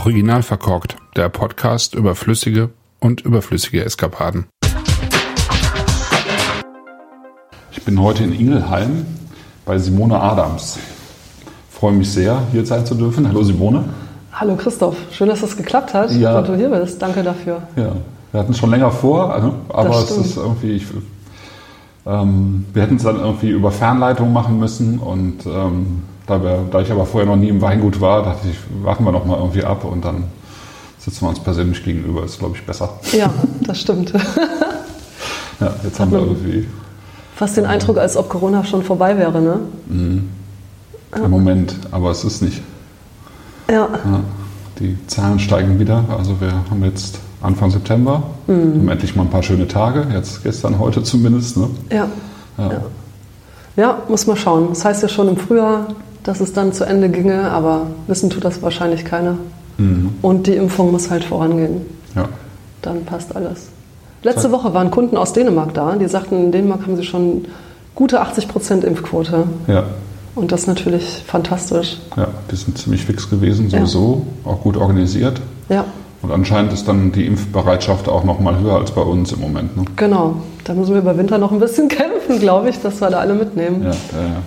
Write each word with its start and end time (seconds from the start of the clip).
Original 0.00 0.42
verkorkt, 0.42 0.96
der 1.14 1.28
Podcast 1.28 1.94
über 1.94 2.14
flüssige 2.14 2.70
und 3.00 3.20
überflüssige 3.20 3.84
Eskapaden. 3.84 4.46
Ich 7.70 7.84
bin 7.84 8.00
heute 8.00 8.24
in 8.24 8.32
Ingelheim 8.32 9.04
bei 9.66 9.76
Simone 9.78 10.18
Adams. 10.18 10.78
freue 11.70 11.92
mich 11.92 12.10
sehr, 12.10 12.42
hier 12.50 12.64
sein 12.64 12.86
zu 12.86 12.94
dürfen. 12.94 13.28
Hallo 13.28 13.42
Simone. 13.42 13.84
Hallo 14.32 14.56
Christoph, 14.56 14.96
schön, 15.12 15.28
dass 15.28 15.42
das 15.42 15.54
geklappt 15.54 15.92
hat 15.92 16.10
ja. 16.12 16.38
und 16.38 16.48
du 16.48 16.56
hier 16.56 16.70
bist. 16.70 17.02
Danke 17.02 17.22
dafür. 17.22 17.60
Ja, 17.76 17.92
wir 18.32 18.40
hatten 18.40 18.52
es 18.52 18.58
schon 18.58 18.70
länger 18.70 18.90
vor, 18.90 19.34
also, 19.34 19.52
aber 19.68 19.98
es 19.98 20.10
ist 20.12 20.38
irgendwie, 20.38 20.76
ich, 20.76 20.86
ähm, 22.06 22.64
wir 22.72 22.84
hätten 22.84 22.96
es 22.96 23.02
dann 23.02 23.20
irgendwie 23.20 23.50
über 23.50 23.70
Fernleitung 23.70 24.32
machen 24.32 24.58
müssen 24.58 24.98
und 24.98 25.44
ähm, 25.44 26.04
da, 26.26 26.42
wir, 26.42 26.64
da, 26.70 26.80
ich 26.80 26.90
aber 26.90 27.06
vorher 27.06 27.28
noch 27.28 27.36
nie 27.36 27.48
im 27.48 27.60
Weingut 27.60 28.00
war, 28.00 28.22
dachte 28.22 28.48
ich, 28.48 28.56
warten 28.84 29.04
wir 29.04 29.12
noch 29.12 29.24
mal 29.24 29.38
irgendwie 29.38 29.64
ab 29.64 29.84
und 29.84 30.04
dann 30.04 30.24
sitzen 30.98 31.22
wir 31.22 31.28
uns 31.30 31.40
persönlich 31.40 31.82
gegenüber. 31.84 32.24
Ist, 32.24 32.38
glaube 32.38 32.56
ich, 32.56 32.64
besser. 32.64 32.90
Ja, 33.12 33.32
das 33.62 33.80
stimmt. 33.80 34.12
ja, 35.60 35.74
jetzt 35.82 35.98
haben 35.98 36.12
wir 36.12 36.20
irgendwie. 36.20 36.68
Fast 37.34 37.56
den 37.56 37.66
Eindruck, 37.66 37.98
als 37.98 38.16
ob 38.16 38.28
Corona 38.28 38.64
schon 38.64 38.82
vorbei 38.82 39.16
wäre, 39.16 39.40
ne? 39.40 39.60
Mhm. 39.88 40.28
Ja. 41.16 41.24
Im 41.24 41.30
Moment, 41.30 41.74
aber 41.90 42.10
es 42.10 42.22
ist 42.22 42.42
nicht. 42.42 42.62
Ja. 43.68 43.88
ja. 44.04 44.20
Die 44.78 44.96
Zahlen 45.06 45.38
steigen 45.38 45.78
wieder. 45.78 46.04
Also 46.16 46.40
wir 46.40 46.52
haben 46.70 46.84
jetzt 46.84 47.18
Anfang 47.42 47.70
September, 47.70 48.22
mhm. 48.46 48.80
haben 48.80 48.88
endlich 48.88 49.16
mal 49.16 49.22
ein 49.22 49.30
paar 49.30 49.42
schöne 49.42 49.66
Tage. 49.66 50.06
Jetzt 50.12 50.42
gestern, 50.42 50.78
heute 50.78 51.02
zumindest. 51.02 51.56
Ne? 51.56 51.70
Ja. 51.90 52.06
ja. 52.58 52.72
ja. 52.72 52.82
Ja, 53.76 54.02
muss 54.08 54.26
man 54.26 54.36
schauen. 54.36 54.68
Das 54.70 54.84
heißt 54.84 55.02
ja 55.02 55.08
schon 55.08 55.28
im 55.28 55.36
Frühjahr, 55.36 55.86
dass 56.22 56.40
es 56.40 56.52
dann 56.52 56.72
zu 56.72 56.84
Ende 56.84 57.08
ginge, 57.08 57.50
aber 57.50 57.86
wissen 58.06 58.30
tut 58.30 58.44
das 58.44 58.62
wahrscheinlich 58.62 59.04
keiner. 59.04 59.36
Mhm. 59.78 60.10
Und 60.22 60.46
die 60.46 60.54
Impfung 60.54 60.92
muss 60.92 61.10
halt 61.10 61.24
vorangehen. 61.24 61.82
Ja. 62.14 62.28
Dann 62.82 63.04
passt 63.04 63.34
alles. 63.34 63.68
Letzte 64.22 64.52
Woche 64.52 64.74
waren 64.74 64.90
Kunden 64.90 65.16
aus 65.16 65.32
Dänemark 65.32 65.72
da, 65.72 65.96
die 65.96 66.06
sagten, 66.06 66.36
in 66.36 66.52
Dänemark 66.52 66.82
haben 66.82 66.96
sie 66.96 67.04
schon 67.04 67.46
gute 67.94 68.20
80 68.20 68.48
Prozent 68.48 68.84
Impfquote. 68.84 69.44
Ja. 69.66 69.84
Und 70.34 70.52
das 70.52 70.62
ist 70.62 70.66
natürlich 70.66 71.22
fantastisch. 71.26 71.98
Ja, 72.16 72.28
die 72.50 72.56
sind 72.56 72.78
ziemlich 72.78 73.04
fix 73.04 73.28
gewesen, 73.28 73.70
sowieso, 73.70 74.26
ja. 74.44 74.52
auch 74.52 74.60
gut 74.60 74.76
organisiert. 74.76 75.40
Ja. 75.68 75.84
Und 76.22 76.30
anscheinend 76.30 76.72
ist 76.72 76.86
dann 76.86 77.12
die 77.12 77.26
Impfbereitschaft 77.26 78.08
auch 78.08 78.24
noch 78.24 78.40
mal 78.40 78.58
höher 78.60 78.74
als 78.74 78.90
bei 78.90 79.00
uns 79.00 79.32
im 79.32 79.40
Moment. 79.40 79.76
Ne? 79.76 79.84
Genau, 79.96 80.36
da 80.64 80.74
müssen 80.74 80.92
wir 80.92 81.00
über 81.00 81.16
Winter 81.16 81.38
noch 81.38 81.50
ein 81.50 81.58
bisschen 81.58 81.88
kämpfen, 81.88 82.38
glaube 82.38 82.68
ich, 82.68 82.80
dass 82.80 83.00
wir 83.00 83.08
da 83.08 83.20
alle 83.20 83.34
mitnehmen. 83.34 83.82
Ja, 83.82 83.88
ja. 83.88 83.94
Ja. 83.94 84.42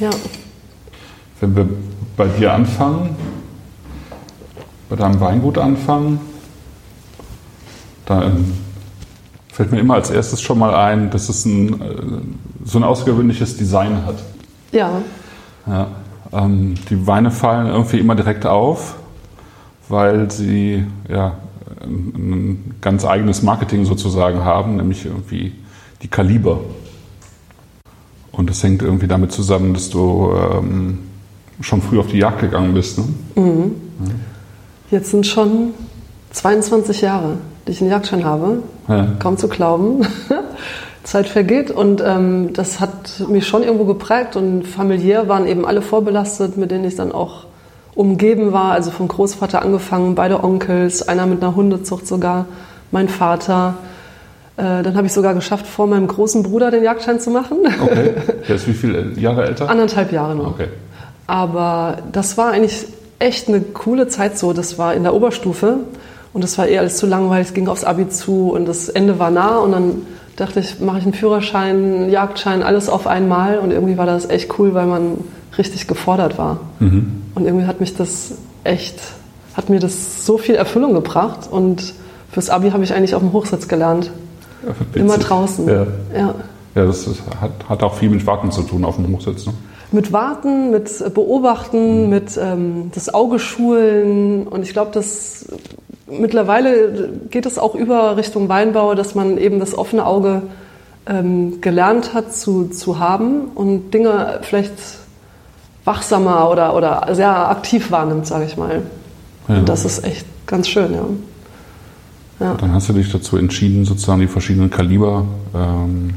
Ja. 0.00 0.10
Wenn 1.40 1.56
wir 1.56 1.68
bei 2.16 2.26
dir 2.26 2.52
anfangen, 2.52 3.16
bei 4.88 4.96
deinem 4.96 5.20
Weingut 5.20 5.58
anfangen, 5.58 6.20
dann 8.06 8.52
fällt 9.52 9.72
mir 9.72 9.80
immer 9.80 9.94
als 9.94 10.10
erstes 10.10 10.40
schon 10.40 10.58
mal 10.58 10.74
ein, 10.74 11.10
dass 11.10 11.28
es 11.28 11.44
ein, 11.44 11.80
äh, 11.80 11.94
so 12.64 12.78
ein 12.78 12.84
außergewöhnliches 12.84 13.56
Design 13.56 14.04
hat. 14.04 14.16
Ja. 14.72 15.00
ja 15.66 15.88
ähm, 16.32 16.74
die 16.90 17.06
Weine 17.06 17.30
fallen 17.30 17.66
irgendwie 17.66 17.98
immer 17.98 18.14
direkt 18.14 18.46
auf, 18.46 18.96
weil 19.88 20.30
sie 20.30 20.84
ja, 21.08 21.34
ein 21.82 22.74
ganz 22.80 23.04
eigenes 23.04 23.42
Marketing 23.42 23.84
sozusagen 23.84 24.44
haben, 24.44 24.76
nämlich 24.76 25.06
irgendwie 25.06 25.52
die 26.02 26.08
Kaliber. 26.08 26.60
Und 28.36 28.50
das 28.50 28.62
hängt 28.62 28.82
irgendwie 28.82 29.06
damit 29.06 29.32
zusammen, 29.32 29.74
dass 29.74 29.90
du 29.90 30.32
ähm, 30.32 30.98
schon 31.60 31.82
früh 31.82 31.98
auf 31.98 32.08
die 32.08 32.18
Jagd 32.18 32.40
gegangen 32.40 32.74
bist. 32.74 32.98
Ne? 32.98 33.04
Mhm. 33.36 33.74
Ja. 34.00 34.10
Jetzt 34.90 35.10
sind 35.10 35.26
schon 35.26 35.74
22 36.32 37.00
Jahre, 37.00 37.38
die 37.66 37.72
ich 37.72 37.80
einen 37.80 37.90
Jagdschein 37.90 38.24
habe. 38.24 38.62
Ja. 38.88 39.08
Kaum 39.18 39.36
zu 39.36 39.48
glauben. 39.48 40.06
Zeit 41.04 41.28
vergeht 41.28 41.70
und 41.70 42.02
ähm, 42.04 42.54
das 42.54 42.80
hat 42.80 43.22
mich 43.28 43.46
schon 43.46 43.62
irgendwo 43.62 43.84
geprägt 43.84 44.36
und 44.36 44.66
familiär 44.66 45.28
waren 45.28 45.46
eben 45.46 45.66
alle 45.66 45.82
vorbelastet, 45.82 46.56
mit 46.56 46.70
denen 46.70 46.84
ich 46.84 46.96
dann 46.96 47.12
auch 47.12 47.44
umgeben 47.94 48.52
war. 48.52 48.72
Also 48.72 48.90
vom 48.90 49.08
Großvater 49.08 49.62
angefangen, 49.62 50.14
beide 50.14 50.42
Onkels, 50.42 51.06
einer 51.06 51.26
mit 51.26 51.42
einer 51.42 51.54
Hundezucht 51.54 52.06
sogar, 52.06 52.46
mein 52.90 53.08
Vater. 53.08 53.74
Äh, 54.56 54.82
dann 54.82 54.96
habe 54.96 55.06
ich 55.06 55.12
sogar 55.12 55.34
geschafft, 55.34 55.66
vor 55.66 55.86
meinem 55.86 56.06
großen 56.06 56.42
Bruder 56.42 56.70
den 56.70 56.84
Jagdschein 56.84 57.18
zu 57.18 57.30
machen. 57.30 57.58
Okay. 57.82 58.14
Der 58.48 58.56
ist 58.56 58.68
wie 58.68 58.72
viele 58.72 59.12
Jahre 59.18 59.46
älter? 59.46 59.68
Anderthalb 59.68 60.12
Jahre 60.12 60.36
noch. 60.36 60.52
Okay. 60.52 60.68
Aber 61.26 61.98
das 62.12 62.36
war 62.38 62.52
eigentlich 62.52 62.86
echt 63.18 63.48
eine 63.48 63.60
coole 63.60 64.06
Zeit 64.08 64.38
so. 64.38 64.52
Das 64.52 64.78
war 64.78 64.94
in 64.94 65.02
der 65.02 65.14
Oberstufe 65.14 65.78
und 66.32 66.44
das 66.44 66.56
war 66.58 66.66
eher 66.66 66.80
alles 66.80 66.98
zu 66.98 67.06
langweilig. 67.06 67.48
Es 67.48 67.54
ging 67.54 67.68
aufs 67.68 67.84
Abi 67.84 68.08
zu 68.08 68.52
und 68.52 68.66
das 68.66 68.88
Ende 68.88 69.18
war 69.18 69.30
nah 69.30 69.58
und 69.58 69.72
dann 69.72 70.02
dachte 70.36 70.60
ich, 70.60 70.80
mache 70.80 70.98
ich 70.98 71.04
einen 71.04 71.14
Führerschein, 71.14 71.76
einen 71.76 72.10
Jagdschein, 72.10 72.62
alles 72.62 72.88
auf 72.88 73.06
einmal 73.06 73.58
und 73.58 73.70
irgendwie 73.70 73.96
war 73.96 74.06
das 74.06 74.28
echt 74.28 74.58
cool, 74.58 74.74
weil 74.74 74.86
man 74.86 75.18
richtig 75.58 75.86
gefordert 75.86 76.38
war. 76.38 76.60
Mhm. 76.80 77.22
Und 77.34 77.44
irgendwie 77.46 77.66
hat 77.66 77.80
mich 77.80 77.96
das 77.96 78.32
echt, 78.64 78.98
hat 79.54 79.68
mir 79.68 79.80
das 79.80 80.26
so 80.26 80.38
viel 80.38 80.56
Erfüllung 80.56 80.94
gebracht 80.94 81.48
und 81.50 81.94
fürs 82.30 82.50
Abi 82.50 82.70
habe 82.70 82.82
ich 82.82 82.92
eigentlich 82.92 83.14
auf 83.14 83.22
dem 83.22 83.32
Hochsitz 83.32 83.68
gelernt. 83.68 84.10
Immer 84.94 85.18
draußen. 85.18 85.68
Ja, 85.68 85.86
ja. 86.14 86.34
ja 86.74 86.84
das 86.86 87.06
ist, 87.06 87.22
hat, 87.40 87.52
hat 87.68 87.82
auch 87.82 87.94
viel 87.94 88.10
mit 88.10 88.26
Warten 88.26 88.50
zu 88.50 88.62
tun 88.62 88.84
auf 88.84 88.96
dem 88.96 89.12
Hochsitz. 89.12 89.46
Ne? 89.46 89.54
Mit 89.92 90.12
Warten, 90.12 90.70
mit 90.70 91.14
Beobachten, 91.14 92.04
mhm. 92.04 92.10
mit 92.10 92.38
ähm, 92.40 92.90
das 92.94 93.12
Auge 93.12 93.38
schulen. 93.38 94.46
Und 94.46 94.62
ich 94.62 94.72
glaube, 94.72 94.90
dass 94.92 95.46
mittlerweile 96.06 97.10
geht 97.30 97.46
es 97.46 97.58
auch 97.58 97.74
über 97.74 98.16
Richtung 98.16 98.48
Weinbau, 98.48 98.94
dass 98.94 99.14
man 99.14 99.38
eben 99.38 99.60
das 99.60 99.76
offene 99.76 100.04
Auge 100.06 100.42
ähm, 101.06 101.60
gelernt 101.60 102.14
hat 102.14 102.34
zu, 102.34 102.68
zu 102.68 102.98
haben 102.98 103.48
und 103.54 103.92
Dinge 103.92 104.40
vielleicht 104.42 104.72
wachsamer 105.84 106.50
oder, 106.50 106.74
oder 106.74 107.14
sehr 107.14 107.50
aktiv 107.50 107.90
wahrnimmt, 107.90 108.26
sage 108.26 108.46
ich 108.46 108.56
mal. 108.56 108.82
Ja. 109.48 109.58
Und 109.58 109.68
das 109.68 109.84
ist 109.84 110.04
echt 110.04 110.26
ganz 110.46 110.68
schön, 110.68 110.94
ja. 110.94 111.04
Ja. 112.40 112.54
Dann 112.54 112.72
hast 112.72 112.88
du 112.88 112.92
dich 112.92 113.10
dazu 113.10 113.36
entschieden, 113.36 113.84
sozusagen 113.84 114.20
die 114.20 114.26
verschiedenen 114.26 114.70
Kaliber 114.70 115.24
ähm, 115.54 116.14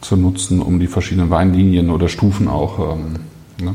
zu 0.00 0.16
nutzen, 0.16 0.60
um 0.60 0.80
die 0.80 0.86
verschiedenen 0.86 1.30
Weinlinien 1.30 1.90
oder 1.90 2.08
Stufen 2.08 2.48
auch. 2.48 2.94
Ähm, 2.94 3.16
ne, 3.62 3.74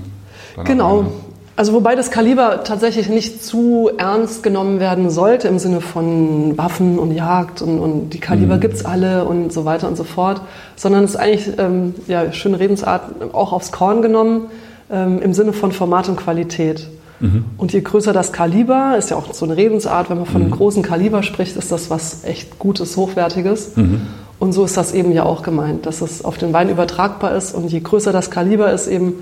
genau. 0.63 0.99
Weine. 0.99 1.11
Also 1.57 1.71
wobei 1.71 1.95
das 1.95 2.11
Kaliber 2.11 2.65
tatsächlich 2.65 3.07
nicht 3.07 3.41
zu 3.41 3.89
ernst 3.97 4.43
genommen 4.43 4.81
werden 4.81 5.09
sollte 5.09 5.47
im 5.47 5.57
Sinne 5.57 5.79
von 5.79 6.57
Waffen 6.57 6.99
und 6.99 7.11
Jagd 7.11 7.61
und, 7.61 7.79
und 7.79 8.09
die 8.09 8.19
Kaliber 8.19 8.57
mhm. 8.57 8.59
gibt 8.59 8.73
es 8.73 8.83
alle 8.83 9.23
und 9.23 9.53
so 9.53 9.63
weiter 9.63 9.87
und 9.87 9.95
so 9.95 10.03
fort, 10.03 10.41
sondern 10.75 11.05
es 11.05 11.11
ist 11.11 11.15
eigentlich, 11.15 11.57
ähm, 11.57 11.95
ja, 12.07 12.33
schöne 12.33 12.59
Redensart, 12.59 13.33
auch 13.33 13.53
aufs 13.53 13.71
Korn 13.71 14.01
genommen 14.01 14.47
ähm, 14.91 15.21
im 15.21 15.33
Sinne 15.33 15.53
von 15.53 15.71
Format 15.71 16.09
und 16.09 16.17
Qualität. 16.17 16.89
Mhm. 17.25 17.45
Und 17.57 17.73
je 17.73 17.81
größer 17.81 18.13
das 18.13 18.31
Kaliber, 18.31 18.95
ist 18.97 19.09
ja 19.09 19.17
auch 19.17 19.33
so 19.33 19.45
eine 19.45 19.57
Redensart, 19.57 20.09
wenn 20.09 20.17
man 20.17 20.25
von 20.25 20.41
mhm. 20.41 20.47
einem 20.47 20.51
großen 20.51 20.83
Kaliber 20.83 21.23
spricht, 21.23 21.57
ist 21.57 21.71
das 21.71 21.89
was 21.89 22.23
echt 22.23 22.59
Gutes, 22.59 22.95
Hochwertiges. 22.97 23.75
Mhm. 23.75 24.01
Und 24.39 24.53
so 24.53 24.65
ist 24.65 24.77
das 24.77 24.93
eben 24.93 25.11
ja 25.11 25.23
auch 25.23 25.43
gemeint, 25.43 25.85
dass 25.85 26.01
es 26.01 26.23
auf 26.23 26.37
den 26.37 26.53
Wein 26.53 26.69
übertragbar 26.69 27.35
ist. 27.35 27.55
Und 27.55 27.71
je 27.71 27.79
größer 27.79 28.11
das 28.11 28.29
Kaliber 28.29 28.71
ist, 28.71 28.87
eben 28.87 29.13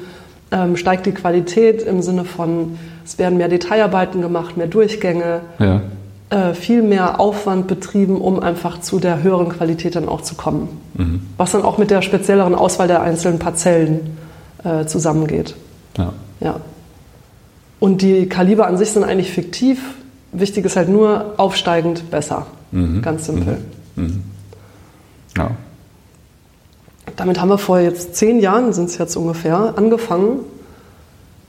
ähm, 0.52 0.76
steigt 0.76 1.06
die 1.06 1.12
Qualität 1.12 1.82
im 1.84 2.02
Sinne 2.02 2.26
von, 2.26 2.78
es 3.06 3.18
werden 3.18 3.38
mehr 3.38 3.48
Detailarbeiten 3.48 4.22
gemacht, 4.22 4.58
mehr 4.58 4.68
Durchgänge, 4.68 5.42
ja. 5.60 5.82
äh, 6.30 6.54
viel 6.54 6.82
mehr 6.82 7.20
Aufwand 7.20 7.68
betrieben, 7.68 8.20
um 8.20 8.40
einfach 8.40 8.82
zu 8.82 9.00
der 9.00 9.24
höheren 9.24 9.50
Qualität 9.50 9.96
dann 9.96 10.10
auch 10.10 10.22
zu 10.22 10.36
kommen. 10.36 10.70
Mhm. 10.96 11.22
Was 11.38 11.52
dann 11.52 11.64
auch 11.64 11.78
mit 11.78 11.92
der 11.92 12.02
spezielleren 12.02 12.56
Auswahl 12.56 12.88
der 12.88 13.02
einzelnen 13.02 13.40
Parzellen 13.40 14.18
äh, 14.64 14.86
zusammengeht. 14.86 15.56
Ja. 15.98 16.14
ja. 16.40 16.56
Und 17.84 18.02
die 18.02 18.30
Kaliber 18.30 18.66
an 18.66 18.78
sich 18.78 18.92
sind 18.92 19.04
eigentlich 19.04 19.30
fiktiv. 19.34 19.82
Wichtig 20.32 20.64
ist 20.64 20.78
halt 20.78 20.88
nur 20.88 21.34
aufsteigend 21.36 22.10
besser. 22.10 22.46
Mhm. 22.72 23.02
Ganz 23.02 23.26
simpel. 23.26 23.58
Mhm. 23.98 24.04
mhm. 24.04 24.24
Ja. 25.38 25.52
Damit 27.18 27.42
haben 27.42 27.50
wir 27.50 27.58
vor 27.58 27.80
jetzt 27.80 28.16
zehn 28.16 28.40
Jahren, 28.40 28.72
sind 28.72 28.86
es 28.86 28.98
jetzt 28.98 29.18
ungefähr, 29.18 29.74
angefangen. 29.76 30.40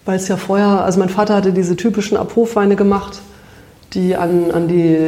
Weil 0.07 0.17
es 0.17 0.27
ja 0.27 0.37
vorher, 0.37 0.85
also 0.85 0.99
mein 0.99 1.09
Vater 1.09 1.37
hatte 1.37 1.53
diese 1.53 1.77
typischen 1.77 2.17
Abhofweine 2.17 2.75
gemacht, 2.75 3.21
die 3.93 4.17
an, 4.17 4.51
an 4.51 4.67
die 4.67 4.99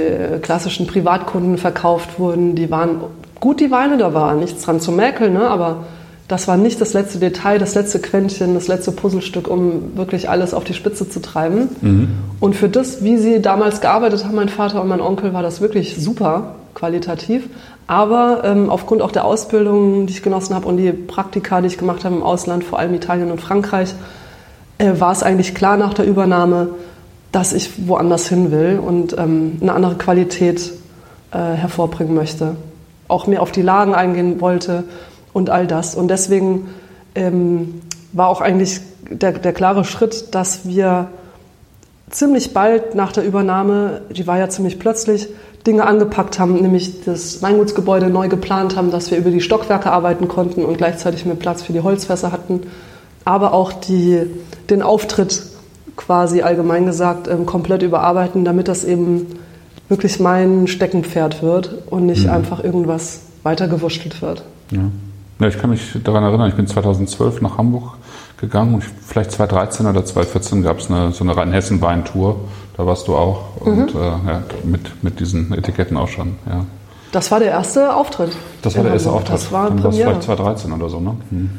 klassischen 0.43 0.87
Privatkunden 0.87 1.59
verkauft 1.59 2.21
wurden. 2.21 2.55
Die 2.55 2.71
waren 2.71 3.01
gut, 3.41 3.59
die 3.59 3.73
Weine, 3.73 3.99
da 3.99 4.15
war 4.15 4.37
nichts 4.37 4.63
dran 4.63 4.79
zu 4.79 4.93
mäkeln, 4.93 5.33
ne? 5.33 5.49
aber 5.49 5.87
das 6.29 6.49
war 6.49 6.57
nicht 6.57 6.81
das 6.81 6.93
letzte 6.93 7.19
Detail, 7.19 7.59
das 7.59 7.75
letzte 7.75 8.01
Quäntchen, 8.01 8.55
das 8.55 8.67
letzte 8.67 8.91
Puzzlestück, 8.91 9.47
um 9.47 9.97
wirklich 9.97 10.29
alles 10.29 10.55
auf 10.55 10.65
die 10.65 10.75
Spitze 10.75 11.09
zu 11.09 11.21
treiben. 11.21 11.69
Mhm. 11.81 12.09
Und 12.41 12.57
für 12.57 12.69
das, 12.69 13.05
wie 13.05 13.17
sie 13.17 13.41
damals 13.41 13.81
gearbeitet 13.81 14.25
haben, 14.25 14.35
mein 14.35 14.49
Vater 14.49 14.83
und 14.83 14.89
mein 14.89 15.01
Onkel, 15.01 15.33
war 15.33 15.43
das 15.43 15.61
wirklich 15.61 15.97
super 15.97 16.57
qualitativ. 16.75 17.49
Aber 17.87 18.43
ähm, 18.45 18.71
aufgrund 18.71 19.03
auch 19.03 19.13
der 19.13 19.25
Ausbildung, 19.25 20.07
die 20.07 20.15
ich 20.15 20.23
genossen 20.23 20.57
habe 20.57 20.67
und 20.67 20.79
die 20.79 20.91
Praktika, 20.91 21.61
die 21.61 21.69
ich 21.69 21.79
gemacht 21.79 22.05
habe 22.05 22.17
im 22.17 22.25
Ausland, 22.25 22.65
vor 22.65 22.81
allem 22.81 22.95
Italien 22.95 23.31
und 23.31 23.41
Frankreich, 23.41 23.95
äh, 24.79 24.99
war 24.99 25.13
es 25.13 25.23
eigentlich 25.23 25.55
klar 25.55 25.77
nach 25.77 25.95
der 25.95 26.07
Übernahme, 26.07 26.71
dass 27.31 27.53
ich 27.53 27.87
woanders 27.87 28.29
hin 28.29 28.51
will 28.51 28.81
und 28.85 29.17
ähm, 29.17 29.59
eine 29.61 29.73
andere 29.73 29.95
Qualität 29.95 30.73
äh, 31.31 31.39
hervorbringen 31.39 32.15
möchte. 32.15 32.57
Auch 33.07 33.29
mehr 33.29 33.43
auf 33.43 33.53
die 33.53 33.63
Lagen 33.63 33.95
eingehen 33.95 34.41
wollte 34.41 34.83
und 35.37 35.51
all 35.51 35.67
das. 35.67 35.95
Und 35.95 36.09
deswegen 36.09 36.69
ähm, 37.15 37.83
war 38.15 38.29
auch 38.29 38.41
eigentlich 38.41 38.81
der, 39.11 39.33
der 39.33 39.53
klare 39.53 39.85
Schritt, 39.85 40.35
dass 40.35 40.67
wir 40.67 41.09
ziemlich 42.09 42.55
bald 42.55 42.95
nach 42.95 43.13
der 43.13 43.23
Übernahme, 43.23 44.01
die 44.09 44.27
war 44.27 44.39
ja 44.39 44.49
ziemlich 44.49 44.79
plötzlich, 44.79 45.29
Dinge 45.67 45.85
angepackt 45.85 46.39
haben, 46.39 46.55
nämlich 46.55 47.05
das 47.05 47.43
Weingutsgebäude 47.43 48.09
neu 48.09 48.29
geplant 48.29 48.77
haben, 48.77 48.91
dass 48.91 49.11
wir 49.11 49.19
über 49.19 49.29
die 49.29 49.43
Stockwerke 49.43 49.91
arbeiten 49.91 50.27
konnten 50.27 50.65
und 50.65 50.79
gleichzeitig 50.79 51.27
mehr 51.27 51.35
Platz 51.35 51.61
für 51.61 51.75
die 51.75 51.83
Holzfässer 51.83 52.33
hatten, 52.33 52.63
aber 53.27 53.53
auch 53.53 53.75
die, 53.75 54.23
den 54.71 54.81
Auftritt 54.81 55.43
quasi 55.97 56.41
allgemein 56.41 56.87
gesagt 56.87 57.29
ähm, 57.29 57.45
komplett 57.45 57.83
überarbeiten, 57.83 58.47
damit 58.47 58.69
das 58.69 58.85
eben 58.85 59.27
wirklich 59.91 60.19
mein 60.19 60.67
Steckenpferd 60.67 61.43
wird 61.43 61.83
und 61.91 62.07
nicht 62.07 62.25
mhm. 62.25 62.33
einfach 62.33 62.65
irgendwas 62.65 63.21
weitergewurschtelt 63.43 64.23
wird. 64.23 64.45
Ja. 64.71 64.91
Ja. 65.39 65.49
ich 65.49 65.59
kann 65.59 65.71
mich 65.71 65.99
daran 66.03 66.25
erinnern, 66.25 66.49
ich 66.49 66.55
bin 66.55 66.67
2012 66.67 67.43
nach 67.43 67.59
Hamburg 67.59 67.97
gegangen 68.39 68.75
und 68.75 68.83
vielleicht 68.83 69.33
2013 69.33 69.87
oder 69.87 70.05
2014 70.05 70.63
gab 70.63 70.79
es 70.79 70.91
eine, 70.91 71.13
so 71.13 71.25
eine 71.25 71.37
Rheinhessen-Wein-Tour. 71.37 72.37
Da 72.77 72.87
warst 72.87 73.09
du 73.09 73.17
auch 73.17 73.57
und 73.61 73.95
mhm. 73.95 74.01
äh, 74.01 74.05
ja, 74.05 74.43
mit, 74.65 75.03
mit 75.03 75.21
diesen 75.21 75.53
Etiketten 75.55 75.97
auch 75.97 76.09
schon. 76.09 76.37
Ja. 76.47 76.67
Das 77.13 77.31
war 77.31 77.39
der 77.39 77.49
erste 77.49 77.95
Auftritt. 77.95 78.37
Das 78.61 78.77
war 78.77 78.83
der 78.83 78.93
erste 78.93 79.11
Auftritt. 79.11 79.35
Das 79.35 79.53
war 79.53 79.71
Dann 79.71 79.83
war 79.83 79.93
vielleicht 79.93 80.23
2013 80.25 80.73
oder 80.73 80.89
so, 80.89 81.01
ne? 81.01 81.17
Hm. 81.31 81.51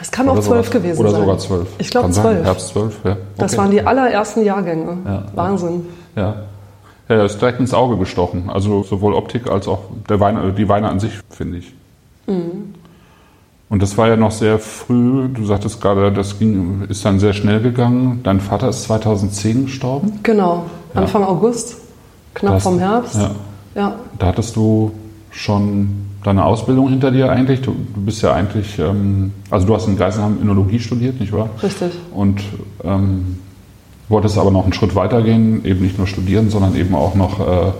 Es 0.00 0.10
kann 0.10 0.28
oder 0.28 0.38
auch 0.38 0.44
zwölf 0.44 0.70
gewesen 0.70 1.00
oder 1.00 1.10
sein. 1.10 1.22
Oder 1.22 1.38
sogar 1.38 1.38
zwölf. 1.38 1.68
Ich 1.78 1.90
glaube 1.90 2.10
zwölf. 2.12 2.44
Herbst 2.44 2.68
zwölf, 2.68 3.00
ja. 3.04 3.12
Okay. 3.12 3.20
Das 3.36 3.58
waren 3.58 3.70
die 3.70 3.82
allerersten 3.82 4.44
Jahrgänge. 4.44 4.96
Ja, 5.04 5.24
Wahnsinn. 5.34 5.86
Ja. 6.14 6.36
Ja, 7.08 7.24
ist 7.24 7.40
direkt 7.40 7.58
ins 7.58 7.74
Auge 7.74 7.96
gestochen. 7.96 8.50
Also 8.50 8.82
sowohl 8.82 9.14
Optik 9.14 9.50
als 9.50 9.66
auch 9.66 9.80
der 10.08 10.20
Wein, 10.20 10.54
die 10.56 10.68
Weine 10.68 10.88
an 10.88 11.00
sich, 11.00 11.12
finde 11.30 11.58
ich. 11.58 11.74
Mhm. 12.28 12.74
Und 13.70 13.82
das 13.82 13.98
war 13.98 14.08
ja 14.08 14.16
noch 14.16 14.30
sehr 14.30 14.58
früh. 14.58 15.28
Du 15.28 15.44
sagtest 15.44 15.80
gerade, 15.80 16.10
das 16.10 16.38
ging, 16.38 16.86
ist 16.88 17.04
dann 17.04 17.18
sehr 17.18 17.34
schnell 17.34 17.60
gegangen. 17.60 18.20
Dein 18.22 18.40
Vater 18.40 18.68
ist 18.68 18.84
2010 18.84 19.66
gestorben? 19.66 20.20
Genau, 20.22 20.64
Anfang 20.94 21.22
ja. 21.22 21.28
August, 21.28 21.76
knapp 22.34 22.54
das, 22.54 22.62
vom 22.62 22.78
Herbst. 22.78 23.16
Ja. 23.16 23.30
ja. 23.74 23.94
Da 24.18 24.26
hattest 24.26 24.56
du 24.56 24.92
schon 25.30 26.06
deine 26.24 26.44
Ausbildung 26.44 26.88
hinter 26.88 27.10
dir 27.10 27.30
eigentlich. 27.30 27.60
Du, 27.60 27.74
du 27.94 28.00
bist 28.00 28.22
ja 28.22 28.32
eigentlich, 28.32 28.78
ähm, 28.78 29.32
also 29.50 29.66
du 29.66 29.74
hast 29.74 29.86
in 29.86 29.98
Geisenheim 29.98 30.38
Innologie 30.40 30.80
studiert, 30.80 31.20
nicht 31.20 31.32
wahr? 31.32 31.50
Richtig. 31.62 31.92
Und 32.14 32.40
ähm, 32.84 33.38
wolltest 34.08 34.38
aber 34.38 34.50
noch 34.50 34.64
einen 34.64 34.72
Schritt 34.72 34.94
weiter 34.94 35.22
gehen, 35.22 35.64
eben 35.66 35.82
nicht 35.82 35.98
nur 35.98 36.06
studieren, 36.06 36.48
sondern 36.48 36.74
eben 36.74 36.94
auch 36.94 37.14
noch 37.14 37.40
äh, 37.40 37.72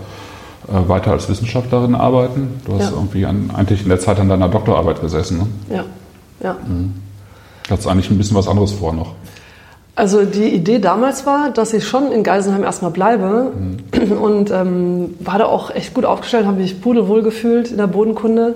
weiter 0.71 1.11
als 1.11 1.29
Wissenschaftlerin 1.29 1.95
arbeiten. 1.95 2.61
Du 2.65 2.73
hast 2.73 2.91
ja. 2.91 2.95
irgendwie 2.95 3.25
an, 3.25 3.51
eigentlich 3.55 3.83
in 3.83 3.89
der 3.89 3.99
Zeit 3.99 4.19
an 4.19 4.29
deiner 4.29 4.49
Doktorarbeit 4.49 5.01
gesessen. 5.01 5.37
Ne? 5.39 5.75
Ja, 5.75 5.83
ja. 6.43 6.57
Mhm. 6.67 6.93
Du 7.63 7.71
hattest 7.71 7.87
eigentlich 7.87 8.09
ein 8.09 8.17
bisschen 8.17 8.35
was 8.35 8.47
anderes 8.47 8.71
vor 8.71 8.93
noch. 8.93 9.13
Also 9.95 10.23
die 10.23 10.47
Idee 10.47 10.79
damals 10.79 11.25
war, 11.25 11.49
dass 11.49 11.73
ich 11.73 11.85
schon 11.85 12.11
in 12.13 12.23
Geisenheim 12.23 12.63
erstmal 12.63 12.91
bleibe 12.91 13.51
mhm. 13.53 14.11
und 14.13 14.49
ähm, 14.49 15.15
war 15.19 15.37
da 15.37 15.45
auch 15.45 15.71
echt 15.71 15.93
gut 15.93 16.05
aufgestellt, 16.05 16.45
habe 16.45 16.61
mich 16.61 16.79
pudelwohl 16.79 17.21
gefühlt 17.21 17.69
in 17.69 17.77
der 17.77 17.87
Bodenkunde 17.87 18.55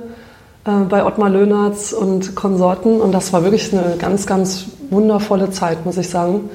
äh, 0.66 0.72
bei 0.88 1.06
Ottmar 1.06 1.30
Löhnertz 1.30 1.92
und 1.92 2.36
Konsorten 2.36 3.02
und 3.02 3.12
das 3.12 3.34
war 3.34 3.44
wirklich 3.44 3.74
eine 3.74 3.98
ganz, 3.98 4.26
ganz 4.26 4.68
wundervolle 4.90 5.52
Zeit, 5.52 5.86
muss 5.86 5.98
ich 5.98 6.10
sagen. 6.10 6.50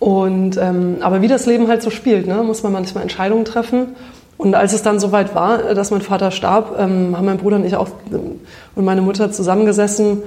Und 0.00 0.56
ähm, 0.56 0.96
aber 1.00 1.22
wie 1.22 1.28
das 1.28 1.46
Leben 1.46 1.68
halt 1.68 1.82
so 1.82 1.90
spielt, 1.90 2.26
ne, 2.26 2.42
muss 2.42 2.64
man 2.64 2.72
manchmal 2.72 3.02
Entscheidungen 3.02 3.44
treffen 3.44 3.94
und 4.38 4.54
als 4.54 4.72
es 4.72 4.82
dann 4.82 5.00
soweit 5.00 5.34
war, 5.34 5.74
dass 5.74 5.90
mein 5.90 6.00
Vater 6.00 6.30
starb, 6.30 6.76
ähm, 6.78 7.16
haben 7.16 7.26
mein 7.26 7.38
Bruder 7.38 7.56
und 7.56 7.66
ich 7.66 7.74
auch 7.74 7.88
und 8.76 8.84
meine 8.84 9.02
Mutter 9.02 9.32
zusammengesessen 9.32 10.22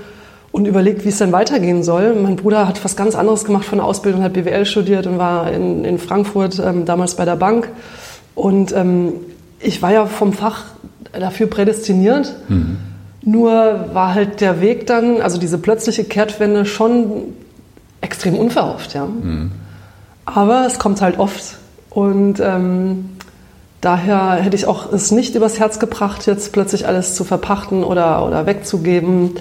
und 0.52 0.66
überlegt, 0.66 1.06
wie 1.06 1.10
es 1.10 1.18
denn 1.18 1.32
weitergehen 1.32 1.82
soll. 1.82 2.14
Mein 2.16 2.36
Bruder 2.36 2.68
hat 2.68 2.84
was 2.84 2.98
ganz 2.98 3.16
anderes 3.16 3.46
gemacht 3.46 3.64
von 3.64 3.78
der 3.78 3.88
Ausbildung, 3.88 4.22
hat 4.22 4.34
BWL 4.34 4.66
studiert 4.66 5.08
und 5.08 5.18
war 5.18 5.50
in, 5.50 5.86
in 5.86 5.98
Frankfurt 5.98 6.60
ähm, 6.60 6.84
damals 6.84 7.16
bei 7.16 7.24
der 7.24 7.38
Bank. 7.38 7.70
Und 8.36 8.74
ähm, 8.76 9.14
ich 9.62 9.82
war 9.82 9.94
ja 9.94 10.06
vom 10.06 10.34
Fach 10.34 10.66
dafür 11.18 11.48
prädestiniert. 11.48 12.36
Mhm. 12.50 12.78
Nur 13.24 13.90
war 13.94 14.14
halt 14.14 14.42
der 14.42 14.60
Weg 14.60 14.88
dann, 14.88 15.22
also 15.22 15.38
diese 15.38 15.58
plötzliche 15.58 16.04
Kehrtwende 16.04 16.66
schon 16.66 17.34
extrem 18.02 18.36
unverhofft, 18.36 18.94
ja. 18.94 19.06
Mhm. 19.06 19.52
Aber 20.26 20.66
es 20.68 20.80
kommt 20.80 21.02
halt 21.02 21.18
oft. 21.18 21.58
Und 21.90 22.42
ähm, 22.42 23.12
Daher 23.82 24.34
hätte 24.34 24.56
ich 24.56 24.68
auch 24.68 24.94
es 24.94 25.12
nicht 25.12 25.36
übers 25.36 25.60
Herz 25.60 25.80
gebracht, 25.80 26.28
jetzt 26.28 26.54
plötzlich 26.54 26.88
alles 26.88 27.16
zu 27.16 27.24
verpachten 27.24 27.84
oder, 27.84 28.26
oder 28.26 28.46
wegzugeben 28.46 29.32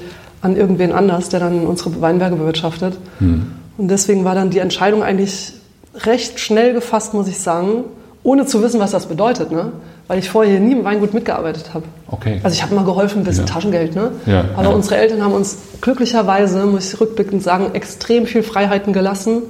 an 0.41 0.57
irgendwen 0.57 0.93
anders, 0.93 1.29
der 1.29 1.41
dann 1.41 1.67
unsere 1.67 2.01
Weinberge 2.01 2.37
bewirtschaftet. 2.37 2.97
Hm. 3.19 3.53
Und 3.77 3.89
deswegen 3.89 4.25
war 4.25 4.35
dann 4.35 4.49
die 4.49 4.59
Entscheidung 4.59 5.03
eigentlich 5.03 5.53
recht 5.95 6.41
schnell 6.41 6.73
gefasst, 6.73 7.13
muss 7.13 7.29
ich 7.29 7.39
sagen, 7.39 7.85
ohne 8.23 8.47
zu 8.47 8.63
wissen, 8.63 8.81
was 8.81 8.91
das 8.93 9.07
bedeutet, 9.07 9.51
ne? 9.51 9.73
weil 10.07 10.19
ich 10.19 10.29
vorher 10.29 10.59
nie 10.59 10.73
im 10.73 10.85
Weingut 10.85 11.15
mitgearbeitet 11.15 11.73
habe. 11.73 11.85
Okay. 12.09 12.41
Also 12.43 12.55
ich 12.55 12.63
habe 12.63 12.75
mal 12.75 12.85
geholfen, 12.85 13.21
ein 13.21 13.25
bisschen 13.25 13.47
ja. 13.47 13.53
Taschengeld, 13.53 13.95
ne? 13.95 14.11
Ja, 14.27 14.45
aber 14.57 14.69
ja. 14.71 14.75
unsere 14.75 14.97
Eltern 14.97 15.23
haben 15.23 15.33
uns 15.33 15.57
glücklicherweise, 15.81 16.67
muss 16.67 16.93
ich 16.93 17.01
rückblickend 17.01 17.43
sagen, 17.43 17.75
extrem 17.75 18.27
viel 18.27 18.43
Freiheiten 18.43 18.93
gelassen, 18.93 19.43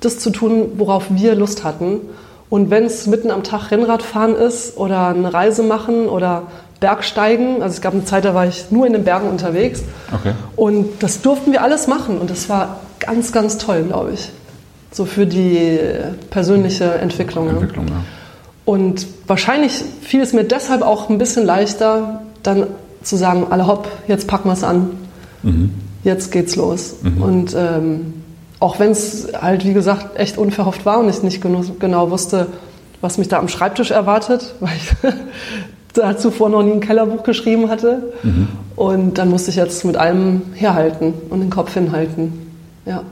das 0.00 0.18
zu 0.18 0.30
tun, 0.30 0.72
worauf 0.76 1.04
wir 1.10 1.34
Lust 1.34 1.62
hatten. 1.64 2.00
Und 2.50 2.70
wenn 2.70 2.84
es 2.84 3.06
mitten 3.06 3.30
am 3.30 3.42
Tag 3.42 3.70
Rennradfahren 3.70 4.34
ist 4.34 4.76
oder 4.76 5.08
eine 5.08 5.32
Reise 5.32 5.62
machen 5.62 6.08
oder 6.08 6.44
Bergsteigen, 6.80 7.62
also 7.62 7.74
es 7.74 7.80
gab 7.80 7.92
eine 7.92 8.04
Zeit, 8.04 8.24
da 8.24 8.34
war 8.34 8.46
ich 8.46 8.70
nur 8.70 8.86
in 8.86 8.92
den 8.92 9.04
Bergen 9.04 9.28
unterwegs. 9.28 9.82
Okay. 10.12 10.32
Und 10.56 11.02
das 11.02 11.20
durften 11.20 11.52
wir 11.52 11.62
alles 11.62 11.86
machen 11.86 12.18
und 12.18 12.30
das 12.30 12.48
war 12.48 12.80
ganz, 13.00 13.32
ganz 13.32 13.58
toll, 13.58 13.84
glaube 13.84 14.12
ich. 14.14 14.30
So 14.92 15.04
für 15.04 15.26
die 15.26 15.78
persönliche 16.30 16.84
Entwicklung. 16.94 17.48
Entwicklung 17.48 17.88
ja. 17.88 18.04
Und 18.64 19.06
wahrscheinlich 19.26 19.82
fiel 20.02 20.20
es 20.20 20.32
mir 20.32 20.44
deshalb 20.44 20.82
auch 20.82 21.10
ein 21.10 21.18
bisschen 21.18 21.44
leichter, 21.44 22.22
dann 22.42 22.66
zu 23.02 23.16
sagen, 23.16 23.46
alle 23.50 23.66
hopp, 23.66 23.88
jetzt 24.06 24.26
packen 24.28 24.48
wir 24.48 24.52
es 24.52 24.64
an. 24.64 24.90
Mhm. 25.42 25.74
Jetzt 26.04 26.32
geht's 26.32 26.56
los. 26.56 26.96
Mhm. 27.02 27.22
Und 27.22 27.56
ähm, 27.56 28.14
auch 28.60 28.78
wenn 28.78 28.90
es 28.90 29.28
halt, 29.40 29.64
wie 29.64 29.72
gesagt, 29.72 30.18
echt 30.18 30.38
unverhofft 30.38 30.84
war 30.84 30.98
und 30.98 31.08
ich 31.08 31.22
nicht 31.22 31.40
genau 31.40 32.10
wusste, 32.10 32.46
was 33.00 33.18
mich 33.18 33.28
da 33.28 33.38
am 33.38 33.48
Schreibtisch 33.48 33.90
erwartet, 33.90 34.54
weil 34.60 34.72
ich 34.76 35.12
da 35.94 36.16
zuvor 36.16 36.48
noch 36.48 36.62
nie 36.62 36.72
ein 36.72 36.80
Kellerbuch 36.80 37.22
geschrieben 37.22 37.70
hatte. 37.70 38.12
Mhm. 38.22 38.48
Und 38.76 39.18
dann 39.18 39.30
musste 39.30 39.50
ich 39.50 39.56
jetzt 39.56 39.84
mit 39.84 39.96
allem 39.96 40.42
herhalten 40.54 41.14
und 41.30 41.40
den 41.40 41.50
Kopf 41.50 41.74
hinhalten. 41.74 42.46
Ja. 42.86 43.02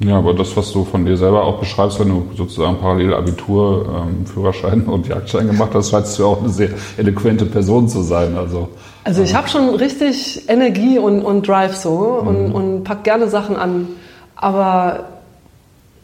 Ja, 0.00 0.18
aber 0.18 0.34
das, 0.34 0.56
was 0.56 0.72
du 0.72 0.84
von 0.84 1.04
dir 1.04 1.16
selber 1.16 1.44
auch 1.44 1.60
beschreibst, 1.60 2.00
wenn 2.00 2.08
du 2.08 2.26
sozusagen 2.36 2.78
parallel 2.78 3.14
Abitur, 3.14 3.86
ähm, 3.88 4.26
Führerschein 4.26 4.82
und 4.86 5.06
Jagdschein 5.06 5.46
gemacht 5.46 5.70
hast, 5.74 5.90
scheinst 5.90 6.18
du 6.18 6.26
auch 6.26 6.40
eine 6.40 6.48
sehr 6.48 6.70
eloquente 6.96 7.46
Person 7.46 7.88
zu 7.88 8.02
sein. 8.02 8.36
Also, 8.36 8.68
also 9.04 9.22
ich 9.22 9.34
habe 9.34 9.48
schon 9.48 9.70
richtig 9.70 10.48
Energie 10.48 10.98
und, 10.98 11.22
und 11.22 11.46
Drive 11.46 11.76
so 11.76 12.20
mhm. 12.22 12.28
und, 12.28 12.52
und 12.52 12.84
pack 12.84 13.04
gerne 13.04 13.28
Sachen 13.28 13.56
an. 13.56 13.86
Aber 14.36 15.04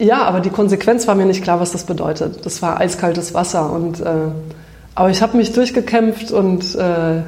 ja, 0.01 0.23
aber 0.23 0.39
die 0.39 0.49
Konsequenz 0.49 1.07
war 1.07 1.15
mir 1.15 1.25
nicht 1.25 1.43
klar, 1.43 1.59
was 1.59 1.71
das 1.71 1.83
bedeutet. 1.83 2.45
Das 2.45 2.61
war 2.61 2.79
eiskaltes 2.79 3.33
Wasser. 3.33 3.71
Und, 3.71 3.99
äh, 3.99 4.13
aber 4.95 5.09
ich 5.11 5.21
habe 5.21 5.37
mich 5.37 5.53
durchgekämpft 5.53 6.31
und 6.31 6.75
äh, 6.75 7.21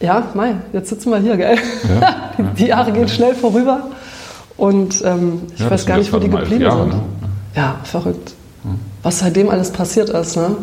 ja, 0.00 0.28
Mai, 0.34 0.56
jetzt 0.72 0.90
sitzen 0.90 1.10
wir 1.10 1.18
hier, 1.18 1.36
gell? 1.36 1.56
Ja, 2.00 2.30
die, 2.36 2.42
die 2.62 2.66
Jahre 2.66 2.92
gehen 2.92 3.08
schnell 3.08 3.34
vorüber. 3.34 3.88
Und 4.56 5.02
ähm, 5.04 5.42
ich 5.54 5.60
ja, 5.60 5.70
weiß 5.70 5.86
gar 5.86 5.96
nicht, 5.96 6.12
wo 6.12 6.18
die 6.18 6.28
geblieben 6.28 6.62
Jahre, 6.62 6.82
sind. 6.82 6.94
Ne? 6.94 7.00
Ja, 7.56 7.76
verrückt. 7.84 8.34
Was 9.02 9.20
seitdem 9.20 9.48
alles 9.48 9.70
passiert 9.70 10.10
ist. 10.10 10.36
Ne? 10.36 10.56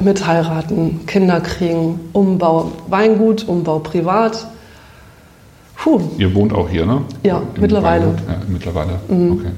Mit 0.00 0.26
heiraten, 0.26 1.06
Kinder 1.06 1.40
kriegen, 1.40 2.00
Umbau 2.12 2.72
Weingut, 2.88 3.48
Umbau 3.48 3.78
privat. 3.78 4.46
Puh. 5.84 6.00
Ihr 6.16 6.34
wohnt 6.34 6.54
auch 6.54 6.70
hier, 6.70 6.86
ne? 6.86 7.02
Ja, 7.24 7.42
Im 7.54 7.60
mittlerweile. 7.60 8.06
Ja, 8.26 8.40
mittlerweile. 8.48 8.92
Mhm. 9.06 9.32
Okay. 9.32 9.50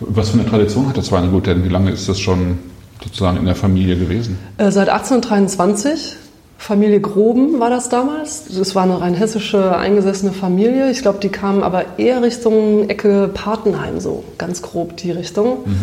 Was 0.00 0.30
für 0.30 0.40
eine 0.40 0.48
Tradition 0.48 0.88
hat 0.88 0.96
das 0.96 1.12
Weingut 1.12 1.46
denn? 1.46 1.62
Wie 1.62 1.68
lange 1.68 1.90
ist 1.90 2.08
das 2.08 2.18
schon 2.18 2.58
sozusagen 3.04 3.36
in 3.36 3.44
der 3.44 3.54
Familie 3.54 3.98
gewesen? 3.98 4.38
Äh, 4.56 4.70
seit 4.70 4.88
1823. 4.88 6.16
Familie 6.56 7.00
Groben 7.00 7.60
war 7.60 7.68
das 7.68 7.90
damals. 7.90 8.44
Das 8.56 8.74
war 8.74 8.84
eine 8.84 8.98
rein 8.98 9.12
hessische 9.12 9.76
eingesessene 9.76 10.32
Familie. 10.32 10.90
Ich 10.90 11.02
glaube, 11.02 11.18
die 11.20 11.28
kamen 11.28 11.62
aber 11.62 11.98
eher 11.98 12.22
Richtung 12.22 12.88
Ecke 12.88 13.28
Patenheim, 13.28 14.00
so 14.00 14.24
ganz 14.38 14.62
grob 14.62 14.96
die 14.96 15.10
Richtung. 15.10 15.58
Mhm. 15.66 15.76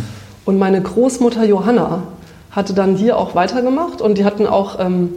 Und 0.46 0.58
meine 0.58 0.82
Großmutter 0.82 1.46
Johanna 1.46 2.04
hatte 2.50 2.74
dann 2.74 2.96
hier 2.96 3.18
auch 3.18 3.36
weitergemacht 3.36 4.02
und 4.02 4.18
die 4.18 4.26
hatten 4.26 4.48
auch 4.48 4.80
ähm, 4.80 5.10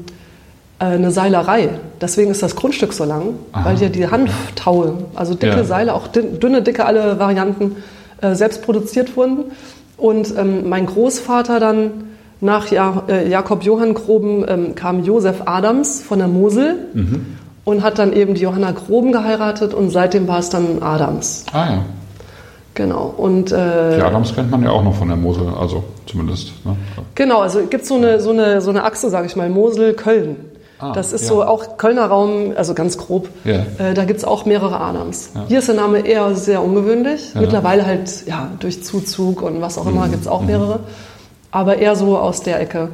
eine 0.87 1.11
Seilerei. 1.11 1.71
Deswegen 2.01 2.31
ist 2.31 2.43
das 2.43 2.57
Grundstück 2.57 2.93
so 2.93 3.05
lang, 3.05 3.35
Aha. 3.53 3.65
weil 3.65 3.79
ja 3.79 3.89
die 3.89 4.09
Hanftaue, 4.09 4.95
also 5.15 5.35
dicke 5.35 5.57
ja. 5.57 5.65
Seile, 5.65 5.95
auch 5.95 6.09
dünne, 6.09 6.63
dicke, 6.63 6.85
alle 6.85 7.19
Varianten 7.19 7.77
äh, 8.21 8.35
selbst 8.35 8.63
produziert 8.63 9.17
wurden. 9.17 9.45
Und 9.97 10.35
ähm, 10.37 10.69
mein 10.69 10.87
Großvater 10.87 11.61
dann 11.61 12.05
nach 12.41 12.71
ja 12.73 13.05
äh, 13.09 13.29
Jakob 13.29 13.63
Johann 13.63 13.95
Groben 13.95 14.45
ähm, 14.49 14.75
kam 14.75 15.05
Josef 15.05 15.43
Adams 15.45 16.03
von 16.03 16.19
der 16.19 16.29
Mosel 16.29 16.75
mhm. 16.93 17.27
und 17.65 17.83
hat 17.85 17.99
dann 17.99 18.13
eben 18.13 18.35
die 18.35 18.43
Johanna 18.43 18.73
Groben 18.73 19.13
geheiratet 19.13 19.75
und 19.75 19.91
seitdem 19.91 20.27
war 20.27 20.41
es 20.41 20.51
dann 20.51 20.83
Adams. 20.83 21.47
Ah 21.53 21.67
ja. 21.67 21.85
Genau. 22.75 23.15
Und, 23.17 23.53
äh, 23.53 23.97
die 23.97 24.03
Adams 24.03 24.35
kennt 24.35 24.51
man 24.51 24.63
ja 24.63 24.71
auch 24.71 24.83
noch 24.83 24.95
von 24.95 25.07
der 25.07 25.17
Mosel, 25.17 25.47
also 25.49 25.85
zumindest. 26.07 26.53
Ne? 26.65 26.75
Genau, 27.15 27.41
also 27.41 27.61
es 27.61 27.71
gibt 27.71 27.85
so 27.85 27.97
eine, 27.97 28.19
so 28.19 28.31
eine, 28.31 28.61
so 28.61 28.71
eine 28.71 28.85
Achse, 28.85 29.11
sage 29.11 29.27
ich 29.27 29.37
mal, 29.37 29.49
Mosel-Köln. 29.49 30.37
Ah, 30.83 30.93
das 30.93 31.13
ist 31.13 31.23
ja. 31.23 31.29
so 31.29 31.45
auch 31.45 31.77
Kölner 31.77 32.07
Raum, 32.07 32.55
also 32.57 32.75
ganz 32.75 32.99
grob. 32.99 33.29
Ja. 33.45 33.65
Äh, 33.79 33.95
da 33.95 34.05
gibt 34.05 34.19
es 34.19 34.25
auch 34.25 34.47
mehrere 34.47 34.81
Adams. 34.81 35.31
Ja. 35.33 35.45
Hier 35.47 35.59
ist 35.61 35.69
der 35.69 35.77
Name 35.77 36.01
eher 36.01 36.35
sehr 36.35 36.63
ungewöhnlich. 36.63 37.37
Mittlerweile 37.37 37.87
halt 37.87 38.27
ja, 38.27 38.51
durch 38.59 38.83
Zuzug 38.83 39.43
und 39.43 39.61
was 39.61 39.79
auch 39.79 39.87
immer 39.87 40.07
mhm. 40.07 40.11
gibt 40.11 40.23
es 40.23 40.29
auch 40.29 40.41
mhm. 40.41 40.49
mehrere. 40.49 40.81
Aber 41.53 41.79
eher 41.79 41.95
so 41.95 42.19
aus 42.19 42.43
der 42.43 42.61
Ecke. 42.61 42.89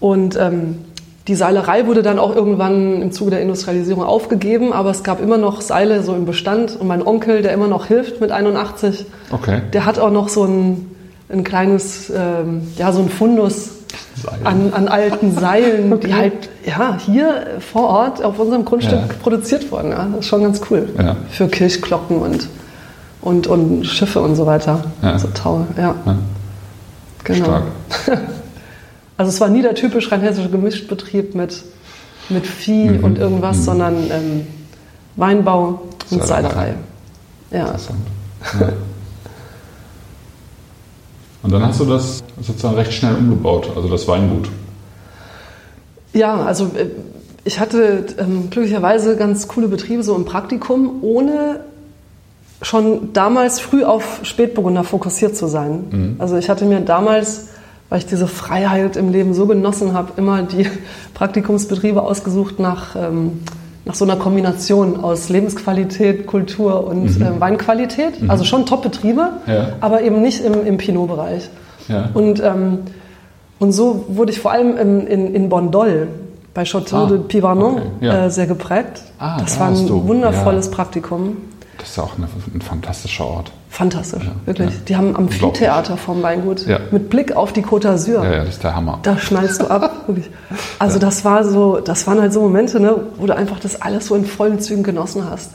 Und 0.00 0.36
ähm, 0.36 0.86
die 1.26 1.34
Seilerei 1.34 1.86
wurde 1.86 2.02
dann 2.02 2.18
auch 2.18 2.34
irgendwann 2.34 3.02
im 3.02 3.12
Zuge 3.12 3.32
der 3.32 3.42
Industrialisierung 3.42 4.04
aufgegeben, 4.04 4.72
aber 4.72 4.88
es 4.88 5.02
gab 5.02 5.20
immer 5.20 5.36
noch 5.36 5.60
Seile 5.60 6.02
so 6.02 6.14
im 6.14 6.24
Bestand. 6.24 6.80
Und 6.80 6.86
mein 6.86 7.06
Onkel, 7.06 7.42
der 7.42 7.52
immer 7.52 7.68
noch 7.68 7.84
hilft 7.84 8.22
mit 8.22 8.30
81, 8.30 9.04
okay. 9.32 9.60
der 9.74 9.84
hat 9.84 9.98
auch 9.98 10.10
noch 10.10 10.30
so 10.30 10.44
ein, 10.44 10.96
ein 11.28 11.44
kleines, 11.44 12.08
ähm, 12.08 12.68
ja, 12.78 12.90
so 12.92 13.02
ein 13.02 13.10
Fundus 13.10 13.77
an, 14.44 14.72
an, 14.72 14.88
alten 14.88 15.32
Seilen, 15.32 15.92
okay. 15.92 16.06
die 16.06 16.14
halt 16.14 16.48
ja, 16.64 16.98
hier 16.98 17.58
vor 17.60 17.88
Ort 17.88 18.24
auf 18.24 18.38
unserem 18.38 18.64
Grundstück 18.64 18.98
ja. 18.98 19.14
produziert 19.22 19.70
wurden. 19.70 19.90
Ja. 19.90 20.06
Das 20.10 20.20
ist 20.20 20.26
schon 20.26 20.42
ganz 20.42 20.60
cool. 20.70 20.88
Ja. 20.98 21.16
Für 21.30 21.48
Kirchglocken 21.48 22.18
und, 22.18 22.48
und, 23.20 23.46
und 23.46 23.86
Schiffe 23.86 24.20
und 24.20 24.36
so 24.36 24.46
weiter. 24.46 24.84
Ja. 25.02 25.18
So 25.18 25.28
Taue, 25.28 25.66
ja. 25.76 25.94
Genau. 27.24 27.44
Stark. 27.44 27.64
Also 29.18 29.30
es 29.30 29.40
war 29.40 29.48
nie 29.48 29.62
der 29.62 29.74
typisch 29.74 30.12
rheinhessische 30.12 30.48
Gemischtbetrieb 30.48 31.34
mit, 31.34 31.64
mit 32.28 32.46
Vieh 32.46 32.90
mhm. 32.90 33.04
und 33.04 33.18
irgendwas, 33.18 33.56
mhm. 33.58 33.62
sondern 33.62 33.94
ähm, 34.12 34.46
Weinbau 35.16 35.82
und 36.10 36.24
Seilerei. 36.24 36.74
Ja. 37.50 37.62
Interessant. 37.66 37.98
Ja. 38.60 38.68
Und 41.42 41.52
dann 41.52 41.62
hast 41.62 41.80
du 41.80 41.84
das 41.84 42.22
sozusagen 42.40 42.74
recht 42.74 42.92
schnell 42.92 43.14
umgebaut, 43.14 43.70
also 43.74 43.88
das 43.88 44.06
Weingut. 44.08 44.48
Ja, 46.12 46.42
also 46.42 46.64
äh, 46.76 46.86
ich 47.44 47.60
hatte 47.60 48.06
ähm, 48.18 48.50
glücklicherweise 48.50 49.16
ganz 49.16 49.48
coole 49.48 49.68
Betriebe 49.68 50.02
so 50.02 50.14
im 50.16 50.24
Praktikum, 50.24 51.02
ohne 51.02 51.60
schon 52.60 53.12
damals 53.12 53.60
früh 53.60 53.84
auf 53.84 54.20
Spätburgunder 54.24 54.82
fokussiert 54.82 55.36
zu 55.36 55.46
sein. 55.46 55.84
Mhm. 55.90 56.16
Also 56.18 56.36
ich 56.36 56.50
hatte 56.50 56.64
mir 56.64 56.80
damals 56.80 57.48
weil 57.88 58.00
ich 58.00 58.06
diese 58.06 58.26
Freiheit 58.26 58.96
im 58.96 59.10
Leben 59.10 59.34
so 59.34 59.46
genossen 59.46 59.92
habe, 59.92 60.12
immer 60.16 60.42
die 60.42 60.68
Praktikumsbetriebe 61.14 62.02
ausgesucht 62.02 62.58
nach, 62.58 62.96
ähm, 62.96 63.40
nach 63.88 63.94
so 63.94 64.04
einer 64.04 64.16
Kombination 64.16 65.02
aus 65.02 65.30
Lebensqualität, 65.30 66.26
Kultur 66.26 66.86
und 66.86 67.18
mhm. 67.18 67.22
äh, 67.22 67.40
Weinqualität. 67.40 68.22
Mhm. 68.22 68.30
Also 68.30 68.44
schon 68.44 68.66
Top-Betriebe, 68.66 69.30
ja. 69.46 69.70
aber 69.80 70.02
eben 70.02 70.20
nicht 70.20 70.44
im, 70.44 70.64
im 70.64 70.76
Pinot-Bereich. 70.76 71.48
Ja. 71.88 72.10
Und, 72.12 72.40
ähm, 72.44 72.80
und 73.58 73.72
so 73.72 74.04
wurde 74.08 74.30
ich 74.30 74.40
vor 74.40 74.52
allem 74.52 74.76
in, 74.76 75.06
in, 75.06 75.34
in 75.34 75.48
Bondol 75.48 76.08
bei 76.52 76.64
Chateau 76.64 77.04
ah, 77.04 77.06
de 77.06 77.18
Pivarnon 77.18 77.76
okay. 77.76 77.82
ja. 78.02 78.26
äh, 78.26 78.30
sehr 78.30 78.46
geprägt. 78.46 79.02
Ah, 79.18 79.40
das 79.40 79.54
da 79.54 79.60
war 79.60 79.68
ein 79.68 79.88
wundervolles 79.88 80.70
Praktikum. 80.70 81.38
Das 81.78 81.88
ist 81.88 81.98
auch 81.98 82.16
eine, 82.18 82.28
ein 82.54 82.60
fantastischer 82.60 83.24
Ort. 83.24 83.52
Fantastisch, 83.70 84.24
ja, 84.24 84.30
wirklich. 84.46 84.70
Ja. 84.70 84.80
Die 84.88 84.96
haben 84.96 85.14
Amphitheater 85.14 85.96
vom 85.96 86.22
Weingut 86.22 86.66
ja. 86.66 86.78
mit 86.90 87.10
Blick 87.10 87.36
auf 87.36 87.52
die 87.52 87.62
Côte 87.62 87.88
d'Azur. 87.88 88.24
Ja, 88.24 88.30
ja, 88.30 88.38
das 88.38 88.54
ist 88.54 88.64
der 88.64 88.74
Hammer. 88.74 88.98
Da 89.02 89.18
schnallst 89.18 89.60
du 89.60 89.66
ab, 89.66 89.92
wirklich. 90.06 90.30
Also 90.78 90.98
das 90.98 91.24
war 91.24 91.44
so, 91.44 91.78
das 91.78 92.06
waren 92.06 92.20
halt 92.20 92.32
so 92.32 92.40
Momente, 92.40 92.80
ne, 92.80 92.96
wo 93.18 93.26
du 93.26 93.36
einfach 93.36 93.60
das 93.60 93.80
alles 93.82 94.06
so 94.06 94.14
in 94.14 94.24
vollen 94.24 94.58
Zügen 94.60 94.82
genossen 94.82 95.24
hast. 95.30 95.52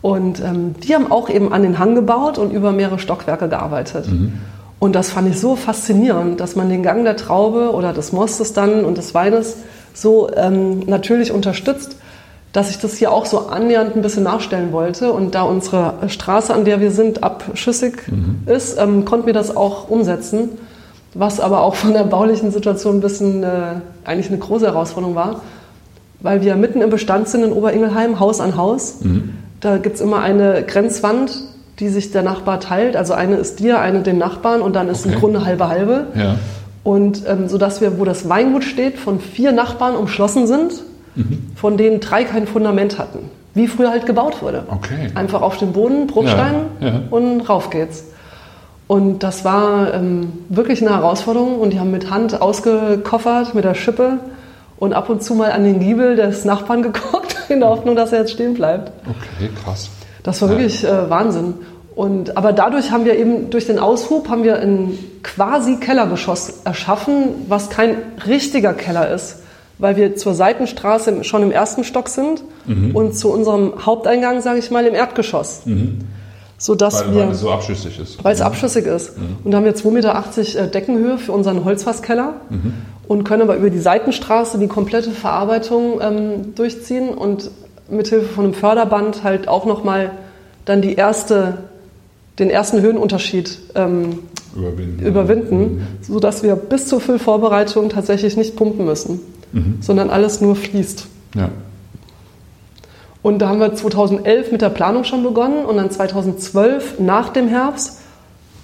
Und 0.00 0.40
ähm, 0.40 0.74
die 0.82 0.94
haben 0.94 1.10
auch 1.10 1.30
eben 1.30 1.52
an 1.52 1.62
den 1.62 1.78
Hang 1.78 1.94
gebaut 1.94 2.38
und 2.38 2.50
über 2.50 2.72
mehrere 2.72 2.98
Stockwerke 2.98 3.48
gearbeitet. 3.48 4.06
Mhm. 4.06 4.34
Und 4.78 4.94
das 4.94 5.10
fand 5.10 5.30
ich 5.30 5.40
so 5.40 5.56
faszinierend, 5.56 6.40
dass 6.40 6.56
man 6.56 6.68
den 6.68 6.82
Gang 6.82 7.04
der 7.04 7.16
Traube 7.16 7.72
oder 7.72 7.92
des 7.92 8.12
Mostes 8.12 8.52
dann 8.52 8.84
und 8.84 8.98
des 8.98 9.14
Weines 9.14 9.56
so 9.94 10.30
ähm, 10.36 10.80
natürlich 10.80 11.32
unterstützt 11.32 11.96
dass 12.54 12.70
ich 12.70 12.78
das 12.78 12.96
hier 12.96 13.12
auch 13.12 13.26
so 13.26 13.48
annähernd 13.48 13.96
ein 13.96 14.02
bisschen 14.02 14.22
nachstellen 14.22 14.70
wollte. 14.72 15.12
Und 15.12 15.34
da 15.34 15.42
unsere 15.42 15.94
Straße, 16.06 16.54
an 16.54 16.64
der 16.64 16.80
wir 16.80 16.92
sind, 16.92 17.24
abschüssig 17.24 18.06
mhm. 18.06 18.42
ist, 18.46 18.78
ähm, 18.78 19.04
konnten 19.04 19.26
wir 19.26 19.32
das 19.34 19.54
auch 19.54 19.90
umsetzen. 19.90 20.50
Was 21.14 21.40
aber 21.40 21.62
auch 21.62 21.74
von 21.74 21.92
der 21.92 22.04
baulichen 22.04 22.52
Situation 22.52 22.98
ein 22.98 23.00
bisschen 23.00 23.42
äh, 23.42 23.48
eigentlich 24.04 24.28
eine 24.28 24.38
große 24.38 24.66
Herausforderung 24.66 25.16
war, 25.16 25.40
weil 26.20 26.42
wir 26.42 26.54
mitten 26.54 26.80
im 26.80 26.90
Bestand 26.90 27.28
sind 27.28 27.42
in 27.42 27.52
Oberingelheim, 27.52 28.20
Haus 28.20 28.40
an 28.40 28.56
Haus. 28.56 28.98
Mhm. 29.00 29.30
Da 29.60 29.78
gibt 29.78 29.96
es 29.96 30.00
immer 30.00 30.20
eine 30.20 30.62
Grenzwand, 30.62 31.32
die 31.80 31.88
sich 31.88 32.12
der 32.12 32.22
Nachbar 32.22 32.60
teilt. 32.60 32.94
Also 32.94 33.14
eine 33.14 33.34
ist 33.34 33.58
dir, 33.58 33.80
eine 33.80 34.02
dem 34.02 34.18
Nachbarn 34.18 34.62
und 34.62 34.76
dann 34.76 34.88
ist 34.88 35.04
okay. 35.04 35.14
im 35.14 35.20
Grunde 35.20 35.44
halbe 35.44 35.68
halbe. 35.68 36.06
Ja. 36.14 36.36
Und 36.84 37.24
ähm, 37.26 37.48
so 37.48 37.58
dass 37.58 37.80
wir, 37.80 37.98
wo 37.98 38.04
das 38.04 38.28
Weingut 38.28 38.62
steht, 38.62 38.96
von 38.96 39.18
vier 39.18 39.50
Nachbarn 39.50 39.96
umschlossen 39.96 40.46
sind 40.46 40.84
mhm. 41.14 41.50
von 41.54 41.76
denen 41.76 42.00
drei 42.00 42.24
kein 42.24 42.46
Fundament 42.46 42.98
hatten. 42.98 43.30
Wie 43.54 43.68
früher 43.68 43.90
halt 43.90 44.04
gebaut 44.06 44.42
wurde. 44.42 44.64
Okay. 44.68 45.10
Einfach 45.14 45.40
auf 45.40 45.58
dem 45.58 45.72
Boden, 45.72 46.08
Bruchstein 46.08 46.66
ja, 46.80 46.88
ja. 46.88 47.00
und 47.10 47.40
rauf 47.48 47.70
geht's. 47.70 48.04
Und 48.86 49.22
das 49.22 49.44
war 49.44 49.94
ähm, 49.94 50.32
wirklich 50.48 50.82
eine 50.82 50.90
Herausforderung 50.90 51.58
und 51.60 51.72
die 51.72 51.80
haben 51.80 51.90
mit 51.90 52.10
Hand 52.10 52.42
ausgekoffert 52.42 53.54
mit 53.54 53.64
der 53.64 53.74
Schippe 53.74 54.18
und 54.76 54.92
ab 54.92 55.08
und 55.08 55.22
zu 55.22 55.34
mal 55.34 55.52
an 55.52 55.64
den 55.64 55.80
Giebel 55.80 56.16
des 56.16 56.44
Nachbarn 56.44 56.82
geguckt, 56.92 57.36
in 57.48 57.60
der 57.60 57.68
Hoffnung, 57.68 57.94
dass 57.96 58.12
er 58.12 58.20
jetzt 58.20 58.32
stehen 58.32 58.54
bleibt. 58.54 58.92
Okay, 59.08 59.50
krass. 59.64 59.88
Das 60.22 60.42
war 60.42 60.48
wirklich 60.48 60.84
äh, 60.84 61.10
Wahnsinn. 61.10 61.54
Und, 61.94 62.36
aber 62.36 62.52
dadurch 62.52 62.90
haben 62.90 63.04
wir 63.04 63.16
eben, 63.16 63.50
durch 63.50 63.66
den 63.66 63.78
Aushub, 63.78 64.28
haben 64.28 64.42
wir 64.42 64.58
ein 64.58 64.98
quasi 65.22 65.76
Kellergeschoss 65.76 66.62
erschaffen, 66.64 67.28
was 67.48 67.70
kein 67.70 67.96
richtiger 68.26 68.74
Keller 68.74 69.10
ist 69.10 69.43
weil 69.78 69.96
wir 69.96 70.16
zur 70.16 70.34
Seitenstraße 70.34 71.24
schon 71.24 71.42
im 71.42 71.50
ersten 71.50 71.84
Stock 71.84 72.08
sind 72.08 72.42
mhm. 72.66 72.94
und 72.94 73.18
zu 73.18 73.32
unserem 73.32 73.84
Haupteingang, 73.84 74.40
sage 74.40 74.58
ich 74.58 74.70
mal, 74.70 74.86
im 74.86 74.94
Erdgeschoss. 74.94 75.62
Mhm. 75.64 76.00
Sodass 76.56 77.00
weil, 77.00 77.14
wir, 77.14 77.22
weil 77.22 77.30
es 77.30 77.40
so 77.40 77.50
abschüssig 77.50 77.98
ist. 77.98 78.22
Weil 78.22 78.34
es 78.34 78.40
mhm. 78.40 78.46
abschüssig 78.46 78.86
ist. 78.86 79.18
Mhm. 79.18 79.36
Und 79.44 79.50
da 79.50 79.58
haben 79.58 79.64
wir 79.64 79.74
2,80 79.74 79.90
Meter 79.90 80.64
äh, 80.64 80.70
Deckenhöhe 80.70 81.18
für 81.18 81.32
unseren 81.32 81.64
Holzfasskeller 81.64 82.34
mhm. 82.48 82.74
und 83.08 83.24
können 83.24 83.42
aber 83.42 83.56
über 83.56 83.70
die 83.70 83.80
Seitenstraße 83.80 84.58
die 84.58 84.68
komplette 84.68 85.10
Verarbeitung 85.10 86.00
ähm, 86.00 86.54
durchziehen 86.54 87.08
und 87.08 87.50
mithilfe 87.88 88.26
von 88.26 88.44
einem 88.44 88.54
Förderband 88.54 89.24
halt 89.24 89.48
auch 89.48 89.66
nochmal 89.66 90.12
dann 90.64 90.80
die 90.80 90.94
erste, 90.94 91.58
den 92.38 92.48
ersten 92.48 92.80
Höhenunterschied 92.80 93.58
ähm, 93.74 94.20
überwinden, 94.56 95.04
überwinden 95.04 95.58
mhm. 95.58 95.86
sodass 96.00 96.42
wir 96.44 96.54
bis 96.54 96.86
zur 96.86 97.00
Füllvorbereitung 97.00 97.90
tatsächlich 97.90 98.36
nicht 98.36 98.56
pumpen 98.56 98.86
müssen 98.86 99.20
mhm. 99.54 99.78
sondern 99.80 100.10
alles 100.10 100.40
nur 100.40 100.56
fließt. 100.56 101.06
Ja. 101.34 101.48
Und 103.22 103.38
da 103.38 103.48
haben 103.48 103.60
wir 103.60 103.74
2011 103.74 104.52
mit 104.52 104.60
der 104.60 104.68
Planung 104.68 105.04
schon 105.04 105.22
begonnen 105.22 105.64
und 105.64 105.78
dann 105.78 105.90
2012 105.90 107.00
nach 107.00 107.30
dem 107.30 107.48
Herbst 107.48 108.00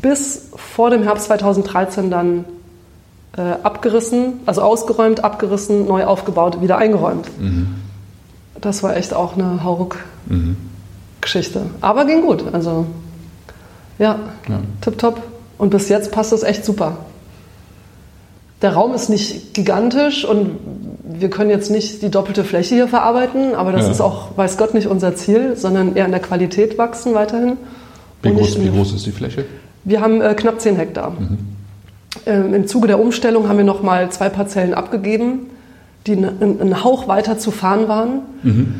bis 0.03 0.51
vor 0.55 0.91
dem 0.91 1.03
Herbst 1.03 1.27
2013 1.27 2.11
dann 2.11 2.45
äh, 3.37 3.41
abgerissen, 3.63 4.35
also 4.45 4.61
ausgeräumt, 4.63 5.25
abgerissen, 5.25 5.87
neu 5.87 6.05
aufgebaut, 6.05 6.61
wieder 6.61 6.77
eingeräumt. 6.77 7.31
Mhm. 7.41 7.77
Das 8.61 8.83
war 8.83 8.97
echt 8.97 9.15
auch 9.15 9.35
eine 9.35 9.65
Hauruck-Geschichte. 9.65 11.61
Mhm. 11.61 11.71
Aber 11.81 12.05
ging 12.05 12.21
gut. 12.21 12.45
Also 12.53 12.85
ja, 13.99 14.19
ja. 14.49 14.61
tipptopp. 14.83 15.23
Und 15.57 15.71
bis 15.71 15.89
jetzt 15.89 16.11
passt 16.13 16.33
das 16.33 16.43
echt 16.43 16.65
super 16.65 16.99
der 18.63 18.75
Raum 18.75 18.95
ist 18.95 19.09
nicht 19.09 19.55
gigantisch 19.55 20.25
und 20.25 20.59
wir 21.05 21.31
können 21.31 21.51
jetzt 21.51 21.71
nicht 21.71 22.03
die 22.03 22.11
doppelte 22.11 22.45
Fläche 22.45 22.75
hier 22.75 22.89
verarbeiten, 22.89 23.55
aber 23.55 23.73
das 23.73 23.87
ja. 23.87 23.93
ist 23.93 24.01
auch, 24.01 24.37
weiß 24.37 24.57
Gott, 24.59 24.75
nicht 24.75 24.87
unser 24.87 25.15
Ziel, 25.17 25.57
sondern 25.57 25.97
eher 25.97 26.05
in 26.05 26.13
der 26.13 26.21
Qualität 26.21 26.79
wachsen 26.79 27.15
weiterhin. 27.15 27.57
Wie, 28.23 28.33
groß, 28.33 28.61
wie 28.61 28.69
groß, 28.69 28.93
ist 28.95 29.07
die 29.07 29.13
Fläche? 29.13 29.45
Wir 29.85 30.01
haben 30.01 30.21
äh, 30.21 30.35
knapp 30.35 30.61
10 30.61 30.77
Hektar. 30.77 31.11
Mhm. 31.11 31.39
Ähm, 32.27 32.55
Im 32.55 32.67
Zuge 32.67 32.87
der 32.87 33.01
Umstellung 33.01 33.49
haben 33.49 33.57
wir 33.57 33.65
nochmal 33.65 34.11
zwei 34.11 34.29
Parzellen 34.29 34.75
abgegeben, 34.75 35.47
die 36.07 36.13
einen 36.13 36.83
Hauch 36.85 37.09
weiter 37.09 37.39
zu 37.39 37.51
fahren 37.51 37.89
waren, 37.89 38.23
mhm. 38.43 38.75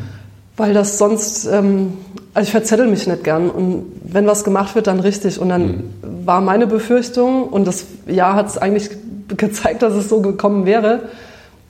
Weil 0.61 0.73
das 0.73 0.97
sonst, 0.97 1.45
ähm, 1.47 1.97
also 2.33 2.45
ich 2.45 2.51
verzettel 2.51 2.87
mich 2.87 3.07
nicht 3.07 3.23
gern 3.23 3.49
und 3.49 3.85
wenn 4.03 4.27
was 4.27 4.43
gemacht 4.43 4.75
wird, 4.75 4.87
dann 4.87 4.99
richtig. 4.99 5.39
Und 5.39 5.49
dann 5.49 5.61
mhm. 5.61 5.83
war 6.25 6.39
meine 6.39 6.67
Befürchtung, 6.67 7.43
und 7.43 7.65
das 7.65 7.85
Jahr 8.07 8.35
hat 8.35 8.47
es 8.47 8.57
eigentlich 8.57 8.91
gezeigt, 9.27 9.81
dass 9.81 9.93
es 9.93 10.07
so 10.07 10.21
gekommen 10.21 10.65
wäre, 10.65 11.09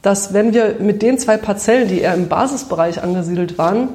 dass 0.02 0.34
wenn 0.34 0.54
wir 0.54 0.76
mit 0.80 1.02
den 1.02 1.18
zwei 1.18 1.38
Parzellen, 1.38 1.88
die 1.88 2.02
eher 2.02 2.16
im 2.16 2.28
Basisbereich 2.28 3.02
angesiedelt 3.02 3.58
waren, 3.58 3.90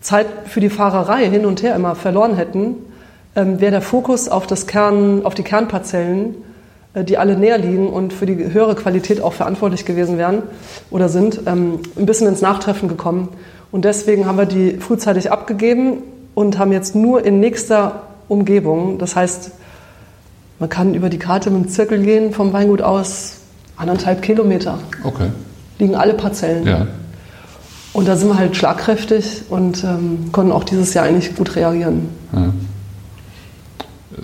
Zeit 0.00 0.26
für 0.46 0.60
die 0.60 0.70
Fahrerei 0.70 1.28
hin 1.28 1.46
und 1.46 1.62
her 1.62 1.74
immer 1.74 1.94
verloren 1.94 2.36
hätten, 2.36 2.76
ähm, 3.34 3.60
wäre 3.60 3.72
der 3.72 3.82
Fokus 3.82 4.28
auf, 4.28 4.46
das 4.46 4.66
Kern, 4.66 5.24
auf 5.24 5.34
die 5.34 5.44
Kernparzellen, 5.44 6.34
äh, 6.94 7.04
die 7.04 7.18
alle 7.18 7.36
näher 7.36 7.58
liegen 7.58 7.88
und 7.88 8.12
für 8.12 8.26
die 8.26 8.52
höhere 8.52 8.74
Qualität 8.74 9.20
auch 9.20 9.32
verantwortlich 9.32 9.84
gewesen 9.84 10.18
wären 10.18 10.42
oder 10.90 11.08
sind, 11.08 11.42
ähm, 11.46 11.80
ein 11.96 12.06
bisschen 12.06 12.26
ins 12.26 12.40
Nachtreffen 12.40 12.88
gekommen. 12.88 13.28
Und 13.76 13.84
deswegen 13.84 14.24
haben 14.24 14.38
wir 14.38 14.46
die 14.46 14.78
frühzeitig 14.78 15.30
abgegeben 15.30 15.98
und 16.34 16.58
haben 16.58 16.72
jetzt 16.72 16.94
nur 16.94 17.26
in 17.26 17.40
nächster 17.40 18.04
Umgebung, 18.26 18.96
das 18.96 19.16
heißt, 19.16 19.50
man 20.58 20.70
kann 20.70 20.94
über 20.94 21.10
die 21.10 21.18
Karte 21.18 21.50
mit 21.50 21.64
dem 21.64 21.68
Zirkel 21.68 22.02
gehen 22.02 22.32
vom 22.32 22.54
Weingut 22.54 22.80
aus 22.80 23.34
anderthalb 23.76 24.22
Kilometer. 24.22 24.78
Okay. 25.04 25.28
Liegen 25.78 25.94
alle 25.94 26.14
Parzellen. 26.14 26.66
Ja. 26.66 26.86
Und 27.92 28.08
da 28.08 28.16
sind 28.16 28.30
wir 28.30 28.38
halt 28.38 28.56
schlagkräftig 28.56 29.42
und 29.50 29.84
ähm, 29.84 30.32
konnten 30.32 30.52
auch 30.52 30.64
dieses 30.64 30.94
Jahr 30.94 31.04
eigentlich 31.04 31.36
gut 31.36 31.54
reagieren. 31.54 32.08
Ja. 32.32 32.54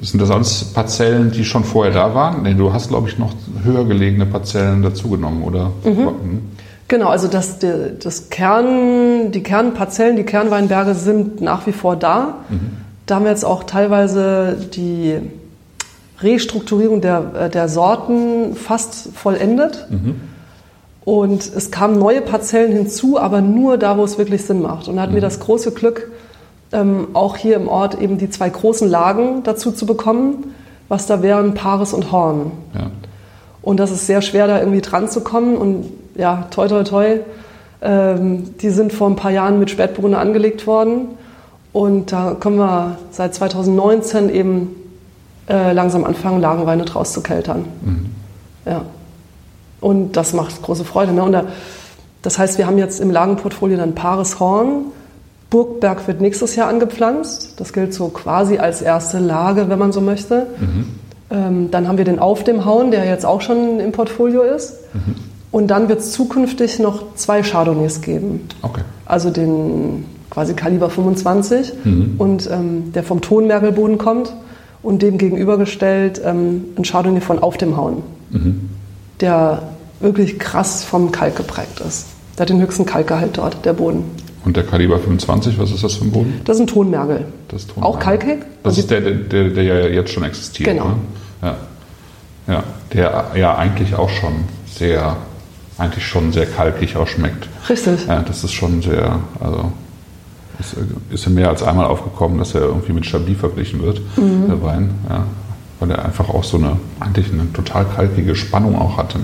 Sind 0.00 0.22
das 0.22 0.30
alles 0.30 0.64
Parzellen, 0.72 1.30
die 1.30 1.44
schon 1.44 1.64
vorher 1.64 1.92
da 1.92 2.14
waren? 2.14 2.42
Nee, 2.44 2.54
du 2.54 2.72
hast, 2.72 2.88
glaube 2.88 3.10
ich, 3.10 3.18
noch 3.18 3.34
höher 3.62 3.84
gelegene 3.84 4.24
Parzellen 4.24 4.80
dazugenommen, 4.80 5.42
oder? 5.42 5.72
Mhm. 5.84 6.40
Genau, 6.92 7.08
also 7.08 7.26
das, 7.26 7.56
das 7.58 8.28
Kern, 8.28 9.32
die 9.32 9.42
Kernparzellen, 9.42 10.14
die 10.14 10.24
Kernweinberge 10.24 10.94
sind 10.94 11.40
nach 11.40 11.66
wie 11.66 11.72
vor 11.72 11.96
da. 11.96 12.34
Mhm. 12.50 12.60
Da 13.06 13.14
haben 13.14 13.24
wir 13.24 13.30
jetzt 13.30 13.46
auch 13.46 13.64
teilweise 13.64 14.58
die 14.74 15.16
Restrukturierung 16.20 17.00
der, 17.00 17.30
äh, 17.34 17.48
der 17.48 17.70
Sorten 17.70 18.54
fast 18.56 19.08
vollendet. 19.14 19.86
Mhm. 19.88 20.20
Und 21.06 21.50
es 21.56 21.70
kamen 21.70 21.98
neue 21.98 22.20
Parzellen 22.20 22.72
hinzu, 22.72 23.18
aber 23.18 23.40
nur 23.40 23.78
da, 23.78 23.96
wo 23.96 24.04
es 24.04 24.18
wirklich 24.18 24.44
Sinn 24.44 24.60
macht. 24.60 24.86
Und 24.86 24.96
da 24.96 25.02
hatten 25.02 25.12
mhm. 25.12 25.16
wir 25.16 25.22
das 25.22 25.40
große 25.40 25.72
Glück, 25.72 26.10
ähm, 26.72 27.06
auch 27.14 27.38
hier 27.38 27.56
im 27.56 27.68
Ort 27.68 27.98
eben 28.02 28.18
die 28.18 28.28
zwei 28.28 28.50
großen 28.50 28.86
Lagen 28.86 29.42
dazu 29.44 29.72
zu 29.72 29.86
bekommen, 29.86 30.52
was 30.88 31.06
da 31.06 31.22
wären 31.22 31.54
Paris 31.54 31.94
und 31.94 32.12
Horn. 32.12 32.52
Ja. 32.74 32.90
Und 33.62 33.80
das 33.80 33.90
ist 33.90 34.06
sehr 34.06 34.20
schwer, 34.20 34.46
da 34.46 34.58
irgendwie 34.58 34.82
dran 34.82 35.08
zu 35.08 35.22
kommen. 35.22 35.56
Und 35.56 36.01
ja, 36.14 36.46
toi, 36.50 36.68
toi, 36.68 36.82
toi, 36.84 37.20
ähm, 37.80 38.54
die 38.60 38.70
sind 38.70 38.92
vor 38.92 39.08
ein 39.08 39.16
paar 39.16 39.30
Jahren 39.30 39.58
mit 39.58 39.70
Spätburgunder 39.70 40.18
angelegt 40.18 40.66
worden. 40.66 41.08
Und 41.72 42.12
da 42.12 42.36
können 42.38 42.56
wir 42.56 42.98
seit 43.10 43.34
2019 43.34 44.28
eben 44.28 44.76
äh, 45.48 45.72
langsam 45.72 46.04
anfangen, 46.04 46.40
Lagenweine 46.40 46.84
draus 46.84 47.12
zu 47.12 47.22
keltern. 47.22 47.64
Mhm. 47.82 48.10
Ja. 48.66 48.82
Und 49.80 50.12
das 50.12 50.32
macht 50.32 50.62
große 50.62 50.84
Freude. 50.84 51.12
Ne? 51.12 51.22
Und 51.22 51.32
da, 51.32 51.44
das 52.22 52.38
heißt, 52.38 52.58
wir 52.58 52.66
haben 52.66 52.78
jetzt 52.78 53.00
im 53.00 53.10
Lagenportfolio 53.10 53.76
dann 53.76 53.94
Paris 53.94 54.38
Horn. 54.38 54.84
Burgberg 55.50 56.06
wird 56.06 56.20
nächstes 56.20 56.56
Jahr 56.56 56.68
angepflanzt. 56.68 57.60
Das 57.60 57.72
gilt 57.72 57.92
so 57.92 58.08
quasi 58.08 58.58
als 58.58 58.80
erste 58.80 59.18
Lage, 59.18 59.68
wenn 59.68 59.78
man 59.78 59.92
so 59.92 60.00
möchte. 60.00 60.46
Mhm. 60.58 60.86
Ähm, 61.30 61.70
dann 61.70 61.88
haben 61.88 61.98
wir 61.98 62.04
den 62.04 62.18
Auf 62.18 62.44
dem 62.44 62.64
Hauen, 62.64 62.90
der 62.90 63.04
jetzt 63.06 63.26
auch 63.26 63.40
schon 63.40 63.80
im 63.80 63.92
Portfolio 63.92 64.42
ist. 64.42 64.74
Mhm. 64.94 65.14
Und 65.52 65.68
dann 65.68 65.88
wird 65.88 66.00
es 66.00 66.12
zukünftig 66.12 66.80
noch 66.80 67.14
zwei 67.14 67.42
Chardonnays 67.42 68.00
geben. 68.00 68.48
Okay. 68.62 68.80
Also 69.04 69.30
den 69.30 70.04
quasi 70.30 70.54
Kaliber 70.54 70.90
25 70.90 71.72
mhm. 71.84 72.14
und 72.18 72.50
ähm, 72.50 72.92
der 72.92 73.04
vom 73.04 73.20
Tonmergelboden 73.20 73.98
kommt 73.98 74.34
und 74.82 75.02
dem 75.02 75.18
gegenübergestellt 75.18 76.20
ähm, 76.24 76.64
ein 76.76 76.82
Chardonnay 76.82 77.20
von 77.20 77.38
Auf 77.38 77.58
dem 77.58 77.76
Hauen. 77.76 78.02
Mhm 78.30 78.70
der 79.22 79.62
wirklich 80.00 80.38
krass 80.38 80.84
vom 80.84 81.12
Kalk 81.12 81.36
geprägt 81.36 81.80
ist. 81.86 82.08
Der 82.36 82.42
hat 82.42 82.50
den 82.50 82.60
höchsten 82.60 82.84
Kalkgehalt 82.84 83.38
dort, 83.38 83.64
der 83.64 83.72
Boden. 83.72 84.04
Und 84.44 84.56
der 84.56 84.64
Kaliber 84.64 84.98
25, 84.98 85.58
was 85.58 85.70
ist 85.70 85.84
das 85.84 85.94
für 85.94 86.04
ein 86.04 86.10
Boden? 86.10 86.40
Das 86.44 86.56
ist 86.56 86.62
ein 86.62 86.66
Tonmergel. 86.66 87.24
Das 87.48 87.62
ist 87.62 87.70
Tonmergel. 87.70 87.96
Auch 87.96 88.00
kalkig. 88.00 88.44
Das 88.64 88.76
ist 88.76 88.90
der, 88.90 89.00
der, 89.00 89.50
der 89.50 89.62
ja 89.62 89.86
jetzt 89.86 90.12
schon 90.12 90.24
existiert. 90.24 90.68
Genau. 90.68 90.86
Ne? 90.86 90.96
Ja. 91.42 91.56
ja, 92.48 92.64
der 92.92 93.26
ja 93.36 93.56
eigentlich 93.56 93.94
auch 93.94 94.08
schon 94.08 94.32
sehr, 94.66 95.16
eigentlich 95.78 96.06
schon 96.06 96.32
sehr 96.32 96.46
kalkig 96.46 96.96
auch 96.96 97.06
schmeckt. 97.06 97.48
Richtig. 97.68 98.06
Ja, 98.06 98.22
das 98.22 98.44
ist 98.44 98.52
schon 98.52 98.82
sehr, 98.82 99.18
also 99.40 99.72
ist, 100.58 100.76
ist 101.10 101.28
mir 101.28 101.34
mehr 101.34 101.48
als 101.48 101.62
einmal 101.62 101.86
aufgekommen, 101.86 102.38
dass 102.38 102.54
er 102.54 102.62
irgendwie 102.62 102.92
mit 102.92 103.06
Chablis 103.06 103.38
verglichen 103.38 103.82
wird, 103.82 104.00
mhm. 104.16 104.48
der 104.48 104.62
Wein. 104.62 104.90
Ja 105.08 105.26
weil 105.82 105.90
er 105.90 106.04
einfach 106.04 106.28
auch 106.28 106.44
so 106.44 106.56
eine, 106.56 106.76
eigentlich 107.00 107.32
eine 107.32 107.52
total 107.52 107.84
kalkige 107.84 108.36
Spannung 108.36 108.78
auch 108.78 108.96
hat 108.96 109.16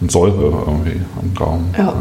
und 0.00 0.10
Säure 0.10 0.44
irgendwie 0.66 1.00
am 1.20 1.34
Gaumen. 1.34 1.74
Ja. 1.76 1.84
ja. 1.84 1.94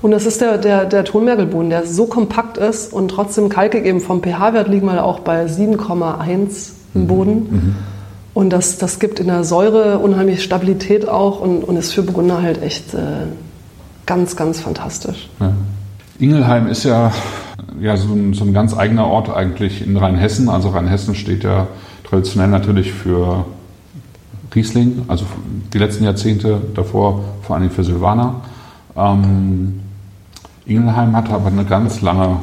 Und 0.00 0.10
das 0.10 0.26
ist 0.26 0.40
der, 0.40 0.58
der, 0.58 0.86
der 0.86 1.04
Tonmergelboden, 1.04 1.70
der 1.70 1.86
so 1.86 2.06
kompakt 2.06 2.56
ist 2.56 2.92
und 2.92 3.08
trotzdem 3.08 3.50
kalkig 3.50 3.84
eben 3.84 4.00
vom 4.00 4.22
pH-Wert 4.22 4.68
liegen 4.68 4.86
wir 4.86 5.04
auch 5.04 5.20
bei 5.20 5.44
7,1 5.44 6.70
im 6.94 7.02
mhm. 7.02 7.06
Boden. 7.06 7.34
Mhm. 7.50 7.76
Und 8.34 8.50
das, 8.50 8.78
das 8.78 8.98
gibt 8.98 9.20
in 9.20 9.28
der 9.28 9.44
Säure 9.44 9.98
unheimlich 10.00 10.42
Stabilität 10.42 11.08
auch 11.08 11.40
und, 11.40 11.62
und 11.62 11.76
ist 11.76 11.92
für 11.92 12.02
Burgunder 12.02 12.42
halt 12.42 12.60
echt 12.60 12.92
äh, 12.92 13.26
ganz, 14.06 14.34
ganz 14.34 14.60
fantastisch. 14.60 15.28
Ja. 15.38 15.52
Ingelheim 16.18 16.66
ist 16.66 16.84
ja, 16.84 17.12
ja 17.80 17.96
so, 17.96 18.12
ein, 18.12 18.34
so 18.34 18.44
ein 18.44 18.52
ganz 18.52 18.76
eigener 18.76 19.06
Ort 19.06 19.30
eigentlich 19.30 19.86
in 19.86 19.96
Rheinhessen. 19.96 20.48
Also 20.48 20.70
Rheinhessen 20.70 21.14
steht 21.14 21.44
ja 21.44 21.68
traditionell 22.04 22.48
natürlich 22.48 22.92
für 22.92 23.46
Riesling, 24.54 25.04
also 25.08 25.26
die 25.72 25.78
letzten 25.78 26.04
Jahrzehnte 26.04 26.60
davor 26.74 27.24
vor 27.42 27.56
allem 27.56 27.70
für 27.70 27.82
Silvaner. 27.82 28.42
Ähm, 28.96 29.80
Ingelheim 30.66 31.16
hatte 31.16 31.32
aber 31.32 31.48
eine 31.48 31.64
ganz 31.64 32.00
lange 32.00 32.38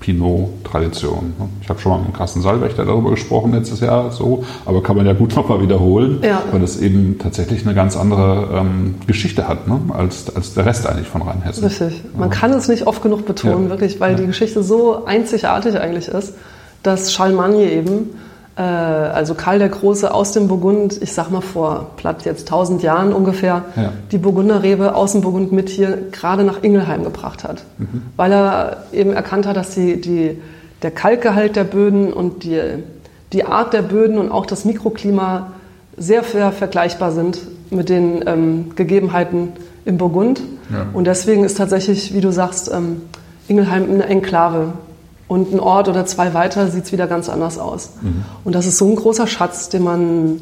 Pinot-Tradition. 0.00 1.34
Ich 1.60 1.68
habe 1.68 1.78
schon 1.78 1.92
mal 1.92 1.98
mit 1.98 2.14
Carsten 2.14 2.40
Salwächter 2.40 2.86
darüber 2.86 3.10
gesprochen 3.10 3.52
letztes 3.52 3.80
Jahr, 3.80 4.10
so, 4.10 4.44
aber 4.64 4.82
kann 4.82 4.96
man 4.96 5.06
ja 5.06 5.12
gut 5.12 5.36
nochmal 5.36 5.60
wiederholen, 5.62 6.20
ja. 6.22 6.42
weil 6.50 6.60
das 6.60 6.80
eben 6.80 7.18
tatsächlich 7.18 7.64
eine 7.66 7.74
ganz 7.74 7.96
andere 7.96 8.48
ähm, 8.60 8.94
Geschichte 9.06 9.46
hat, 9.46 9.68
ne? 9.68 9.78
als, 9.90 10.34
als 10.34 10.54
der 10.54 10.64
Rest 10.64 10.86
eigentlich 10.86 11.06
von 11.06 11.22
Rheinhessen. 11.22 11.64
Richtig. 11.64 12.02
Man 12.16 12.30
ja. 12.30 12.34
kann 12.34 12.52
es 12.52 12.68
nicht 12.68 12.86
oft 12.86 13.02
genug 13.02 13.26
betonen, 13.26 13.64
ja. 13.64 13.70
wirklich, 13.70 14.00
weil 14.00 14.16
die 14.16 14.26
Geschichte 14.26 14.62
so 14.62 15.04
einzigartig 15.04 15.78
eigentlich 15.78 16.08
ist, 16.08 16.34
dass 16.82 17.12
Charlemagne 17.12 17.70
eben 17.70 18.10
also 18.62 19.34
Karl 19.34 19.58
der 19.58 19.68
Große 19.68 20.12
aus 20.12 20.32
dem 20.32 20.48
Burgund, 20.48 21.00
ich 21.00 21.12
sag 21.12 21.30
mal 21.30 21.40
vor 21.40 21.92
platt 21.96 22.24
jetzt 22.24 22.42
1000 22.42 22.82
Jahren 22.82 23.12
ungefähr, 23.12 23.64
ja. 23.76 23.92
die 24.10 24.18
Burgunderrebe 24.18 24.94
aus 24.94 25.12
dem 25.12 25.20
Burgund 25.20 25.52
mit 25.52 25.68
hier 25.68 25.96
gerade 26.12 26.44
nach 26.44 26.62
Ingelheim 26.62 27.04
gebracht 27.04 27.44
hat. 27.44 27.64
Mhm. 27.78 28.02
Weil 28.16 28.32
er 28.32 28.84
eben 28.92 29.12
erkannt 29.12 29.46
hat, 29.46 29.56
dass 29.56 29.70
die, 29.70 30.00
die, 30.00 30.38
der 30.82 30.90
Kalkgehalt 30.90 31.56
der 31.56 31.64
Böden 31.64 32.12
und 32.12 32.44
die, 32.44 32.60
die 33.32 33.44
Art 33.44 33.72
der 33.72 33.82
Böden 33.82 34.18
und 34.18 34.30
auch 34.30 34.46
das 34.46 34.64
Mikroklima 34.64 35.52
sehr 35.96 36.22
ver 36.22 36.52
vergleichbar 36.52 37.12
sind 37.12 37.38
mit 37.70 37.88
den 37.88 38.24
ähm, 38.26 38.72
Gegebenheiten 38.74 39.52
im 39.84 39.96
Burgund. 39.96 40.42
Ja. 40.70 40.86
Und 40.92 41.06
deswegen 41.06 41.44
ist 41.44 41.56
tatsächlich, 41.56 42.14
wie 42.14 42.20
du 42.20 42.32
sagst, 42.32 42.70
ähm, 42.72 43.02
Ingelheim 43.48 43.84
eine 43.84 44.04
Enklave 44.04 44.72
und 45.30 45.54
ein 45.54 45.60
Ort 45.60 45.88
oder 45.88 46.06
zwei 46.06 46.34
weiter 46.34 46.66
sieht 46.66 46.86
es 46.86 46.92
wieder 46.92 47.06
ganz 47.06 47.28
anders 47.28 47.56
aus. 47.56 47.90
Mhm. 48.02 48.24
Und 48.42 48.52
das 48.52 48.66
ist 48.66 48.78
so 48.78 48.88
ein 48.88 48.96
großer 48.96 49.28
Schatz, 49.28 49.68
den 49.68 49.84
man 49.84 50.40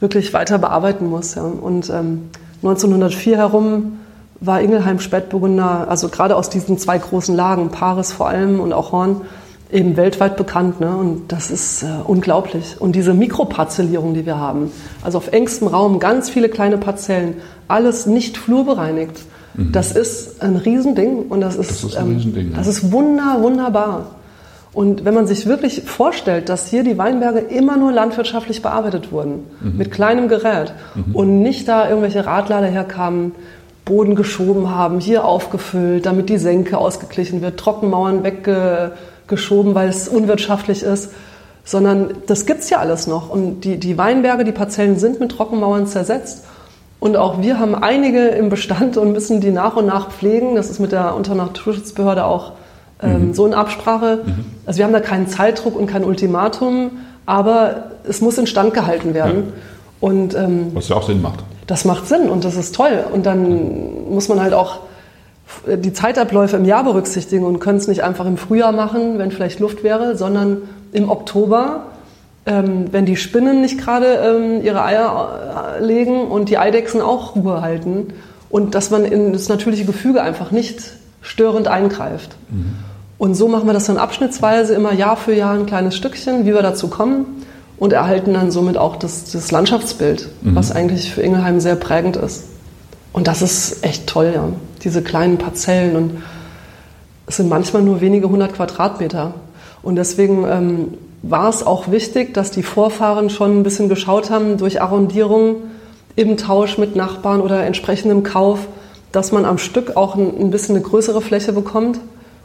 wirklich 0.00 0.34
weiter 0.34 0.58
bearbeiten 0.58 1.08
muss. 1.08 1.36
Ja. 1.36 1.42
Und 1.42 1.88
ähm, 1.88 2.28
1904 2.64 3.36
herum 3.36 4.00
war 4.40 4.60
Ingelheim 4.60 4.98
Spätburgunder, 4.98 5.86
also 5.88 6.08
gerade 6.08 6.34
aus 6.34 6.50
diesen 6.50 6.78
zwei 6.78 6.98
großen 6.98 7.36
Lagen, 7.36 7.68
Paris 7.68 8.10
vor 8.10 8.26
allem 8.26 8.58
und 8.58 8.72
auch 8.72 8.90
Horn, 8.90 9.20
eben 9.70 9.96
weltweit 9.96 10.36
bekannt. 10.36 10.80
Ne? 10.80 10.96
Und 10.96 11.30
das 11.30 11.52
ist 11.52 11.84
äh, 11.84 11.86
unglaublich. 12.04 12.80
Und 12.80 12.96
diese 12.96 13.14
Mikroparzellierung, 13.14 14.14
die 14.14 14.26
wir 14.26 14.36
haben, 14.36 14.72
also 15.04 15.18
auf 15.18 15.30
engstem 15.30 15.68
Raum 15.68 16.00
ganz 16.00 16.28
viele 16.28 16.48
kleine 16.48 16.76
Parzellen, 16.76 17.36
alles 17.68 18.06
nicht 18.06 18.36
flurbereinigt. 18.36 19.16
Mhm. 19.58 19.72
Das 19.72 19.92
ist 19.92 20.40
ein 20.40 20.56
Riesending 20.56 21.26
und 21.28 21.40
das 21.40 21.56
ist, 21.56 21.70
das 21.70 21.84
ist, 21.84 21.96
ein 21.96 22.06
ähm, 22.06 22.16
Riesending, 22.16 22.52
das 22.54 22.66
ist 22.68 22.92
wunder, 22.92 23.38
wunderbar. 23.40 24.14
Und 24.72 25.04
wenn 25.04 25.14
man 25.14 25.26
sich 25.26 25.46
wirklich 25.46 25.82
vorstellt, 25.82 26.48
dass 26.48 26.68
hier 26.68 26.84
die 26.84 26.96
Weinberge 26.96 27.40
immer 27.40 27.76
nur 27.76 27.90
landwirtschaftlich 27.90 28.62
bearbeitet 28.62 29.10
wurden, 29.10 29.46
mhm. 29.60 29.76
mit 29.76 29.90
kleinem 29.90 30.28
Gerät 30.28 30.72
mhm. 30.94 31.14
und 31.14 31.42
nicht 31.42 31.66
da 31.66 31.88
irgendwelche 31.88 32.24
Radlader 32.24 32.68
herkamen, 32.68 33.32
Boden 33.84 34.14
geschoben 34.14 34.70
haben, 34.70 35.00
hier 35.00 35.24
aufgefüllt, 35.24 36.06
damit 36.06 36.28
die 36.28 36.38
Senke 36.38 36.78
ausgeglichen 36.78 37.42
wird, 37.42 37.58
Trockenmauern 37.58 38.22
weggeschoben, 38.22 39.74
weil 39.74 39.88
es 39.88 40.06
unwirtschaftlich 40.06 40.82
ist, 40.84 41.10
sondern 41.64 42.10
das 42.26 42.46
gibt 42.46 42.60
es 42.60 42.70
ja 42.70 42.78
alles 42.78 43.08
noch. 43.08 43.30
Und 43.30 43.62
die, 43.62 43.78
die 43.78 43.98
Weinberge, 43.98 44.44
die 44.44 44.52
Parzellen 44.52 44.98
sind 44.98 45.18
mit 45.18 45.32
Trockenmauern 45.32 45.86
zersetzt. 45.86 46.44
Und 47.00 47.16
auch 47.16 47.40
wir 47.40 47.58
haben 47.58 47.74
einige 47.74 48.28
im 48.28 48.48
Bestand 48.48 48.96
und 48.96 49.12
müssen 49.12 49.40
die 49.40 49.50
nach 49.50 49.76
und 49.76 49.86
nach 49.86 50.10
pflegen. 50.10 50.56
Das 50.56 50.68
ist 50.68 50.80
mit 50.80 50.92
der 50.92 51.14
Unternaturschutzbehörde 51.14 52.24
auch 52.24 52.52
ähm, 53.00 53.28
mhm. 53.28 53.34
so 53.34 53.46
in 53.46 53.54
Absprache. 53.54 54.20
Mhm. 54.24 54.44
Also 54.66 54.78
wir 54.78 54.84
haben 54.84 54.92
da 54.92 55.00
keinen 55.00 55.28
Zeitdruck 55.28 55.76
und 55.76 55.86
kein 55.86 56.04
Ultimatum, 56.04 56.90
aber 57.26 57.92
es 58.08 58.20
muss 58.20 58.38
instand 58.38 58.74
gehalten 58.74 59.14
werden. 59.14 59.36
Ja. 59.36 60.08
Und, 60.08 60.34
ähm, 60.34 60.70
Was 60.74 60.88
ja 60.88 60.96
auch 60.96 61.06
Sinn 61.06 61.22
macht. 61.22 61.44
das 61.66 61.84
macht 61.84 62.08
Sinn 62.08 62.28
und 62.28 62.44
das 62.44 62.56
ist 62.56 62.74
toll. 62.74 63.04
Und 63.12 63.26
dann 63.26 64.10
muss 64.10 64.28
man 64.28 64.40
halt 64.40 64.52
auch 64.52 64.80
die 65.66 65.92
Zeitabläufe 65.92 66.56
im 66.56 66.64
Jahr 66.64 66.84
berücksichtigen 66.84 67.44
und 67.44 67.58
können 67.58 67.78
es 67.78 67.88
nicht 67.88 68.02
einfach 68.02 68.26
im 68.26 68.36
Frühjahr 68.36 68.72
machen, 68.72 69.18
wenn 69.18 69.30
vielleicht 69.30 69.60
Luft 69.60 69.82
wäre, 69.82 70.16
sondern 70.16 70.62
im 70.92 71.10
Oktober, 71.10 71.84
ähm, 72.48 72.86
wenn 72.90 73.04
die 73.04 73.16
Spinnen 73.16 73.60
nicht 73.60 73.78
gerade 73.78 74.06
ähm, 74.06 74.64
ihre 74.64 74.82
Eier 74.82 75.76
äh, 75.78 75.84
legen 75.84 76.22
und 76.22 76.48
die 76.48 76.56
Eidechsen 76.56 77.02
auch 77.02 77.36
Ruhe 77.36 77.60
halten 77.60 78.14
und 78.48 78.74
dass 78.74 78.90
man 78.90 79.04
in 79.04 79.34
das 79.34 79.48
natürliche 79.48 79.84
Gefüge 79.84 80.22
einfach 80.22 80.50
nicht 80.50 80.80
störend 81.20 81.68
eingreift. 81.68 82.36
Mhm. 82.48 82.76
Und 83.18 83.34
so 83.34 83.48
machen 83.48 83.66
wir 83.66 83.74
das 83.74 83.84
dann 83.84 83.98
abschnittsweise 83.98 84.74
immer 84.74 84.94
Jahr 84.94 85.16
für 85.16 85.34
Jahr 85.34 85.54
ein 85.54 85.66
kleines 85.66 85.94
Stückchen, 85.94 86.46
wie 86.46 86.54
wir 86.54 86.62
dazu 86.62 86.88
kommen 86.88 87.44
und 87.76 87.92
erhalten 87.92 88.32
dann 88.32 88.50
somit 88.50 88.78
auch 88.78 88.96
das, 88.96 89.30
das 89.30 89.50
Landschaftsbild, 89.50 90.28
mhm. 90.40 90.56
was 90.56 90.72
eigentlich 90.72 91.12
für 91.12 91.20
Ingelheim 91.20 91.60
sehr 91.60 91.76
prägend 91.76 92.16
ist. 92.16 92.44
Und 93.12 93.26
das 93.26 93.42
ist 93.42 93.84
echt 93.84 94.06
toll, 94.06 94.32
ja. 94.34 94.48
Diese 94.84 95.02
kleinen 95.02 95.36
Parzellen 95.38 95.96
und 95.96 96.22
es 97.26 97.36
sind 97.36 97.48
manchmal 97.50 97.82
nur 97.82 98.00
wenige 98.00 98.30
hundert 98.30 98.54
Quadratmeter. 98.54 99.34
Und 99.82 99.96
deswegen 99.96 100.46
ähm, 100.48 100.94
war 101.22 101.48
es 101.48 101.66
auch 101.66 101.90
wichtig, 101.90 102.34
dass 102.34 102.50
die 102.50 102.62
Vorfahren 102.62 103.30
schon 103.30 103.58
ein 103.58 103.62
bisschen 103.62 103.88
geschaut 103.88 104.30
haben 104.30 104.56
durch 104.56 104.80
Arrondierung 104.80 105.56
im 106.16 106.36
Tausch 106.36 106.78
mit 106.78 106.96
Nachbarn 106.96 107.40
oder 107.40 107.64
entsprechendem 107.64 108.22
Kauf, 108.22 108.66
dass 109.12 109.32
man 109.32 109.44
am 109.44 109.58
Stück 109.58 109.96
auch 109.96 110.16
ein, 110.16 110.50
bisschen 110.50 110.76
eine 110.76 110.84
größere 110.84 111.20
Fläche 111.20 111.52
bekommt 111.52 111.98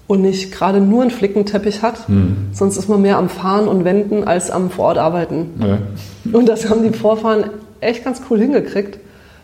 und 0.08 0.22
nicht 0.22 0.52
gerade 0.52 0.80
nur 0.80 1.02
einen 1.02 1.12
Flickenteppich 1.12 1.82
hat. 1.82 2.08
Mhm. 2.10 2.50
Sonst 2.52 2.78
ist 2.78 2.90
man 2.90 3.02
mehr 3.02 3.18
am 3.18 3.30
Fahren 3.30 3.68
und 3.68 3.84
Wenden 3.84 4.26
als 4.26 4.52
am 4.52 4.70
Vorortarbeiten. 4.70 5.50
Ja. 5.60 5.78
Und 6.32 6.48
das 6.50 6.70
haben 6.70 6.84
die 6.84 6.98
Vorfahren 6.98 7.46
echt 7.80 8.04
ganz 8.04 8.22
cool 8.30 8.40
hingekriegt, 8.40 9.00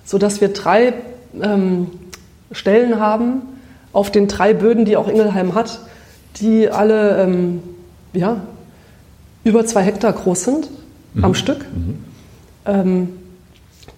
sodass 0.05 0.41
wir 0.41 0.49
drei 0.49 0.93
ähm, 1.41 1.87
Stellen 2.51 2.99
haben 2.99 3.41
auf 3.93 4.11
den 4.11 4.27
drei 4.27 4.53
Böden, 4.53 4.85
die 4.85 4.97
auch 4.97 5.07
Ingelheim 5.07 5.55
hat, 5.55 5.79
die 6.39 6.69
alle 6.69 7.17
ähm, 7.21 7.61
ja, 8.13 8.41
über 9.43 9.65
zwei 9.65 9.81
Hektar 9.81 10.13
groß 10.13 10.43
sind 10.43 10.69
mhm. 11.13 11.25
am 11.25 11.33
Stück. 11.33 11.59
Mhm. 11.59 11.95
Ähm, 12.65 13.09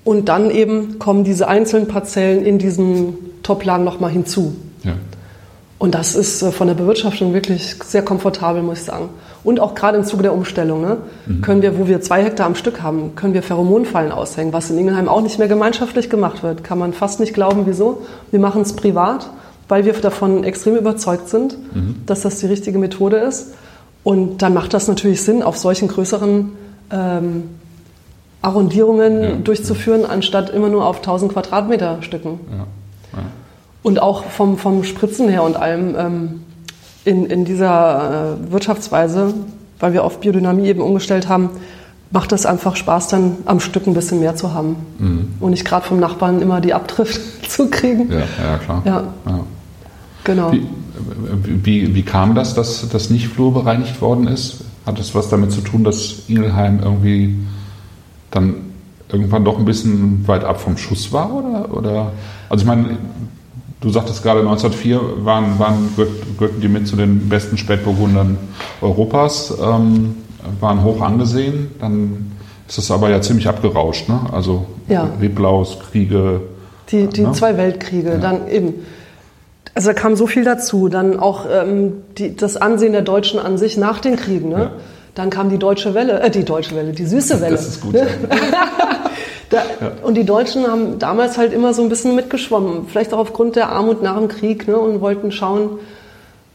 und 0.04 0.30
dann 0.30 0.50
eben 0.50 1.00
kommen 1.00 1.24
diese 1.24 1.48
einzelnen 1.48 1.88
Parzellen 1.88 2.44
in 2.44 2.58
diesen 2.58 3.16
Toplagen 3.44 3.84
nochmal 3.84 4.12
hinzu. 4.12 4.56
Ja. 4.84 4.94
Und 5.78 5.96
das 5.96 6.16
ist 6.16 6.42
äh, 6.42 6.52
von 6.52 6.68
der 6.68 6.76
Bewirtschaftung 6.76 7.34
wirklich 7.34 7.76
sehr 7.84 8.04
komfortabel, 8.04 8.62
muss 8.62 8.80
ich 8.80 8.86
sagen. 8.86 9.10
Und 9.44 9.60
auch 9.60 9.74
gerade 9.74 9.98
im 9.98 10.04
Zuge 10.04 10.24
der 10.24 10.34
Umstellung 10.34 10.82
ne, 10.82 10.98
mhm. 11.26 11.42
können 11.42 11.62
wir, 11.64 11.80
wo 11.80 11.88
wir 11.88 12.02
zwei 12.02 12.24
Hektar 12.24 12.46
am 12.46 12.54
Stück 12.54 12.84
haben, 12.84 13.16
können 13.16 13.34
wir 13.34 13.42
Pheromonfallen 13.42 14.12
aushängen, 14.12 14.54
was 14.54 14.70
in 14.70 14.78
Ingelheim 14.78 15.10
auch 15.10 15.22
nicht 15.22 15.40
mehr 15.40 15.48
gemeinschaftlich 15.48 16.10
gemacht 16.10 16.44
wird. 16.44 16.64
Kann 16.64 16.78
man 16.78 16.94
fast 16.94 17.20
nicht 17.20 17.34
glauben, 17.34 17.64
wieso. 17.66 18.04
Wir 18.30 18.40
machen 18.40 18.62
es 18.62 18.74
privat, 18.74 19.30
weil 19.68 19.86
wir 19.86 19.94
davon 19.94 20.44
extrem 20.44 20.76
überzeugt 20.76 21.30
sind, 21.30 21.58
mhm. 21.74 21.96
dass 22.06 22.22
das 22.22 22.38
die 22.38 22.46
richtige 22.46 22.78
Methode 22.78 23.18
ist. 23.18 23.56
Und 24.04 24.42
dann 24.42 24.54
macht 24.54 24.74
das 24.74 24.88
natürlich 24.88 25.22
Sinn, 25.22 25.44
auf 25.44 25.58
solchen 25.58 25.88
größeren 25.88 26.52
ähm, 26.92 27.44
Arrondierungen 28.42 29.24
ja, 29.24 29.36
durchzuführen, 29.36 30.02
ja. 30.02 30.08
anstatt 30.08 30.50
immer 30.50 30.70
nur 30.70 30.86
auf 30.86 30.98
1000 30.98 31.34
Quadratmeter 31.34 32.02
Stücken. 32.02 32.40
Ja. 32.52 32.66
Und 33.84 34.02
auch 34.02 34.26
vom, 34.26 34.58
vom 34.58 34.84
Spritzen 34.84 35.28
her 35.28 35.44
und 35.44 35.56
allem 35.56 35.96
ähm, 35.98 36.42
in, 37.04 37.26
in 37.26 37.46
dieser 37.46 38.38
äh, 38.48 38.52
Wirtschaftsweise, 38.52 39.34
weil 39.80 39.94
wir 39.94 40.04
auf 40.04 40.20
Biodynamie 40.20 40.68
eben 40.68 40.82
umgestellt 40.82 41.28
haben, 41.28 41.50
macht 42.12 42.32
es 42.32 42.46
einfach 42.46 42.76
Spaß, 42.76 43.08
dann 43.08 43.38
am 43.46 43.60
Stück 43.60 43.88
ein 43.88 43.94
bisschen 43.94 44.20
mehr 44.20 44.36
zu 44.36 44.54
haben. 44.54 44.76
Mhm. 45.00 45.34
Und 45.40 45.52
nicht 45.52 45.66
gerade 45.66 45.86
vom 45.86 46.00
Nachbarn 46.00 46.42
immer 46.42 46.62
die 46.62 46.74
Abtrift 46.74 47.22
zu 47.50 47.70
kriegen. 47.70 48.12
Ja, 48.12 48.20
ja 48.20 48.58
klar. 48.58 48.82
Ja. 48.86 49.04
ja. 49.26 49.40
Genau. 50.24 50.52
Wie, 50.52 50.68
wie, 51.44 51.96
wie, 51.96 52.04
kam 52.04 52.36
das, 52.36 52.54
dass 52.54 52.88
das 52.90 53.10
nicht 53.10 53.28
flurbereinigt 53.28 54.02
worden 54.02 54.28
ist? 54.28 54.64
Hat 54.86 55.00
das 55.00 55.14
was 55.14 55.30
damit 55.30 55.52
zu 55.52 55.62
tun, 55.62 55.84
dass 55.84 56.24
Ingelheim 56.28 56.80
irgendwie 56.84 57.36
dann 58.32 58.56
irgendwann 59.10 59.44
doch 59.44 59.60
ein 59.60 59.66
bisschen 59.66 60.28
weit 60.28 60.44
ab 60.44 60.60
vom 60.62 60.78
Schuss 60.78 61.12
war? 61.12 61.34
Oder, 61.34 61.78
oder? 61.78 62.12
Also 62.50 62.64
ich 62.64 62.68
meine, 62.68 62.98
Du 63.82 63.90
sagtest 63.90 64.22
gerade 64.22 64.42
1904 64.42 65.26
waren, 65.26 65.58
waren, 65.58 65.90
gehörten 66.38 66.62
die 66.62 66.68
mit 66.68 66.88
zu 66.88 66.96
den 66.96 67.28
besten 67.30 67.58
Spätburgundern 67.58 68.38
Europas, 68.80 69.52
ähm, 69.60 70.18
waren 70.60 70.84
hoch 70.84 71.02
angesehen. 71.02 71.72
Dann 71.80 72.32
ist 72.68 72.78
das 72.78 72.92
aber 72.92 73.10
ja 73.10 73.22
ziemlich 73.22 73.48
abgerauscht. 73.50 74.08
Ne? 74.08 74.20
Also 74.32 74.68
ja. 74.88 75.10
Reblaus, 75.20 75.80
Kriege. 75.80 76.42
Die, 76.90 77.08
die 77.08 77.22
ne? 77.22 77.32
zwei 77.32 77.58
Weltkriege, 77.58 78.10
ja. 78.10 78.18
dann 78.18 78.48
eben. 78.48 78.76
Also 79.74 79.90
da 79.90 79.94
kam 79.94 80.16
so 80.16 80.28
viel 80.28 80.44
dazu. 80.44 80.90
Dann 80.90 81.20
auch 81.20 81.46
ähm, 81.52 82.04
die, 82.18 82.36
das 82.36 82.58
Ansehen 82.58 82.94
der 82.94 83.02
Deutschen 83.02 83.40
an 83.40 83.58
sich 83.58 83.78
nach 83.78 84.00
den 84.00 84.16
Kriegen. 84.16 84.50
Ne? 84.50 84.60
Ja. 84.60 84.72
Dann 85.16 85.30
kam 85.30 85.50
die 85.50 85.58
Deutsche 85.58 85.94
Welle, 85.94 86.22
äh, 86.22 86.30
die 86.30 86.46
Deutsche 86.46 86.76
Welle, 86.76 86.92
die 86.92 87.06
süße 87.06 87.42
Welle. 87.42 87.56
Das 87.56 87.68
ist 87.68 87.82
gut. 87.82 87.94
Ne? 87.94 88.08
Da, 89.52 89.58
ja. 89.58 89.92
Und 90.02 90.16
die 90.16 90.24
Deutschen 90.24 90.66
haben 90.66 90.98
damals 90.98 91.38
halt 91.38 91.52
immer 91.52 91.74
so 91.74 91.84
ein 91.84 91.90
bisschen 91.90 92.16
mitgeschwommen, 92.16 92.88
vielleicht 92.88 93.14
auch 93.14 93.20
aufgrund 93.20 93.58
der 93.58 93.70
Armut 93.70 94.02
nach 94.02 94.18
dem 94.18 94.30
Krieg 94.30 94.66
ne, 94.68 94.78
und 94.78 95.02
wollten 95.02 95.32
schauen. 95.32 95.72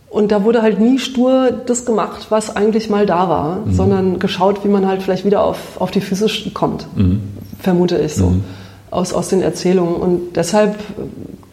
Und 0.09 0.33
da 0.33 0.44
wurde 0.44 0.62
halt 0.62 0.81
nie 0.81 0.98
stur 0.98 1.50
das 1.66 1.85
gemacht, 1.85 2.29
was 2.31 2.57
eigentlich 2.57 2.88
mal 2.88 3.05
da 3.05 3.29
war, 3.29 3.57
mhm. 3.57 3.74
sondern 3.74 4.18
geschaut, 4.18 4.64
wie 4.64 4.68
man 4.68 4.87
halt 4.87 5.02
vielleicht 5.02 5.26
wieder 5.26 5.44
auf, 5.44 5.79
auf 5.79 5.90
die 5.90 6.00
Füße 6.00 6.50
kommt, 6.55 6.87
mhm. 6.96 7.20
vermute 7.61 7.98
ich 7.98 8.14
so, 8.14 8.29
mhm. 8.29 8.44
aus, 8.90 9.12
aus 9.12 9.29
den 9.29 9.42
Erzählungen. 9.42 9.96
Und 9.96 10.37
deshalb 10.37 10.76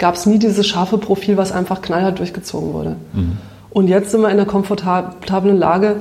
gab 0.04 0.16
es 0.16 0.26
nie 0.26 0.38
dieses 0.38 0.68
scharfe 0.68 0.98
Profil, 0.98 1.38
was 1.38 1.54
einfach 1.54 1.82
knallhart 1.82 2.20
durchgezogen 2.20 2.74
wurde. 2.74 2.98
Mhm. 3.14 3.38
Und 3.70 3.88
jetzt 3.88 4.12
sind 4.12 4.20
wir 4.20 4.30
in 4.32 4.36
der 4.36 4.46
komfortablen 4.46 5.58
Lage, 5.58 5.96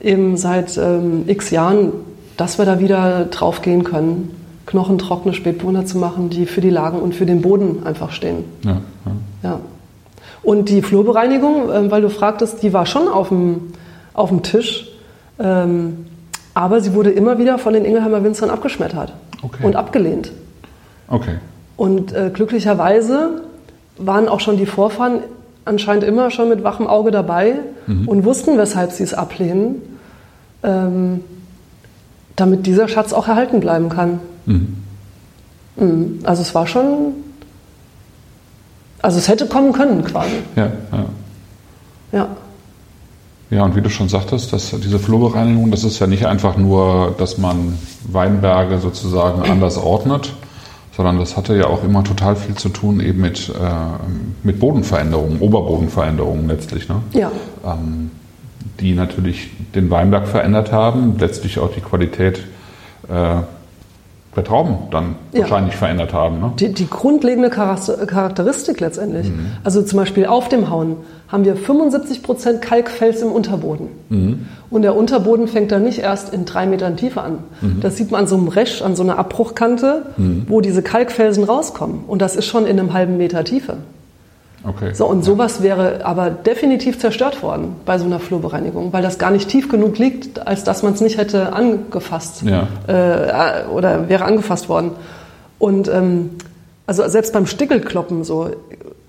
eben 0.00 0.36
seit 0.36 0.76
ähm, 0.76 1.22
x 1.28 1.50
Jahren, 1.50 1.92
dass 2.36 2.58
wir 2.58 2.64
da 2.64 2.80
wieder 2.80 3.26
drauf 3.26 3.62
gehen 3.62 3.84
können 3.84 4.30
knochentrockene 4.66 5.34
Spätburgunder 5.34 5.86
zu 5.86 5.98
machen, 5.98 6.30
die 6.30 6.46
für 6.46 6.60
die 6.60 6.70
Lagen 6.70 6.98
und 6.98 7.14
für 7.14 7.26
den 7.26 7.42
Boden 7.42 7.86
einfach 7.86 8.10
stehen. 8.10 8.42
Ja, 8.64 8.80
ja. 9.04 9.12
ja. 9.44 9.60
Und 10.42 10.68
die 10.68 10.82
Flurbereinigung, 10.82 11.70
äh, 11.70 11.90
weil 11.92 12.02
du 12.02 12.10
fragtest, 12.10 12.60
die 12.64 12.72
war 12.72 12.86
schon 12.86 13.06
auf 13.06 13.28
dem, 13.28 13.72
auf 14.14 14.30
dem 14.30 14.42
Tisch, 14.42 14.88
ähm, 15.38 16.06
aber 16.54 16.80
sie 16.80 16.94
wurde 16.94 17.10
immer 17.10 17.38
wieder 17.38 17.58
von 17.58 17.72
den 17.72 17.84
Ingelheimer 17.84 18.24
Winzern 18.24 18.50
abgeschmettert 18.50 19.12
okay. 19.42 19.64
und 19.64 19.76
abgelehnt. 19.76 20.32
Okay. 21.06 21.36
Und 21.76 22.12
äh, 22.12 22.30
glücklicherweise 22.32 23.42
waren 23.98 24.28
auch 24.28 24.40
schon 24.40 24.56
die 24.56 24.66
Vorfahren 24.66 25.20
anscheinend 25.64 26.04
immer 26.04 26.30
schon 26.30 26.48
mit 26.48 26.62
wachem 26.62 26.86
Auge 26.86 27.10
dabei 27.10 27.56
mhm. 27.86 28.08
und 28.08 28.24
wussten, 28.24 28.58
weshalb 28.58 28.92
sie 28.92 29.02
es 29.02 29.14
ablehnen, 29.14 29.76
ähm, 30.62 31.20
damit 32.36 32.66
dieser 32.66 32.88
Schatz 32.88 33.12
auch 33.12 33.28
erhalten 33.28 33.60
bleiben 33.60 33.88
kann. 33.88 34.20
Mhm. 34.46 34.76
mhm. 35.76 36.18
Also 36.24 36.42
es 36.42 36.54
war 36.54 36.66
schon, 36.66 37.14
also 39.00 39.18
es 39.18 39.28
hätte 39.28 39.46
kommen 39.46 39.72
können 39.72 40.04
quasi. 40.04 40.36
Ja, 40.56 40.66
ja. 40.92 41.04
Ja. 42.12 42.28
Ja, 43.50 43.64
und 43.64 43.76
wie 43.76 43.82
du 43.82 43.90
schon 43.90 44.08
sagtest, 44.08 44.52
dass 44.52 44.70
diese 44.70 44.98
Flurbereinigung, 44.98 45.70
das 45.70 45.84
ist 45.84 45.98
ja 45.98 46.06
nicht 46.06 46.26
einfach 46.26 46.56
nur, 46.56 47.14
dass 47.18 47.38
man 47.38 47.78
Weinberge 48.10 48.78
sozusagen 48.78 49.42
anders 49.50 49.76
ordnet, 49.76 50.32
sondern 50.96 51.18
das 51.18 51.36
hatte 51.36 51.56
ja 51.56 51.66
auch 51.66 51.82
immer 51.82 52.04
total 52.04 52.36
viel 52.36 52.54
zu 52.54 52.68
tun 52.68 53.00
eben 53.00 53.20
mit, 53.20 53.48
äh, 53.48 53.52
mit 54.42 54.60
Bodenveränderungen, 54.60 55.40
Oberbodenveränderungen 55.40 56.46
letztlich. 56.48 56.88
Ne? 56.88 57.02
Ja. 57.12 57.32
Ähm, 57.64 58.10
die 58.80 58.94
natürlich 58.94 59.50
den 59.74 59.90
Weinberg 59.90 60.26
verändert 60.28 60.72
haben, 60.72 61.16
letztlich 61.18 61.58
auch 61.58 61.72
die 61.72 61.80
Qualität 61.80 62.40
äh, 63.08 63.42
der 64.36 64.44
Trauben 64.44 64.78
dann 64.90 65.16
ja. 65.32 65.40
wahrscheinlich 65.40 65.76
verändert 65.76 66.12
haben. 66.12 66.40
Ne? 66.40 66.52
Die, 66.58 66.72
die, 66.72 66.88
grundlegende 66.88 67.50
Charakteristik 67.50 68.80
letztendlich. 68.80 69.28
Mhm. 69.28 69.46
Also 69.62 69.82
zum 69.82 69.98
Beispiel 69.98 70.26
auf 70.26 70.48
dem 70.48 70.70
Hauen 70.70 70.96
haben 71.28 71.44
wir 71.44 71.56
75 71.56 72.22
Prozent 72.22 72.62
Kalkfels 72.62 73.22
im 73.22 73.30
Unterboden. 73.30 73.88
Mhm. 74.08 74.46
Und 74.70 74.82
der 74.82 74.96
Unterboden 74.96 75.46
fängt 75.46 75.70
dann 75.72 75.84
nicht 75.84 76.00
erst 76.00 76.34
in 76.34 76.44
drei 76.44 76.66
Metern 76.66 76.96
Tiefe 76.96 77.22
an. 77.22 77.38
Mhm. 77.60 77.80
Das 77.80 77.96
sieht 77.96 78.10
man 78.10 78.22
an 78.22 78.26
so 78.26 78.36
einem 78.36 78.48
Resch, 78.48 78.82
an 78.82 78.96
so 78.96 79.02
einer 79.02 79.18
Abbruchkante, 79.18 80.06
mhm. 80.16 80.46
wo 80.48 80.60
diese 80.60 80.82
Kalkfelsen 80.82 81.44
rauskommen. 81.44 82.04
Und 82.06 82.20
das 82.20 82.34
ist 82.34 82.46
schon 82.46 82.66
in 82.66 82.78
einem 82.78 82.92
halben 82.92 83.16
Meter 83.16 83.44
Tiefe. 83.44 83.76
Okay. 84.66 84.94
So, 84.94 85.06
und 85.06 85.24
sowas 85.24 85.62
wäre 85.62 86.04
aber 86.04 86.30
definitiv 86.30 86.98
zerstört 86.98 87.42
worden 87.42 87.76
bei 87.84 87.98
so 87.98 88.06
einer 88.06 88.18
Flurbereinigung, 88.18 88.92
weil 88.92 89.02
das 89.02 89.18
gar 89.18 89.30
nicht 89.30 89.48
tief 89.48 89.68
genug 89.68 89.98
liegt, 89.98 90.46
als 90.46 90.64
dass 90.64 90.82
man 90.82 90.94
es 90.94 91.00
nicht 91.00 91.18
hätte 91.18 91.52
angefasst 91.52 92.42
ja. 92.42 92.68
äh, 92.86 93.66
oder 93.68 94.08
wäre 94.08 94.24
angefasst 94.24 94.68
worden. 94.68 94.92
Und 95.58 95.88
ähm, 95.88 96.30
also 96.86 97.06
selbst 97.08 97.32
beim 97.32 97.46
Stickelkloppen 97.46 98.24
so 98.24 98.50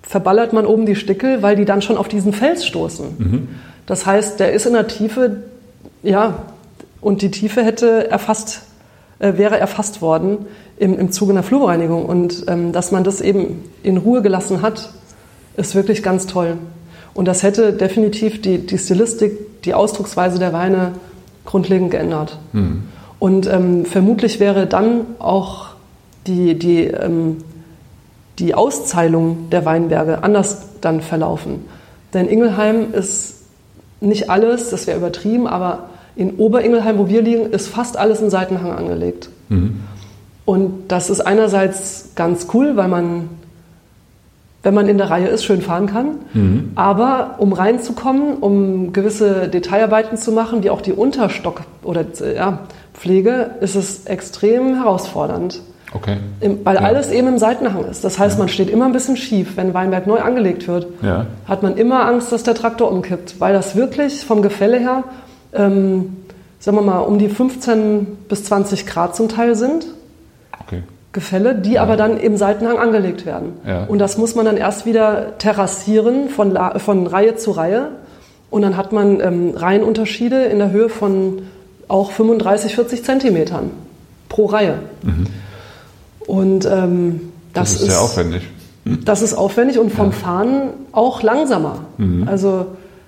verballert 0.02 0.54
man 0.54 0.66
oben 0.66 0.86
die 0.86 0.96
Stickel, 0.96 1.42
weil 1.42 1.56
die 1.56 1.66
dann 1.66 1.82
schon 1.82 1.98
auf 1.98 2.08
diesen 2.08 2.34
Fels 2.34 2.66
stoßen. 2.66 3.06
Mhm. 3.18 3.48
Das 3.86 4.06
heißt, 4.06 4.40
der 4.40 4.52
ist 4.52 4.66
in 4.66 4.74
der 4.74 4.88
Tiefe, 4.88 5.44
ja, 6.04 6.40
und 7.02 7.22
die 7.22 7.32
Tiefe 7.32 7.64
hätte 7.64 8.10
erfasst 8.10 8.64
äh, 9.20 9.38
wäre 9.38 9.58
erfasst 9.58 10.02
worden 10.02 10.46
im, 10.78 10.98
im 11.00 11.12
Zuge 11.12 11.32
einer 11.32 11.44
Flurbereinigung. 11.44 12.06
Und 12.06 12.46
ähm, 12.48 12.72
dass 12.72 12.92
man 12.92 13.04
das 13.04 13.22
eben 13.22 13.64
in 13.84 13.98
Ruhe 13.98 14.22
gelassen 14.22 14.62
hat, 14.62 14.90
ist 15.58 15.76
wirklich 15.76 16.04
ganz 16.04 16.28
toll. 16.28 16.58
Und 17.14 17.26
das 17.26 17.44
hätte 17.44 17.74
definitiv 17.74 18.42
die, 18.42 18.60
die 18.60 18.78
Stilistik, 18.78 19.62
die 19.64 19.74
Ausdrucksweise 19.74 20.40
der 20.40 20.54
Weine 20.54 20.94
grundlegend 21.46 21.92
geändert. 21.92 22.38
Mhm. 22.54 22.84
Und 23.20 23.48
ähm, 23.48 23.86
vermutlich 23.86 24.40
wäre 24.40 24.68
dann 24.68 25.02
auch 25.20 25.68
die, 26.28 26.60
die, 26.60 26.86
ähm, 26.86 27.38
die 28.40 28.54
Auszeilung 28.54 29.50
der 29.52 29.66
Weinberge 29.66 30.24
anders 30.24 30.64
dann 30.82 31.02
verlaufen. 31.02 31.66
Denn 32.14 32.28
Ingelheim 32.28 32.94
ist 32.94 33.36
nicht 34.02 34.30
alles, 34.30 34.70
das 34.70 34.88
wäre 34.88 34.98
übertrieben, 34.98 35.48
aber 35.48 35.90
in 36.16 36.36
Oberingelheim, 36.38 36.98
wo 36.98 37.08
wir 37.08 37.22
liegen, 37.22 37.52
ist 37.52 37.68
fast 37.68 37.98
alles 37.98 38.22
in 38.22 38.30
Seitenhang 38.30 38.72
angelegt. 38.72 39.30
Mhm. 39.50 39.82
Und 40.46 40.88
das 40.90 41.10
ist 41.10 41.22
einerseits 41.22 42.12
ganz 42.16 42.48
cool, 42.54 42.78
weil 42.78 42.88
man, 42.88 43.30
wenn 44.66 44.74
man 44.74 44.90
in 44.90 44.98
der 44.98 45.12
Reihe 45.12 45.28
ist, 45.28 45.46
schön 45.46 45.62
fahren 45.62 45.86
kann. 45.86 46.16
Mhm. 46.34 46.72
Aber 46.74 47.36
um 47.38 47.54
reinzukommen, 47.54 48.38
um 48.38 48.94
gewisse 48.94 49.48
Detailarbeiten 49.48 50.18
zu 50.18 50.32
machen, 50.32 50.64
wie 50.64 50.72
auch 50.72 50.82
die 50.82 50.92
Unterstock- 50.92 51.62
oder 51.84 52.04
ja, 52.36 52.60
Pflege, 52.96 53.52
ist 53.62 53.76
es 53.76 54.08
extrem 54.08 54.76
herausfordernd. 54.76 55.62
Okay. 55.94 56.18
weil 56.66 56.76
ja. 56.76 56.82
alles 56.82 57.10
eben 57.10 57.30
im 57.30 57.38
Seitenhang 57.38 57.86
ist. 57.86 58.04
Das 58.04 58.20
heißt, 58.20 58.36
ja. 58.36 58.40
man 58.40 58.50
steht 58.50 58.70
immer 58.70 58.84
ein 58.84 58.92
bisschen 58.92 59.16
schief. 59.16 59.56
Wenn 59.56 59.74
Weinberg 59.74 60.08
neu 60.08 60.20
angelegt 60.20 60.68
wird, 60.68 60.88
ja. 61.02 61.28
hat 61.48 61.64
man 61.64 61.78
immer 61.78 62.06
Angst, 62.06 62.34
dass 62.34 62.44
der 62.44 62.54
Traktor 62.54 62.92
umkippt, 62.92 63.40
weil 63.40 63.54
das 63.54 63.78
wirklich 63.78 64.26
vom 64.26 64.42
Gefälle 64.42 64.78
her, 64.78 65.04
ähm, 65.54 66.18
sagen 66.60 66.76
wir 66.76 66.82
mal, 66.82 67.00
um 67.00 67.18
die 67.18 67.30
15 67.30 68.08
bis 68.28 68.44
20 68.44 68.86
Grad 68.88 69.16
zum 69.16 69.30
Teil 69.30 69.56
sind. 69.56 69.86
Okay. 70.60 70.84
Gefälle, 71.16 71.56
die 71.56 71.80
aber 71.80 71.98
dann 71.98 72.18
im 72.18 72.38
Seitenhang 72.38 72.78
angelegt 72.78 73.26
werden. 73.26 73.54
Und 73.88 73.98
das 73.98 74.20
muss 74.20 74.36
man 74.36 74.46
dann 74.46 74.58
erst 74.58 74.86
wieder 74.86 75.40
terrassieren 75.40 76.30
von, 76.30 76.56
von 76.78 77.08
Reihe 77.08 77.36
zu 77.36 77.52
Reihe. 77.52 77.88
Und 78.52 78.62
dann 78.62 78.78
hat 78.78 78.92
man 78.92 79.20
ähm, 79.22 79.54
Reihenunterschiede 79.56 80.44
in 80.44 80.60
der 80.60 80.70
Höhe 80.70 80.90
von 80.90 81.42
auch 81.88 82.12
35, 82.12 82.76
40 82.76 83.04
Zentimetern 83.04 83.72
pro 84.30 84.46
Reihe. 84.46 84.80
Mhm. 85.02 85.28
Und 86.28 86.66
ähm, 86.66 87.32
das, 87.54 87.74
das, 87.74 87.82
ist 87.82 87.90
sehr 87.90 88.02
aufwendig. 88.02 88.44
Hm? 88.86 89.06
Das 89.06 89.22
ist 89.22 89.34
aufwendig 89.34 89.80
und 89.80 89.92
vom 89.92 90.08
ja. 90.08 90.12
Fahren 90.12 90.70
auch 90.92 91.24
langsamer. 91.24 91.86
Mhm. 91.98 92.28
Also 92.28 92.68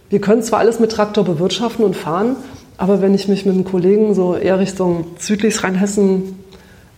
wir 0.09 0.21
können 0.21 0.41
zwar 0.41 0.59
alles 0.59 0.79
mit 0.79 0.91
Traktor 0.91 1.25
bewirtschaften 1.25 1.83
und 1.83 1.95
fahren, 1.95 2.35
aber 2.77 3.01
wenn 3.01 3.13
ich 3.13 3.27
mich 3.27 3.45
mit 3.45 3.55
einem 3.55 3.65
Kollegen 3.65 4.13
so 4.13 4.35
eher 4.35 4.59
Richtung 4.59 5.05
südlichs 5.17 5.63
Rheinhessen 5.63 6.39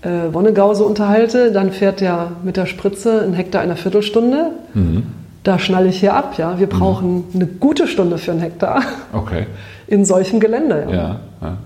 äh, 0.01 0.33
Wonnegau 0.33 0.73
so 0.73 0.85
unterhalte, 0.85 1.51
dann 1.51 1.71
fährt 1.71 2.01
der 2.01 2.31
mit 2.43 2.57
der 2.57 2.65
Spritze 2.65 3.21
einen 3.21 3.33
Hektar 3.33 3.63
in 3.63 3.69
einer 3.69 3.77
Viertelstunde. 3.77 4.51
Mhm. 4.73 5.03
Da 5.43 5.57
schnalle 5.57 5.87
ich 5.87 5.99
hier 5.99 6.15
ab, 6.15 6.35
ja. 6.37 6.59
Wir 6.59 6.67
mhm. 6.67 6.71
brauchen 6.71 7.15
mhm. 7.15 7.23
eine 7.33 7.47
gute 7.47 7.87
Stunde 7.87 8.17
für 8.17 8.31
einen 8.31 8.41
Hektar. 8.41 8.83
Okay. 9.13 9.47
In 9.87 10.05
solchem 10.05 10.39
Gelände, 10.39 10.87
ja. 10.89 10.95
ja, 10.95 11.19
ja. 11.41 11.57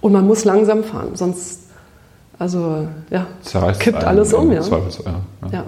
Und 0.00 0.12
man 0.12 0.26
muss 0.26 0.44
langsam 0.44 0.84
fahren, 0.84 1.10
sonst 1.14 1.68
also 2.38 2.86
ja, 3.10 3.26
Zerreißt 3.42 3.80
kippt 3.80 4.04
alles 4.04 4.32
um, 4.32 4.52
ja. 4.52 4.60
Zweifels, 4.60 5.02
ja, 5.04 5.12
ja. 5.42 5.48
ja. 5.52 5.64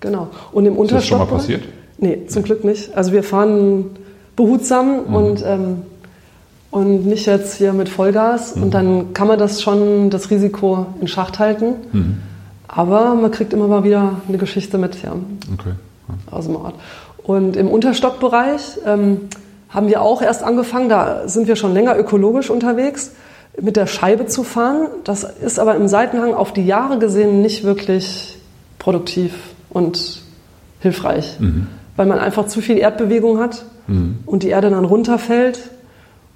Genau. 0.00 0.28
Und 0.52 0.66
im 0.66 0.76
Unterstock. 0.76 0.98
Ist 0.98 1.02
das 1.02 1.08
schon 1.08 1.18
mal 1.18 1.26
passiert? 1.26 1.62
Nee, 1.98 2.26
zum 2.28 2.44
Glück 2.44 2.64
nicht. 2.64 2.96
Also 2.96 3.12
wir 3.12 3.24
fahren 3.24 3.86
behutsam 4.36 5.08
mhm. 5.08 5.14
und, 5.14 5.44
ähm, 5.44 5.82
und 6.70 7.06
nicht 7.06 7.26
jetzt 7.26 7.54
hier 7.56 7.72
mit 7.72 7.88
Vollgas. 7.88 8.56
Mhm. 8.56 8.62
Und 8.62 8.74
dann 8.74 9.14
kann 9.14 9.28
man 9.28 9.38
das 9.38 9.62
schon, 9.62 10.10
das 10.10 10.30
Risiko 10.30 10.86
in 11.00 11.08
Schacht 11.08 11.38
halten. 11.38 11.74
Mhm. 11.92 12.18
Aber 12.66 13.14
man 13.14 13.30
kriegt 13.30 13.52
immer 13.52 13.66
mal 13.66 13.84
wieder 13.84 14.20
eine 14.28 14.38
Geschichte 14.38 14.76
mit, 14.76 15.02
ja. 15.02 15.12
Okay. 15.54 15.70
Ja. 16.08 16.36
Aus 16.36 16.46
dem 16.46 16.56
Ort. 16.56 16.74
Und 17.22 17.56
im 17.56 17.68
Unterstockbereich 17.68 18.78
ähm, 18.86 19.20
haben 19.70 19.88
wir 19.88 20.02
auch 20.02 20.22
erst 20.22 20.42
angefangen, 20.42 20.88
da 20.88 21.28
sind 21.28 21.48
wir 21.48 21.56
schon 21.56 21.74
länger 21.74 21.98
ökologisch 21.98 22.50
unterwegs 22.50 23.12
mit 23.60 23.76
der 23.76 23.86
Scheibe 23.86 24.26
zu 24.26 24.44
fahren. 24.44 24.88
Das 25.04 25.24
ist 25.24 25.58
aber 25.58 25.74
im 25.74 25.88
Seitenhang 25.88 26.34
auf 26.34 26.52
die 26.52 26.64
Jahre 26.64 26.98
gesehen 26.98 27.42
nicht 27.42 27.64
wirklich 27.64 28.38
produktiv 28.78 29.32
und 29.70 30.22
hilfreich, 30.80 31.40
mhm. 31.40 31.66
weil 31.96 32.06
man 32.06 32.18
einfach 32.18 32.46
zu 32.46 32.60
viel 32.60 32.78
Erdbewegung 32.78 33.38
hat 33.38 33.64
mhm. 33.86 34.18
und 34.26 34.42
die 34.42 34.48
Erde 34.48 34.70
dann 34.70 34.84
runterfällt 34.84 35.70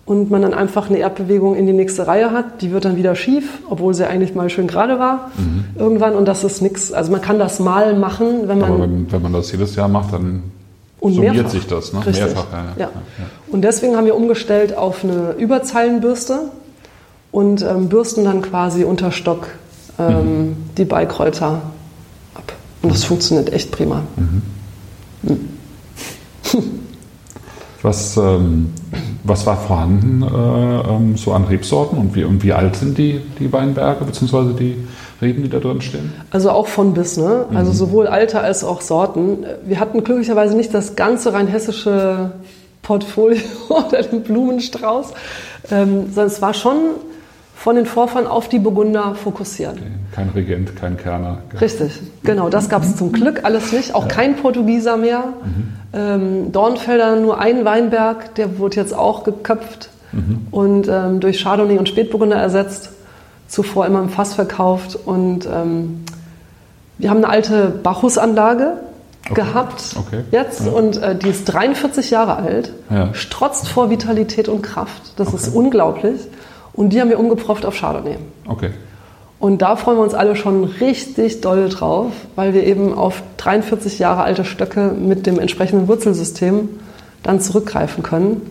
und 0.04 0.30
man 0.30 0.42
dann 0.42 0.54
einfach 0.54 0.88
eine 0.88 0.98
Erdbewegung 0.98 1.54
in 1.54 1.66
die 1.66 1.72
nächste 1.72 2.06
Reihe 2.06 2.32
hat. 2.32 2.60
Die 2.60 2.72
wird 2.72 2.84
dann 2.84 2.96
wieder 2.96 3.14
schief, 3.14 3.60
obwohl 3.70 3.94
sie 3.94 4.06
eigentlich 4.06 4.34
mal 4.34 4.50
schön 4.50 4.66
gerade 4.66 4.98
war 4.98 5.30
mhm. 5.36 5.64
irgendwann 5.78 6.14
und 6.14 6.26
das 6.26 6.44
ist 6.44 6.60
nichts. 6.60 6.92
Also 6.92 7.12
man 7.12 7.20
kann 7.20 7.38
das 7.38 7.60
mal 7.60 7.96
machen, 7.96 8.48
wenn 8.48 8.58
man... 8.58 8.72
Aber 8.72 8.82
wenn, 8.82 9.10
wenn 9.10 9.22
man 9.22 9.32
das 9.32 9.52
jedes 9.52 9.76
Jahr 9.76 9.88
macht, 9.88 10.12
dann 10.12 10.42
und 10.98 11.14
summiert 11.14 11.34
mehrfach. 11.34 11.50
sich 11.50 11.66
das, 11.66 11.92
ne? 11.92 12.06
Richtig. 12.06 12.24
Mehrfach, 12.24 12.46
ja, 12.52 12.64
ja. 12.76 12.84
ja. 12.84 12.90
Und 13.50 13.62
deswegen 13.62 13.96
haben 13.96 14.06
wir 14.06 14.16
umgestellt 14.16 14.76
auf 14.76 15.04
eine 15.04 15.32
Überzeilenbürste 15.32 16.50
und 17.32 17.62
ähm, 17.62 17.88
bürsten 17.88 18.24
dann 18.24 18.42
quasi 18.42 18.84
unter 18.84 19.10
Stock 19.10 19.48
ähm, 19.98 20.14
mhm. 20.14 20.56
die 20.78 20.84
Beikräuter 20.84 21.60
ab. 22.34 22.52
Und 22.82 22.92
das 22.92 23.04
funktioniert 23.04 23.52
echt 23.52 23.70
prima. 23.70 24.02
Mhm. 24.16 25.51
Was, 27.82 28.16
ähm, 28.16 28.72
was 29.24 29.44
war 29.44 29.56
vorhanden 29.56 30.22
äh, 30.22 30.26
ähm, 30.88 31.16
so 31.16 31.32
an 31.32 31.44
Rebsorten 31.44 31.98
und 31.98 32.14
wie, 32.14 32.24
und 32.24 32.42
wie 32.44 32.52
alt 32.52 32.76
sind 32.76 32.96
die, 32.96 33.20
die 33.38 33.52
Weinberge 33.52 34.04
bzw. 34.04 34.52
die 34.58 34.76
Reben, 35.20 35.42
die 35.42 35.48
da 35.48 35.58
drin 35.58 35.80
stehen? 35.80 36.12
Also 36.30 36.50
auch 36.50 36.68
von 36.68 36.94
bis, 36.94 37.16
ne? 37.16 37.46
Also 37.54 37.72
mhm. 37.72 37.76
sowohl 37.76 38.06
Alter 38.06 38.42
als 38.42 38.62
auch 38.62 38.80
Sorten. 38.80 39.44
Wir 39.64 39.80
hatten 39.80 40.04
glücklicherweise 40.04 40.56
nicht 40.56 40.72
das 40.72 40.96
ganze 40.96 41.32
rein 41.32 41.48
hessische 41.48 42.32
Portfolio 42.82 43.42
oder 43.68 44.02
den 44.02 44.22
Blumenstrauß, 44.22 45.08
ähm, 45.70 46.06
sondern 46.06 46.26
es 46.26 46.42
war 46.42 46.54
schon 46.54 46.76
von 47.62 47.76
den 47.76 47.86
Vorfahren 47.86 48.26
auf 48.26 48.48
die 48.48 48.58
Burgunder 48.58 49.14
fokussiert. 49.14 49.74
Okay. 49.74 49.90
Kein 50.10 50.30
Regent, 50.30 50.74
kein 50.74 50.96
Kerner. 50.96 51.42
Richtig, 51.60 51.92
genau. 52.24 52.48
Das 52.48 52.68
gab 52.68 52.82
es 52.82 52.96
zum 52.96 53.12
Glück 53.12 53.44
alles 53.44 53.72
nicht. 53.72 53.94
Auch 53.94 54.02
ja. 54.02 54.08
kein 54.08 54.34
Portugieser 54.34 54.96
mehr. 54.96 55.22
Mhm. 55.44 55.72
Ähm, 55.92 56.50
Dornfelder 56.52 57.14
nur 57.20 57.38
ein 57.38 57.64
Weinberg, 57.64 58.34
der 58.34 58.58
wurde 58.58 58.74
jetzt 58.74 58.92
auch 58.92 59.22
geköpft 59.22 59.90
mhm. 60.10 60.48
und 60.50 60.88
ähm, 60.88 61.20
durch 61.20 61.44
Chardonnay 61.44 61.78
und 61.78 61.88
Spätburgunder 61.88 62.34
ersetzt. 62.34 62.90
Zuvor 63.46 63.86
immer 63.86 64.00
im 64.00 64.08
Fass 64.08 64.34
verkauft. 64.34 64.98
Und 65.04 65.46
ähm, 65.46 66.04
wir 66.98 67.10
haben 67.10 67.18
eine 67.18 67.28
alte 67.28 67.68
Bacchusanlage 67.68 68.72
okay. 69.30 69.34
gehabt 69.34 69.94
okay. 69.96 70.24
jetzt 70.32 70.66
ja. 70.66 70.72
und 70.72 70.96
äh, 70.96 71.14
die 71.14 71.28
ist 71.28 71.44
43 71.44 72.10
Jahre 72.10 72.38
alt, 72.38 72.72
ja. 72.90 73.14
strotzt 73.14 73.68
vor 73.68 73.88
Vitalität 73.88 74.48
und 74.48 74.62
Kraft. 74.62 75.12
Das 75.16 75.28
okay. 75.28 75.36
ist 75.36 75.54
unglaublich. 75.54 76.22
Und 76.74 76.92
die 76.92 77.00
haben 77.00 77.10
wir 77.10 77.18
umgepropft 77.18 77.66
auf 77.66 77.78
Chardonnay. 77.78 78.16
Okay. 78.46 78.70
Und 79.38 79.60
da 79.60 79.76
freuen 79.76 79.98
wir 79.98 80.04
uns 80.04 80.14
alle 80.14 80.36
schon 80.36 80.64
richtig 80.64 81.40
doll 81.40 81.68
drauf, 81.68 82.12
weil 82.36 82.54
wir 82.54 82.64
eben 82.64 82.94
auf 82.94 83.22
43 83.38 83.98
Jahre 83.98 84.22
alte 84.22 84.44
Stöcke 84.44 84.92
mit 84.92 85.26
dem 85.26 85.40
entsprechenden 85.40 85.88
Wurzelsystem 85.88 86.68
dann 87.22 87.40
zurückgreifen 87.40 88.02
können. 88.02 88.42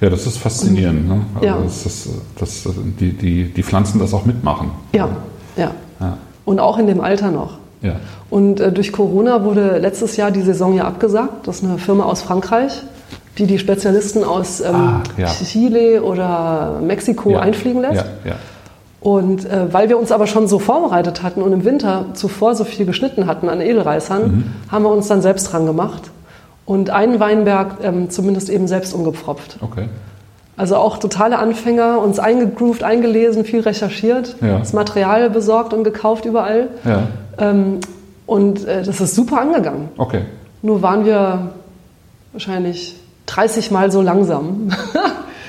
Ja, 0.00 0.10
das 0.10 0.26
ist 0.26 0.38
faszinierend. 0.38 1.08
Ne? 1.08 1.20
Also 1.36 1.46
ja. 1.46 1.58
das 1.62 1.86
ist, 1.86 2.08
das, 2.38 2.68
die, 2.98 3.12
die, 3.12 3.44
die 3.44 3.62
Pflanzen 3.62 4.00
das 4.00 4.12
auch 4.12 4.26
mitmachen. 4.26 4.72
Ja, 4.92 5.08
ja. 5.56 5.70
ja. 6.00 6.18
Und 6.44 6.58
auch 6.58 6.78
in 6.78 6.88
dem 6.88 7.00
Alter 7.00 7.30
noch. 7.30 7.58
Ja. 7.80 8.00
Und 8.28 8.60
äh, 8.60 8.72
durch 8.72 8.92
Corona 8.92 9.44
wurde 9.44 9.78
letztes 9.78 10.16
Jahr 10.16 10.30
die 10.30 10.42
Saison 10.42 10.74
ja 10.74 10.84
abgesagt. 10.84 11.46
Das 11.46 11.58
ist 11.58 11.64
eine 11.64 11.78
Firma 11.78 12.04
aus 12.04 12.22
Frankreich 12.22 12.82
die 13.38 13.46
die 13.46 13.58
Spezialisten 13.58 14.24
aus 14.24 14.60
ähm, 14.60 14.74
ah, 14.74 15.02
ja. 15.16 15.26
Chile 15.26 16.02
oder 16.02 16.80
Mexiko 16.82 17.30
ja. 17.30 17.40
einfliegen 17.40 17.82
lässt. 17.82 18.04
Ja, 18.24 18.36
und 19.04 19.44
äh, 19.44 19.70
weil 19.70 19.90
wir 19.90 19.98
uns 19.98 20.12
aber 20.12 20.26
schon 20.26 20.48
so 20.48 20.58
vorbereitet 20.58 21.22
hatten 21.22 21.42
und 21.42 21.52
im 21.52 21.64
Winter 21.66 22.06
zuvor 22.14 22.54
so 22.54 22.64
viel 22.64 22.86
geschnitten 22.86 23.26
hatten 23.26 23.50
an 23.50 23.60
Edelreißern, 23.60 24.22
mhm. 24.22 24.44
haben 24.72 24.82
wir 24.82 24.90
uns 24.90 25.08
dann 25.08 25.20
selbst 25.20 25.52
dran 25.52 25.66
gemacht 25.66 26.10
und 26.64 26.88
einen 26.88 27.20
Weinberg 27.20 27.76
ähm, 27.82 28.08
zumindest 28.08 28.48
eben 28.48 28.66
selbst 28.66 28.94
umgepfropft. 28.94 29.58
Okay. 29.60 29.90
Also 30.56 30.76
auch 30.76 30.96
totale 30.96 31.38
Anfänger, 31.38 31.98
uns 31.98 32.18
eingegroovt, 32.18 32.82
eingelesen, 32.82 33.44
viel 33.44 33.60
recherchiert, 33.60 34.36
das 34.40 34.72
Material 34.72 35.28
besorgt 35.28 35.74
und 35.74 35.82
gekauft 35.82 36.24
überall. 36.26 36.68
Ähm, 37.38 37.80
und 38.24 38.64
äh, 38.64 38.84
das 38.84 39.00
ist 39.00 39.16
super 39.16 39.40
angegangen. 39.40 39.88
Okay. 39.98 40.22
Nur 40.62 40.80
waren 40.80 41.04
wir 41.04 41.50
wahrscheinlich 42.32 42.96
30 43.26 43.70
Mal 43.70 43.90
so 43.90 44.02
langsam. 44.02 44.68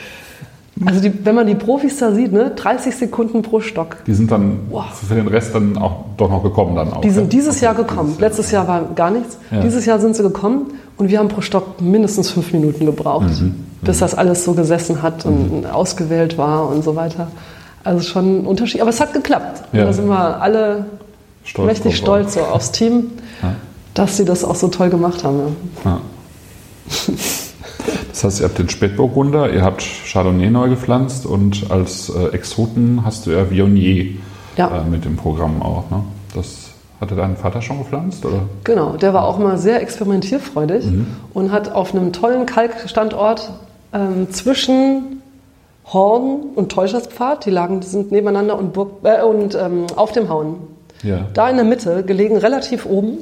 also 0.85 0.99
die, 0.99 1.25
wenn 1.25 1.35
man 1.35 1.47
die 1.47 1.55
Profis 1.55 1.97
da 1.97 2.11
sieht, 2.11 2.31
ne, 2.31 2.51
30 2.55 2.95
Sekunden 2.95 3.41
pro 3.41 3.59
Stock. 3.59 3.97
Die 4.05 4.13
sind 4.13 4.31
dann 4.31 4.59
wow. 4.69 4.85
für 4.85 5.15
den 5.15 5.27
Rest 5.27 5.55
dann 5.55 5.77
auch 5.77 6.05
doch 6.17 6.29
noch 6.29 6.43
gekommen 6.43 6.75
dann 6.75 6.91
auch. 6.93 7.01
Die 7.01 7.09
sind 7.09 7.31
dieses 7.31 7.61
Jahr 7.61 7.75
gekommen. 7.75 8.09
Dieses 8.09 8.21
Letztes 8.21 8.51
Jahr 8.51 8.67
war 8.67 8.83
gar 8.95 9.11
nichts. 9.11 9.37
Ja. 9.51 9.61
Dieses 9.61 9.85
Jahr 9.85 9.99
sind 9.99 10.15
sie 10.15 10.23
gekommen 10.23 10.73
und 10.97 11.09
wir 11.09 11.19
haben 11.19 11.29
pro 11.29 11.41
Stock 11.41 11.81
mindestens 11.81 12.29
fünf 12.29 12.51
Minuten 12.51 12.85
gebraucht, 12.85 13.41
mhm. 13.41 13.65
bis 13.81 13.97
mhm. 13.97 13.99
das 14.01 14.15
alles 14.15 14.43
so 14.43 14.53
gesessen 14.53 15.01
hat 15.01 15.25
und 15.25 15.61
mhm. 15.61 15.65
ausgewählt 15.65 16.37
war 16.37 16.69
und 16.69 16.83
so 16.83 16.95
weiter. 16.95 17.27
Also 17.83 18.01
schon 18.01 18.41
ein 18.41 18.45
Unterschied, 18.45 18.81
aber 18.81 18.89
es 18.89 18.99
hat 18.99 19.13
geklappt. 19.13 19.63
Ja. 19.71 19.85
Da 19.85 19.93
sind 19.93 20.07
wir 20.07 20.41
alle 20.41 20.85
Stolz 21.43 21.67
mächtig 21.67 21.97
stolz 21.97 22.33
so 22.33 22.41
aufs 22.41 22.71
Team, 22.71 23.11
Ja. 23.41 23.55
dass 23.93 24.17
sie 24.17 24.25
das 24.25 24.43
auch 24.43 24.55
so 24.55 24.67
toll 24.67 24.89
gemacht 24.89 25.23
haben. 25.23 25.55
Ja. 25.85 26.01
Das 28.15 28.23
heißt, 28.23 28.39
ihr 28.39 28.45
habt 28.45 28.57
den 28.57 28.69
Spätburgunder, 28.69 29.51
ihr 29.51 29.61
habt 29.61 29.83
Chardonnay 29.83 30.49
neu 30.49 30.69
gepflanzt 30.69 31.25
und 31.25 31.69
als 31.69 32.09
äh, 32.09 32.27
Exoten 32.33 33.01
hast 33.03 33.25
du 33.25 33.31
ja 33.31 33.49
Viognier 33.51 34.05
Ja. 34.55 34.69
äh, 34.83 34.89
mit 34.89 35.03
dem 35.03 35.17
Programm 35.17 35.61
auch. 35.61 35.89
Ne? 35.91 36.01
Das 36.33 36.69
hatte 37.01 37.15
dein 37.15 37.35
Vater 37.35 37.61
schon 37.61 37.79
gepflanzt? 37.79 38.25
Oder? 38.25 38.43
Genau, 38.63 38.95
der 38.95 39.13
war 39.13 39.25
auch 39.25 39.37
mal 39.37 39.57
sehr 39.57 39.81
experimentierfreudig 39.81 40.85
und 41.33 41.51
hat 41.51 41.73
auf 41.73 41.93
einem 41.93 42.13
tollen 42.13 42.45
Kalkstandort 42.45 43.51
ähm, 43.91 44.31
zwischen 44.31 45.21
Horn 45.91 46.39
und 46.55 46.71
Täuscherspfad, 46.71 47.45
die 47.45 47.49
lagen, 47.51 47.81
die 47.81 47.87
sind 47.87 48.13
nebeneinander 48.13 48.57
und, 48.57 48.71
Burg, 48.71 48.91
äh, 49.03 49.23
und 49.23 49.55
ähm, 49.55 49.87
auf 49.97 50.13
dem 50.13 50.29
Hauen. 50.29 50.55
Ja. 51.03 51.25
Da 51.33 51.49
in 51.49 51.57
der 51.57 51.65
Mitte, 51.65 52.03
gelegen 52.03 52.37
relativ 52.37 52.85
oben, 52.85 53.17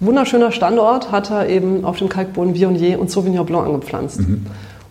wunderschöner 0.00 0.52
Standort, 0.52 1.10
hat 1.10 1.30
er 1.30 1.48
eben 1.48 1.84
auf 1.84 1.98
dem 1.98 2.08
Kalkboden 2.08 2.54
Viognier 2.54 3.00
und 3.00 3.10
Sauvignon 3.10 3.46
Blanc 3.46 3.66
angepflanzt. 3.66 4.20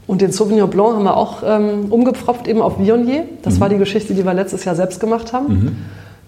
Und 0.08 0.22
den 0.22 0.32
Sauvignon 0.32 0.70
Blanc 0.70 0.96
haben 0.96 1.04
wir 1.04 1.18
auch 1.18 1.44
ähm, 1.46 1.86
umgepfropft 1.92 2.48
eben 2.48 2.62
auf 2.62 2.80
Viognier. 2.80 3.26
Das 3.42 3.60
war 3.60 3.70
die 3.70 3.78
Geschichte, 3.78 4.14
die 4.14 4.26
wir 4.26 4.34
letztes 4.34 4.66
Jahr 4.66 4.76
selbst 4.76 5.00
gemacht 5.00 5.34
haben. 5.34 5.78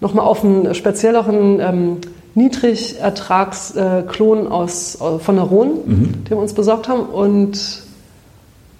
Nochmal 0.00 0.26
auf 0.26 0.44
einen 0.44 0.74
spezielleren 0.74 1.60
ähm, 1.60 1.96
Niedrigertragsklon 2.34 4.06
Klon 4.06 4.46
aus, 4.48 4.98
äh, 5.00 5.18
von 5.18 5.36
der 5.36 5.44
Rhone, 5.44 5.70
den 5.86 6.30
wir 6.30 6.36
uns 6.38 6.54
besorgt 6.54 6.88
haben. 6.88 7.02
Und, 7.02 7.82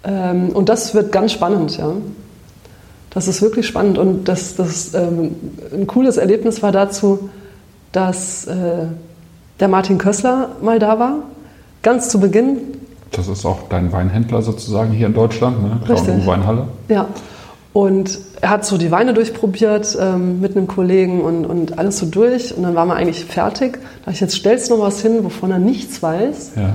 ähm, 0.05 0.51
und 0.51 0.69
das 0.69 0.95
wird 0.95 1.13
ganz 1.13 1.33
spannend, 1.33 1.77
ja. 1.79 1.93
Das 3.11 3.27
ist 3.27 3.43
wirklich 3.43 3.67
spannend 3.67 3.99
und 3.99 4.29
das, 4.29 4.55
das 4.55 4.95
ähm, 4.95 5.35
ein 5.75 5.89
cooles 5.89 6.17
Erlebnis 6.17 6.63
war 6.63 6.71
dazu, 6.71 7.29
dass 7.91 8.47
äh, 8.47 8.87
der 9.61 9.69
Martin 9.69 9.99
Kössler 9.99 10.51
mal 10.63 10.79
da 10.79 10.99
war, 10.99 11.15
ganz 11.83 12.09
zu 12.09 12.19
Beginn. 12.21 12.57
Das 13.13 13.29
ist 13.29 13.45
auch 13.45 13.69
dein 13.69 13.93
Weinhändler 13.93 14.43
sozusagen 14.43 14.93
hier 14.93 15.07
in 15.07 15.15
Deutschland, 15.15 15.63
ne? 15.63 15.81
Richtig. 15.89 16.27
Weinhalle. 16.27 16.69
Ja. 16.89 17.07
Und 17.73 18.19
er 18.41 18.51
hat 18.51 18.65
so 18.65 18.79
die 18.79 18.91
Weine 18.91 19.15
durchprobiert 19.15 19.97
ähm, 20.01 20.41
mit 20.41 20.57
einem 20.57 20.67
Kollegen 20.67 21.21
und, 21.21 21.45
und 21.47 21.79
alles 21.79 21.99
so 21.99 22.07
durch 22.07 22.57
und 22.57 22.65
dann 22.65 22.75
waren 22.75 22.89
wir 22.89 22.97
eigentlich 22.97 23.25
fertig. 23.25 23.75
Da 23.75 23.79
dachte 24.07 24.11
ich, 24.13 24.21
jetzt 24.21 24.35
stellst 24.35 24.71
du 24.71 24.77
noch 24.77 24.83
was 24.85 25.01
hin, 25.03 25.23
wovon 25.23 25.53
er 25.53 25.59
nichts 25.61 26.03
weiß, 26.03 26.53
Ja. 26.57 26.75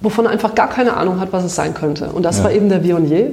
wovon 0.00 0.26
er 0.26 0.30
einfach 0.30 0.54
gar 0.54 0.68
keine 0.68 0.96
Ahnung 0.96 1.18
hat, 1.18 1.32
was 1.32 1.42
es 1.44 1.56
sein 1.56 1.74
könnte. 1.74 2.10
Und 2.12 2.22
das 2.24 2.38
Ja. 2.38 2.44
war 2.44 2.52
eben 2.52 2.68
der 2.68 2.84
Viognier. 2.84 3.32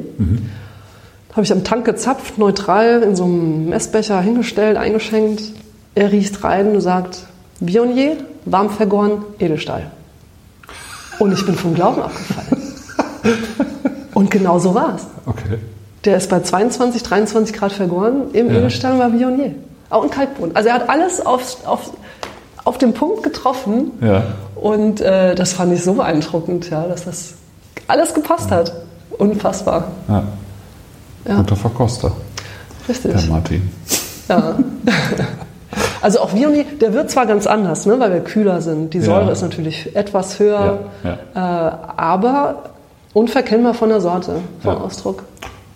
Habe 1.34 1.44
ich 1.44 1.52
am 1.52 1.64
Tank 1.64 1.86
gezapft, 1.86 2.38
neutral 2.40 3.04
in 3.04 3.16
so 3.16 3.24
einem 3.26 3.70
Messbecher 3.70 4.20
hingestellt, 4.20 4.76
eingeschenkt. 4.78 5.44
Er 5.94 6.12
riecht 6.12 6.44
rein 6.44 6.74
und 6.74 6.82
sagt, 6.82 7.26
Viognier, 7.62 8.18
warm 8.46 8.70
vergoren, 8.70 9.24
Edelstahl. 9.40 9.90
Und 11.20 11.32
ich 11.32 11.46
bin 11.46 11.56
vom 11.56 11.74
Glauben 11.74 12.02
abgefallen. 12.02 12.62
und 14.14 14.30
genau 14.32 14.60
so 14.60 14.74
war 14.76 14.96
es. 14.96 15.04
Okay. 15.26 15.60
Der 16.04 16.18
ist 16.18 16.30
bei 16.30 16.40
22, 16.42 17.04
23 17.04 17.56
Grad 17.56 17.72
vergoren, 17.72 18.32
im 18.34 18.50
Ja. 18.50 18.58
Edelstahl 18.58 18.98
war 19.00 19.14
Viognier. 19.14 19.54
Auch 19.90 20.04
und 20.04 20.12
Kalkboden. 20.12 20.56
Also 20.56 20.70
er 20.70 20.76
hat 20.76 20.90
alles 20.90 21.24
auf, 21.26 21.58
auf, 21.66 21.92
auf 22.64 22.78
den 22.78 22.94
Punkt 22.94 23.24
getroffen. 23.24 23.92
Ja. 24.02 24.24
Und 24.56 25.00
äh, 25.02 25.36
das 25.36 25.54
fand 25.54 25.74
ich 25.74 25.84
so 25.84 25.94
beeindruckend, 25.94 26.70
ja, 26.70 26.88
dass 26.88 27.06
das 27.06 27.36
alles 27.88 28.14
gepasst 28.14 28.52
hat. 28.52 28.74
Unfassbar. 29.18 29.92
ja. 30.08 30.24
Ja. 31.28 31.36
Guter 31.36 31.56
Verkoster, 31.56 32.12
Richtig. 32.90 33.12
der 33.14 33.22
Martin. 33.30 33.70
Ja. 34.28 34.56
Also 36.02 36.20
auch 36.20 36.34
Viognier, 36.34 36.66
der 36.80 36.94
wird 36.94 37.10
zwar 37.12 37.26
ganz 37.26 37.46
anders, 37.48 37.86
ne, 37.86 38.00
weil 38.00 38.12
wir 38.14 38.22
kühler 38.22 38.62
sind. 38.62 38.94
Die 38.94 39.00
Ja. 39.00 39.04
Säure 39.06 39.32
ist 39.32 39.42
natürlich 39.42 39.96
etwas 39.96 40.40
höher, 40.40 40.80
Ja, 41.04 41.18
Äh, 41.34 41.72
aber 41.98 42.64
unverkennbar 43.14 43.74
von 43.74 43.90
der 43.90 44.02
Sorte, 44.02 44.36
vom 44.62 44.74
Ja. 44.74 44.80
Ausdruck. 44.80 45.24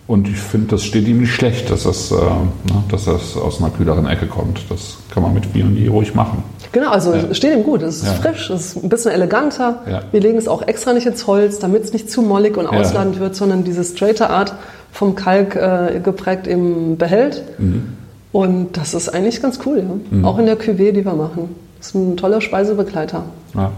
Und 0.08 0.28
ich 0.28 0.38
finde, 0.38 0.68
das 0.68 0.84
steht 0.84 1.08
ihm 1.08 1.20
nicht 1.20 1.34
schlecht, 1.34 1.72
dass 1.72 1.84
das, 1.84 2.12
äh, 2.12 2.16
ne, 2.16 2.84
dass 2.90 3.06
das 3.06 3.36
aus 3.38 3.60
einer 3.60 3.72
kühleren 3.72 4.08
Ecke 4.08 4.28
kommt. 4.28 4.60
Das 4.70 4.98
kann 5.12 5.24
man 5.24 5.34
mit 5.34 5.54
Viognier 5.56 5.90
ruhig 5.90 6.14
machen. 6.14 6.44
Genau, 6.72 6.92
also 6.92 7.14
Ja. 7.14 7.34
steht 7.34 7.54
ihm 7.54 7.64
gut. 7.64 7.82
Es 7.82 7.98
ist 7.98 8.06
Ja. 8.06 8.14
frisch, 8.14 8.50
es 8.52 8.76
ist 8.76 8.84
ein 8.84 8.90
bisschen 8.90 9.12
eleganter. 9.12 9.80
Ja. 9.90 10.02
Wir 10.12 10.22
legen 10.22 10.38
es 10.38 10.48
auch 10.48 10.62
extra 10.68 10.94
nicht 10.94 11.08
ins 11.08 11.26
Holz, 11.26 11.58
damit 11.60 11.84
es 11.86 11.94
nicht 11.94 12.12
zu 12.12 12.22
mollig 12.22 12.56
und 12.58 12.66
Ja. 12.66 12.72
ausladend 12.80 13.20
wird, 13.20 13.36
sondern 13.36 13.64
diese 13.64 13.84
straighte 13.84 14.30
Art 14.30 14.54
vom 14.92 15.16
Kalk 15.16 15.56
äh, 15.56 16.00
geprägt 16.04 16.46
eben 16.48 16.98
behält. 16.98 17.42
Mhm. 17.58 17.94
Und 18.36 18.76
das 18.76 18.94
ist 18.94 19.08
eigentlich 19.08 19.42
ganz 19.42 19.62
cool, 19.66 19.82
ja. 20.12 20.28
Auch 20.28 20.38
in 20.40 20.46
der 20.46 20.60
Cuvée, 20.60 20.92
die 20.92 21.06
wir 21.06 21.14
machen. 21.14 21.56
Das 21.78 21.88
ist 21.88 21.96
ein 21.96 22.18
toller 22.18 22.42
Speisebegleiter. 22.42 23.24
Ja. 23.54 23.72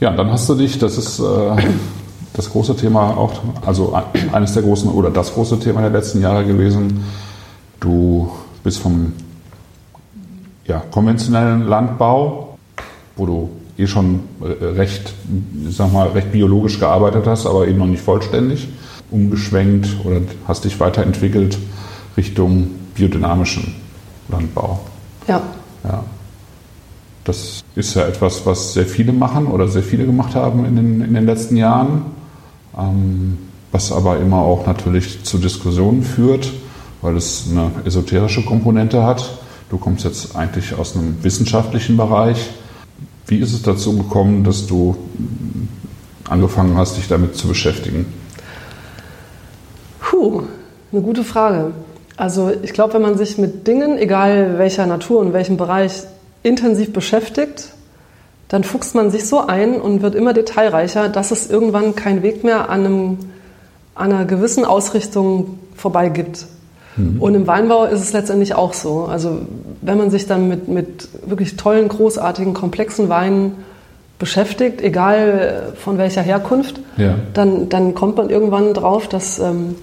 ja, 0.00 0.10
dann 0.14 0.30
hast 0.30 0.50
du 0.50 0.54
dich, 0.54 0.78
das 0.78 0.98
ist 0.98 1.18
äh, 1.18 1.22
das 2.34 2.50
große 2.50 2.76
Thema 2.76 3.16
auch, 3.16 3.32
also 3.64 3.98
eines 4.32 4.52
der 4.52 4.64
großen 4.64 4.90
oder 4.90 5.08
das 5.08 5.32
große 5.32 5.60
Thema 5.60 5.80
der 5.80 5.88
letzten 5.88 6.20
Jahre 6.20 6.44
gewesen. 6.44 7.02
Du 7.80 8.30
bist 8.62 8.80
vom 8.80 9.14
ja, 10.66 10.82
konventionellen 10.90 11.66
Landbau, 11.66 12.58
wo 13.16 13.24
du 13.24 13.50
eh 13.78 13.86
schon 13.86 14.20
äh, 14.42 14.62
recht, 14.62 15.14
ich 15.66 15.74
sag 15.74 15.90
mal, 15.90 16.08
recht 16.08 16.32
biologisch 16.32 16.78
gearbeitet 16.78 17.26
hast, 17.26 17.46
aber 17.46 17.66
eben 17.66 17.78
noch 17.78 17.86
nicht 17.86 18.02
vollständig, 18.02 18.68
umgeschwenkt 19.10 19.88
oder 20.04 20.20
hast 20.46 20.66
dich 20.66 20.78
weiterentwickelt 20.78 21.56
Richtung 22.18 22.72
biodynamischen 22.94 23.74
Landbau. 24.28 24.80
Ja. 25.28 25.42
Ja. 25.84 26.04
Das 27.24 27.62
ist 27.74 27.94
ja 27.94 28.06
etwas, 28.06 28.44
was 28.46 28.72
sehr 28.72 28.86
viele 28.86 29.12
machen 29.12 29.46
oder 29.46 29.68
sehr 29.68 29.82
viele 29.82 30.06
gemacht 30.06 30.34
haben 30.34 30.64
in 30.64 30.76
den, 30.76 31.00
in 31.02 31.14
den 31.14 31.26
letzten 31.26 31.56
Jahren, 31.56 32.02
ähm, 32.76 33.38
was 33.72 33.92
aber 33.92 34.18
immer 34.18 34.38
auch 34.38 34.66
natürlich 34.66 35.22
zu 35.22 35.38
Diskussionen 35.38 36.02
führt, 36.02 36.50
weil 37.02 37.16
es 37.16 37.46
eine 37.50 37.70
esoterische 37.84 38.44
Komponente 38.44 39.04
hat. 39.04 39.38
Du 39.68 39.78
kommst 39.78 40.04
jetzt 40.04 40.34
eigentlich 40.34 40.74
aus 40.74 40.96
einem 40.96 41.22
wissenschaftlichen 41.22 41.96
Bereich. 41.96 42.50
Wie 43.26 43.38
ist 43.38 43.52
es 43.52 43.62
dazu 43.62 43.96
gekommen, 43.96 44.42
dass 44.42 44.66
du 44.66 44.96
angefangen 46.28 46.76
hast, 46.76 46.96
dich 46.96 47.06
damit 47.06 47.36
zu 47.36 47.46
beschäftigen? 47.46 48.06
Puh, 50.00 50.42
eine 50.90 51.02
gute 51.02 51.22
Frage. 51.22 51.72
Also 52.20 52.52
ich 52.62 52.74
glaube, 52.74 52.94
wenn 52.94 53.02
man 53.02 53.16
sich 53.16 53.38
mit 53.38 53.66
Dingen, 53.66 53.96
egal 53.96 54.58
welcher 54.58 54.84
Natur 54.86 55.20
und 55.20 55.32
welchem 55.32 55.56
Bereich, 55.56 56.02
intensiv 56.42 56.92
beschäftigt, 56.92 57.68
dann 58.48 58.62
fuchst 58.62 58.94
man 58.94 59.10
sich 59.10 59.26
so 59.26 59.46
ein 59.46 59.80
und 59.80 60.02
wird 60.02 60.14
immer 60.14 60.34
detailreicher, 60.34 61.08
dass 61.08 61.30
es 61.30 61.48
irgendwann 61.48 61.94
keinen 61.94 62.22
Weg 62.22 62.44
mehr 62.44 62.68
an, 62.68 62.84
einem, 62.84 63.18
an 63.94 64.12
einer 64.12 64.24
gewissen 64.26 64.64
Ausrichtung 64.66 65.58
vorbei 65.74 66.10
gibt. 66.10 66.46
Und 67.18 67.34
im 67.34 67.46
Weinbau 67.46 67.84
ist 67.84 68.00
es 68.00 68.12
letztendlich 68.12 68.54
auch 68.54 68.74
so. 68.74 69.04
Also 69.04 69.38
wenn 69.80 69.96
man 69.96 70.10
sich 70.10 70.26
dann 70.26 70.48
mit, 70.48 70.68
mit 70.68 71.08
wirklich 71.24 71.56
tollen, 71.56 71.88
großartigen, 71.88 72.52
komplexen 72.52 73.08
Weinen 73.08 73.54
beschäftigt, 74.18 74.82
egal 74.82 75.72
von 75.76 75.96
welcher 75.96 76.20
Herkunft, 76.20 76.80
Ja. 76.98 77.14
dann, 77.32 77.70
dann 77.70 77.94
kommt 77.94 78.18
man 78.18 78.28
irgendwann 78.28 78.74
drauf, 78.74 79.08
dass 79.08 79.38
ähm, 79.38 79.76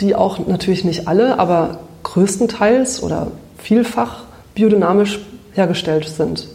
die 0.00 0.14
auch 0.14 0.38
natürlich 0.46 0.84
nicht 0.84 1.08
alle, 1.08 1.38
aber 1.38 1.78
größtenteils 2.04 3.02
oder 3.02 3.28
vielfach 3.58 4.24
biodynamisch 4.54 5.20
hergestellt 5.52 6.08
sind 6.08 6.48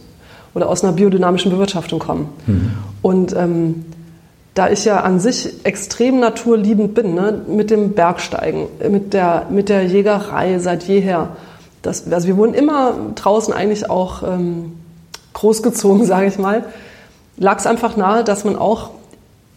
oder 0.54 0.68
aus 0.68 0.82
einer 0.82 0.92
biodynamischen 0.92 1.50
Bewirtschaftung 1.50 1.98
kommen. 1.98 2.28
Und 3.02 3.34
ähm, 3.36 3.84
da 4.54 4.70
ich 4.70 4.84
ja 4.84 5.00
an 5.00 5.18
sich 5.18 5.64
extrem 5.64 6.20
naturliebend 6.20 6.94
bin, 6.94 7.14
ne, 7.14 7.42
mit 7.48 7.70
dem 7.70 7.92
Bergsteigen, 7.92 8.66
mit 8.88 9.12
der, 9.12 9.46
mit 9.50 9.68
der 9.68 9.84
Jägerei 9.84 10.58
seit 10.58 10.84
jeher, 10.84 11.30
das, 11.82 12.10
also 12.10 12.28
wir 12.28 12.36
wurden 12.36 12.54
immer 12.54 12.94
draußen 13.16 13.52
eigentlich 13.52 13.90
auch 13.90 14.22
ähm, 14.22 14.72
großgezogen, 15.32 16.06
sage 16.06 16.26
ich 16.26 16.38
mal, 16.38 16.64
lag 17.36 17.58
es 17.58 17.66
einfach 17.66 17.96
nahe, 17.96 18.22
dass 18.22 18.44
man 18.44 18.56
auch 18.56 18.90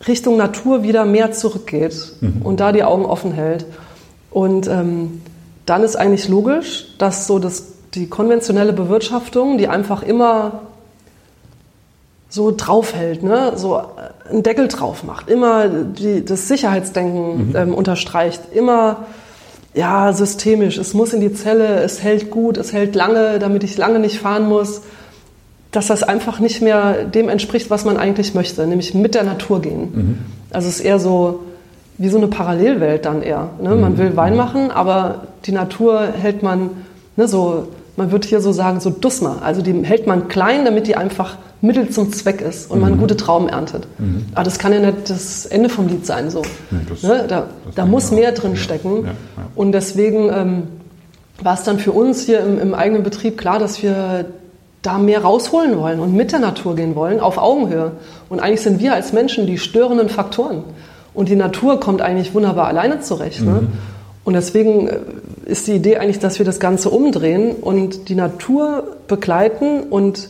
Richtung 0.05 0.37
Natur 0.37 0.83
wieder 0.83 1.05
mehr 1.05 1.31
zurückgeht 1.31 2.13
und 2.43 2.59
da 2.59 2.71
die 2.71 2.83
Augen 2.83 3.05
offen 3.05 3.31
hält. 3.31 3.65
Und 4.29 4.67
ähm, 4.67 5.21
dann 5.65 5.83
ist 5.83 5.95
eigentlich 5.95 6.27
logisch, 6.27 6.87
dass 6.97 7.27
so 7.27 7.39
das, 7.39 7.63
die 7.93 8.07
konventionelle 8.07 8.73
Bewirtschaftung, 8.73 9.57
die 9.57 9.67
einfach 9.67 10.03
immer 10.03 10.61
so 12.29 12.53
draufhält, 12.55 13.23
ne? 13.23 13.53
so 13.55 13.81
einen 14.29 14.43
Deckel 14.43 14.67
drauf 14.67 15.03
macht, 15.03 15.29
immer 15.29 15.67
die, 15.67 16.23
das 16.23 16.47
Sicherheitsdenken 16.47 17.55
ähm, 17.55 17.73
unterstreicht, 17.73 18.41
immer 18.53 19.05
ja, 19.73 20.11
systemisch, 20.11 20.77
es 20.77 20.93
muss 20.93 21.13
in 21.13 21.21
die 21.21 21.33
Zelle, 21.33 21.81
es 21.81 22.01
hält 22.03 22.31
gut, 22.31 22.57
es 22.57 22.73
hält 22.73 22.95
lange, 22.95 23.39
damit 23.39 23.63
ich 23.63 23.77
lange 23.77 23.99
nicht 23.99 24.19
fahren 24.19 24.47
muss, 24.47 24.81
dass 25.77 25.85
das 25.85 26.01
einfach 26.01 26.39
nicht 26.39 26.63
mehr 26.63 27.03
dem 27.03 27.29
entspricht, 27.29 27.69
was 27.69 27.85
man 27.85 27.97
eigentlich 27.97 28.33
möchte, 28.33 28.65
nämlich 28.65 28.95
mit 28.95 29.13
der 29.13 29.23
Natur 29.23 29.61
gehen. 29.61 30.17
Also 30.49 30.67
es 30.67 30.79
ist 30.79 30.85
eher 30.85 30.97
so 30.97 31.41
wie 31.99 32.09
so 32.09 32.17
eine 32.17 32.25
Parallelwelt 32.25 33.05
dann 33.05 33.21
eher. 33.21 33.51
Ne? 33.61 33.75
Man 33.75 33.99
will 33.99 34.15
Wein 34.15 34.35
machen, 34.35 34.71
aber 34.71 35.27
die 35.45 35.51
Natur 35.51 36.07
hält 36.19 36.41
man 36.41 36.71
ne, 37.15 37.27
so, 37.27 37.67
man 37.95 38.11
wird 38.11 38.25
hier 38.25 38.41
so 38.41 38.51
sagen, 38.51 38.79
so 38.79 38.89
Dussmer. 38.89 39.43
Also 39.43 39.61
die 39.61 39.83
hält 39.83 40.07
man 40.07 40.27
klein, 40.27 40.65
damit 40.65 40.87
die 40.87 40.95
einfach 40.95 41.37
Mittel 41.61 41.89
zum 41.89 42.11
Zweck 42.11 42.41
ist 42.41 42.71
und 42.71 42.79
mhm. 42.79 42.83
man 42.83 42.97
gute 42.97 43.15
Trauben 43.15 43.47
erntet. 43.47 43.87
Mhm. 43.99 44.25
Aber 44.33 44.43
das 44.43 44.57
kann 44.57 44.73
ja 44.73 44.79
nicht 44.79 45.11
das 45.11 45.45
Ende 45.45 45.69
vom 45.69 45.87
Lied 45.87 46.07
sein. 46.07 46.31
So. 46.31 46.41
Nee, 46.71 46.79
das, 46.89 47.03
ne? 47.03 47.25
Da, 47.27 47.47
da 47.75 47.85
muss 47.85 48.09
mehr 48.09 48.31
drin 48.31 48.55
stecken. 48.55 49.03
Ja, 49.03 49.03
ja. 49.03 49.15
Und 49.53 49.73
deswegen 49.73 50.29
ähm, 50.33 50.63
war 51.39 51.53
es 51.53 51.61
dann 51.61 51.77
für 51.77 51.91
uns 51.91 52.21
hier 52.23 52.39
im, 52.39 52.59
im 52.59 52.73
eigenen 52.73 53.03
Betrieb 53.03 53.37
klar, 53.37 53.59
dass 53.59 53.83
wir 53.83 54.25
da 54.81 54.97
mehr 54.97 55.21
rausholen 55.21 55.77
wollen 55.77 55.99
und 55.99 56.13
mit 56.13 56.31
der 56.31 56.39
Natur 56.39 56.75
gehen 56.75 56.95
wollen, 56.95 57.19
auf 57.19 57.37
Augenhöhe. 57.37 57.93
Und 58.29 58.39
eigentlich 58.39 58.61
sind 58.61 58.79
wir 58.79 58.93
als 58.93 59.13
Menschen 59.13 59.47
die 59.47 59.57
störenden 59.57 60.09
Faktoren. 60.09 60.63
Und 61.13 61.29
die 61.29 61.35
Natur 61.35 61.79
kommt 61.79 62.01
eigentlich 62.01 62.33
wunderbar 62.33 62.67
alleine 62.67 62.99
zurecht. 62.99 63.41
Ne? 63.41 63.51
Mhm. 63.51 63.57
Ne? 63.57 63.67
Und 64.23 64.33
deswegen 64.33 64.87
äh, 64.87 64.99
ist 65.45 65.67
die 65.67 65.73
Idee 65.73 65.97
eigentlich, 65.97 66.19
dass 66.19 66.37
wir 66.37 66.45
das 66.45 66.59
Ganze 66.59 66.89
umdrehen 66.89 67.55
und 67.55 68.09
die 68.09 68.15
Natur 68.15 68.97
begleiten 69.07 69.83
und 69.83 70.29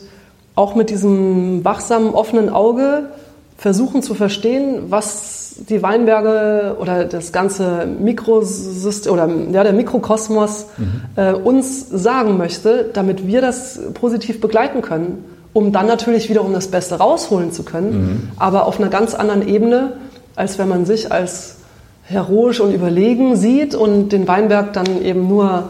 auch 0.54 0.74
mit 0.74 0.90
diesem 0.90 1.64
wachsamen, 1.64 2.14
offenen 2.14 2.48
Auge 2.48 3.10
versuchen 3.58 4.02
zu 4.02 4.14
verstehen, 4.14 4.84
was 4.88 5.56
die 5.68 5.82
Weinberge 5.82 6.76
oder 6.80 7.04
das 7.04 7.32
ganze 7.32 7.86
Mikrosystem 7.86 9.12
oder 9.12 9.28
ja, 9.50 9.64
der 9.64 9.72
Mikrokosmos 9.72 10.66
mhm. 10.78 11.02
äh, 11.16 11.32
uns 11.32 11.90
sagen 11.90 12.38
möchte, 12.38 12.88
damit 12.92 13.26
wir 13.26 13.40
das 13.40 13.80
positiv 13.94 14.40
begleiten 14.40 14.80
können, 14.80 15.24
um 15.52 15.72
dann 15.72 15.86
natürlich 15.86 16.30
wiederum 16.30 16.52
das 16.52 16.68
Beste 16.68 16.94
rausholen 16.94 17.50
zu 17.50 17.64
können, 17.64 17.90
mhm. 17.90 18.28
aber 18.36 18.66
auf 18.66 18.78
einer 18.78 18.90
ganz 18.90 19.14
anderen 19.14 19.46
Ebene, 19.46 19.94
als 20.36 20.58
wenn 20.60 20.68
man 20.68 20.86
sich 20.86 21.10
als 21.10 21.56
heroisch 22.04 22.60
und 22.60 22.72
überlegen 22.72 23.34
sieht 23.34 23.74
und 23.74 24.10
den 24.10 24.28
Weinberg 24.28 24.72
dann 24.72 25.02
eben 25.02 25.26
nur 25.26 25.64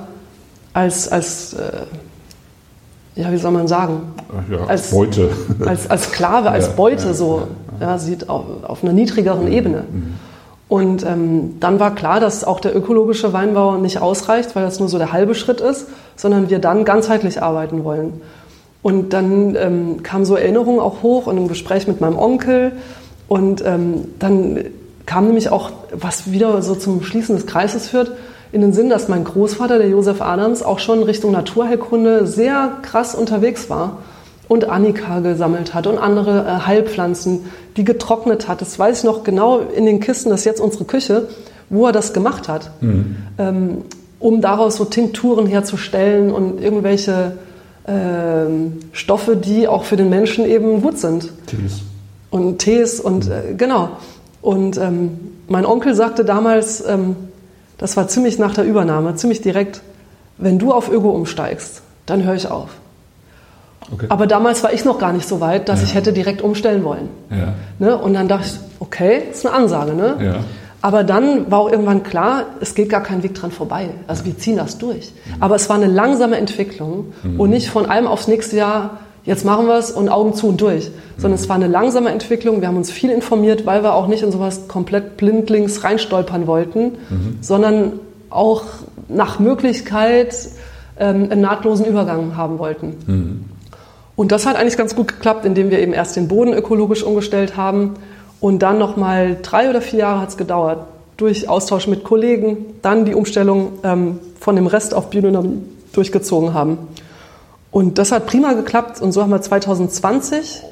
als, 0.74 1.10
als 1.10 1.54
äh, 1.54 1.86
ja, 3.18 3.32
wie 3.32 3.38
soll 3.38 3.50
man 3.50 3.66
sagen? 3.66 4.02
Ja, 4.48 4.64
als 4.66 4.90
Beute. 4.90 5.30
Als, 5.66 5.90
als 5.90 6.04
Sklave, 6.04 6.50
als 6.50 6.68
Beute 6.76 7.08
ja, 7.08 7.14
so 7.14 7.48
ja, 7.80 7.98
sieht 7.98 8.28
auf, 8.28 8.44
auf 8.62 8.82
einer 8.82 8.92
niedrigeren 8.92 9.46
mhm. 9.46 9.52
Ebene. 9.52 9.84
Mhm. 9.90 10.14
Und 10.68 11.04
ähm, 11.04 11.56
dann 11.60 11.80
war 11.80 11.94
klar, 11.94 12.20
dass 12.20 12.44
auch 12.44 12.60
der 12.60 12.76
ökologische 12.76 13.32
Weinbau 13.32 13.76
nicht 13.76 14.00
ausreicht, 14.00 14.54
weil 14.54 14.64
das 14.64 14.78
nur 14.80 14.88
so 14.88 14.98
der 14.98 15.12
halbe 15.12 15.34
Schritt 15.34 15.60
ist, 15.60 15.86
sondern 16.14 16.50
wir 16.50 16.58
dann 16.58 16.84
ganzheitlich 16.84 17.42
arbeiten 17.42 17.84
wollen. 17.84 18.20
Und 18.82 19.12
dann 19.12 19.56
ähm, 19.56 20.02
kam 20.02 20.24
so 20.24 20.36
Erinnerung 20.36 20.78
auch 20.78 21.02
hoch 21.02 21.26
und 21.26 21.38
im 21.38 21.48
Gespräch 21.48 21.88
mit 21.88 22.00
meinem 22.00 22.18
Onkel. 22.18 22.72
Und 23.28 23.64
ähm, 23.64 24.08
dann 24.18 24.64
kam 25.06 25.26
nämlich 25.26 25.50
auch, 25.50 25.70
was 25.92 26.30
wieder 26.30 26.60
so 26.60 26.74
zum 26.74 27.02
Schließen 27.02 27.34
des 27.34 27.46
Kreises 27.46 27.88
führt, 27.88 28.12
in 28.52 28.60
den 28.60 28.72
Sinn, 28.72 28.88
dass 28.90 29.08
mein 29.08 29.24
Großvater, 29.24 29.78
der 29.78 29.88
Josef 29.88 30.20
Adams, 30.20 30.62
auch 30.62 30.78
schon 30.78 31.02
Richtung 31.02 31.32
Naturheilkunde 31.32 32.26
sehr 32.26 32.72
krass 32.82 33.14
unterwegs 33.14 33.68
war 33.68 33.98
und 34.48 34.68
Annika 34.68 35.20
gesammelt 35.20 35.74
hat 35.74 35.86
und 35.86 35.98
andere 35.98 36.40
äh, 36.40 36.66
Heilpflanzen, 36.66 37.44
die 37.76 37.84
getrocknet 37.84 38.48
hat. 38.48 38.60
Das 38.60 38.78
weiß 38.78 38.98
ich 38.98 39.04
noch 39.04 39.22
genau 39.22 39.58
in 39.58 39.86
den 39.86 40.00
Kisten, 40.00 40.30
das 40.30 40.40
ist 40.40 40.46
jetzt 40.46 40.60
unsere 40.60 40.84
Küche, 40.84 41.28
wo 41.68 41.86
er 41.86 41.92
das 41.92 42.12
gemacht 42.12 42.48
hat, 42.48 42.70
mhm. 42.80 43.16
ähm, 43.36 43.78
um 44.18 44.40
daraus 44.40 44.76
so 44.76 44.84
Tinkturen 44.86 45.46
herzustellen 45.46 46.32
und 46.32 46.60
irgendwelche 46.60 47.32
ähm, 47.86 48.78
Stoffe, 48.92 49.36
die 49.36 49.68
auch 49.68 49.84
für 49.84 49.96
den 49.96 50.08
Menschen 50.08 50.46
eben 50.46 50.82
gut 50.82 50.98
sind. 50.98 51.30
Tees. 51.46 51.82
Und 52.30 52.58
Tees 52.58 53.00
und 53.00 53.26
mhm. 53.26 53.32
äh, 53.32 53.54
genau. 53.56 53.90
Und 54.40 54.78
ähm, 54.78 55.18
mein 55.46 55.66
Onkel 55.66 55.94
sagte 55.94 56.24
damals, 56.24 56.84
ähm, 56.86 57.16
das 57.76 57.96
war 57.96 58.08
ziemlich 58.08 58.38
nach 58.38 58.54
der 58.54 58.64
Übernahme, 58.64 59.14
ziemlich 59.14 59.40
direkt, 59.40 59.82
wenn 60.36 60.58
du 60.58 60.72
auf 60.72 60.90
Öko 60.90 61.10
umsteigst, 61.10 61.82
dann 62.06 62.24
höre 62.24 62.34
ich 62.34 62.50
auf. 62.50 62.70
Okay. 63.92 64.06
Aber 64.08 64.26
damals 64.26 64.62
war 64.62 64.72
ich 64.72 64.84
noch 64.84 64.98
gar 64.98 65.12
nicht 65.12 65.28
so 65.28 65.40
weit, 65.40 65.68
dass 65.68 65.80
ja. 65.80 65.86
ich 65.86 65.94
hätte 65.94 66.12
direkt 66.12 66.42
umstellen 66.42 66.84
wollen. 66.84 67.08
Ja. 67.30 67.54
Ne? 67.78 67.96
Und 67.96 68.14
dann 68.14 68.28
dachte 68.28 68.46
ich, 68.46 68.60
okay, 68.80 69.22
ist 69.30 69.46
eine 69.46 69.54
Ansage. 69.54 69.94
Ne? 69.94 70.16
Ja. 70.20 70.34
Aber 70.80 71.02
dann 71.02 71.50
war 71.50 71.60
auch 71.60 71.70
irgendwann 71.70 72.02
klar, 72.02 72.44
es 72.60 72.74
geht 72.74 72.88
gar 72.88 73.02
kein 73.02 73.22
Weg 73.22 73.34
dran 73.34 73.50
vorbei. 73.50 73.90
Also 74.06 74.24
wir 74.24 74.38
ziehen 74.38 74.56
das 74.56 74.78
durch. 74.78 75.12
Mhm. 75.26 75.42
Aber 75.42 75.56
es 75.56 75.68
war 75.68 75.76
eine 75.76 75.86
langsame 75.86 76.36
Entwicklung 76.36 77.12
mhm. 77.22 77.40
und 77.40 77.50
nicht 77.50 77.68
von 77.68 77.86
einem 77.86 78.06
aufs 78.06 78.28
nächste 78.28 78.56
Jahr, 78.56 78.98
jetzt 79.24 79.44
machen 79.44 79.66
wir 79.66 79.76
es 79.76 79.90
und 79.90 80.08
Augen 80.08 80.34
zu 80.34 80.48
und 80.48 80.60
durch. 80.60 80.90
Sondern 81.16 81.32
mhm. 81.38 81.42
es 81.42 81.48
war 81.48 81.56
eine 81.56 81.66
langsame 81.66 82.10
Entwicklung. 82.10 82.60
Wir 82.60 82.68
haben 82.68 82.76
uns 82.76 82.92
viel 82.92 83.10
informiert, 83.10 83.66
weil 83.66 83.82
wir 83.82 83.94
auch 83.94 84.06
nicht 84.06 84.22
in 84.22 84.30
sowas 84.30 84.68
komplett 84.68 85.16
blindlings 85.16 85.82
reinstolpern 85.82 86.46
wollten, 86.46 86.92
mhm. 87.10 87.38
sondern 87.40 87.92
auch 88.30 88.62
nach 89.08 89.40
Möglichkeit 89.40 90.34
ähm, 90.98 91.28
einen 91.30 91.40
nahtlosen 91.40 91.86
Übergang 91.86 92.36
haben 92.36 92.58
wollten. 92.58 93.48
Und 94.18 94.32
das 94.32 94.46
hat 94.46 94.56
eigentlich 94.56 94.76
ganz 94.76 94.96
gut 94.96 95.06
geklappt, 95.06 95.44
indem 95.44 95.70
wir 95.70 95.78
eben 95.78 95.92
erst 95.92 96.16
den 96.16 96.26
Boden 96.26 96.52
ökologisch 96.52 97.04
umgestellt 97.04 97.56
haben 97.56 97.94
und 98.40 98.64
dann 98.64 98.76
nochmal 98.76 99.36
drei 99.42 99.70
oder 99.70 99.80
vier 99.80 100.00
Jahre 100.00 100.22
hat 100.22 100.30
es 100.30 100.36
gedauert, 100.36 100.88
durch 101.16 101.48
Austausch 101.48 101.86
mit 101.86 102.02
Kollegen, 102.02 102.56
dann 102.82 103.04
die 103.04 103.14
Umstellung 103.14 103.74
ähm, 103.84 104.18
von 104.40 104.56
dem 104.56 104.66
Rest 104.66 104.92
auf 104.92 105.10
Biodynamie 105.10 105.62
durchgezogen 105.92 106.52
haben. 106.52 106.78
Und 107.70 107.98
das 107.98 108.10
hat 108.10 108.26
prima 108.26 108.54
geklappt 108.54 109.00
und 109.00 109.12
so 109.12 109.22
haben 109.22 109.30
wir 109.30 109.40
2020 109.40 110.64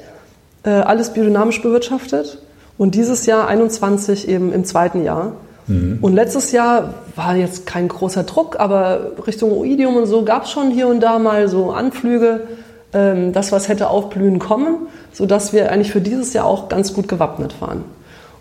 äh, 0.63 0.69
alles 0.69 1.13
biodynamisch 1.13 1.61
bewirtschaftet 1.61 2.39
und 2.77 2.95
dieses 2.95 3.25
Jahr 3.27 3.47
21 3.47 4.27
eben 4.27 4.51
im 4.51 4.65
zweiten 4.65 5.05
Jahr. 5.05 5.31
Mhm. 5.67 5.99
Und 6.01 6.13
letztes 6.15 6.51
Jahr 6.51 6.95
war 7.15 7.37
jetzt 7.37 7.65
kein 7.65 7.87
großer 7.87 8.23
Druck, 8.23 8.59
aber 8.59 9.13
Richtung 9.25 9.53
Oidium 9.53 9.95
und 9.95 10.05
so 10.05 10.23
gab 10.23 10.43
es 10.43 10.51
schon 10.51 10.69
hier 10.69 10.89
und 10.89 10.99
da 10.99 11.17
mal 11.17 11.47
so 11.47 11.71
Anflüge, 11.71 12.41
ähm, 12.93 13.33
das 13.33 13.51
was 13.51 13.67
hätte 13.67 13.89
aufblühen 13.89 14.39
kommen, 14.39 14.87
sodass 15.13 15.53
wir 15.53 15.71
eigentlich 15.71 15.91
für 15.91 16.01
dieses 16.01 16.33
Jahr 16.33 16.45
auch 16.45 16.69
ganz 16.69 16.93
gut 16.93 17.07
gewappnet 17.07 17.55
waren. 17.59 17.83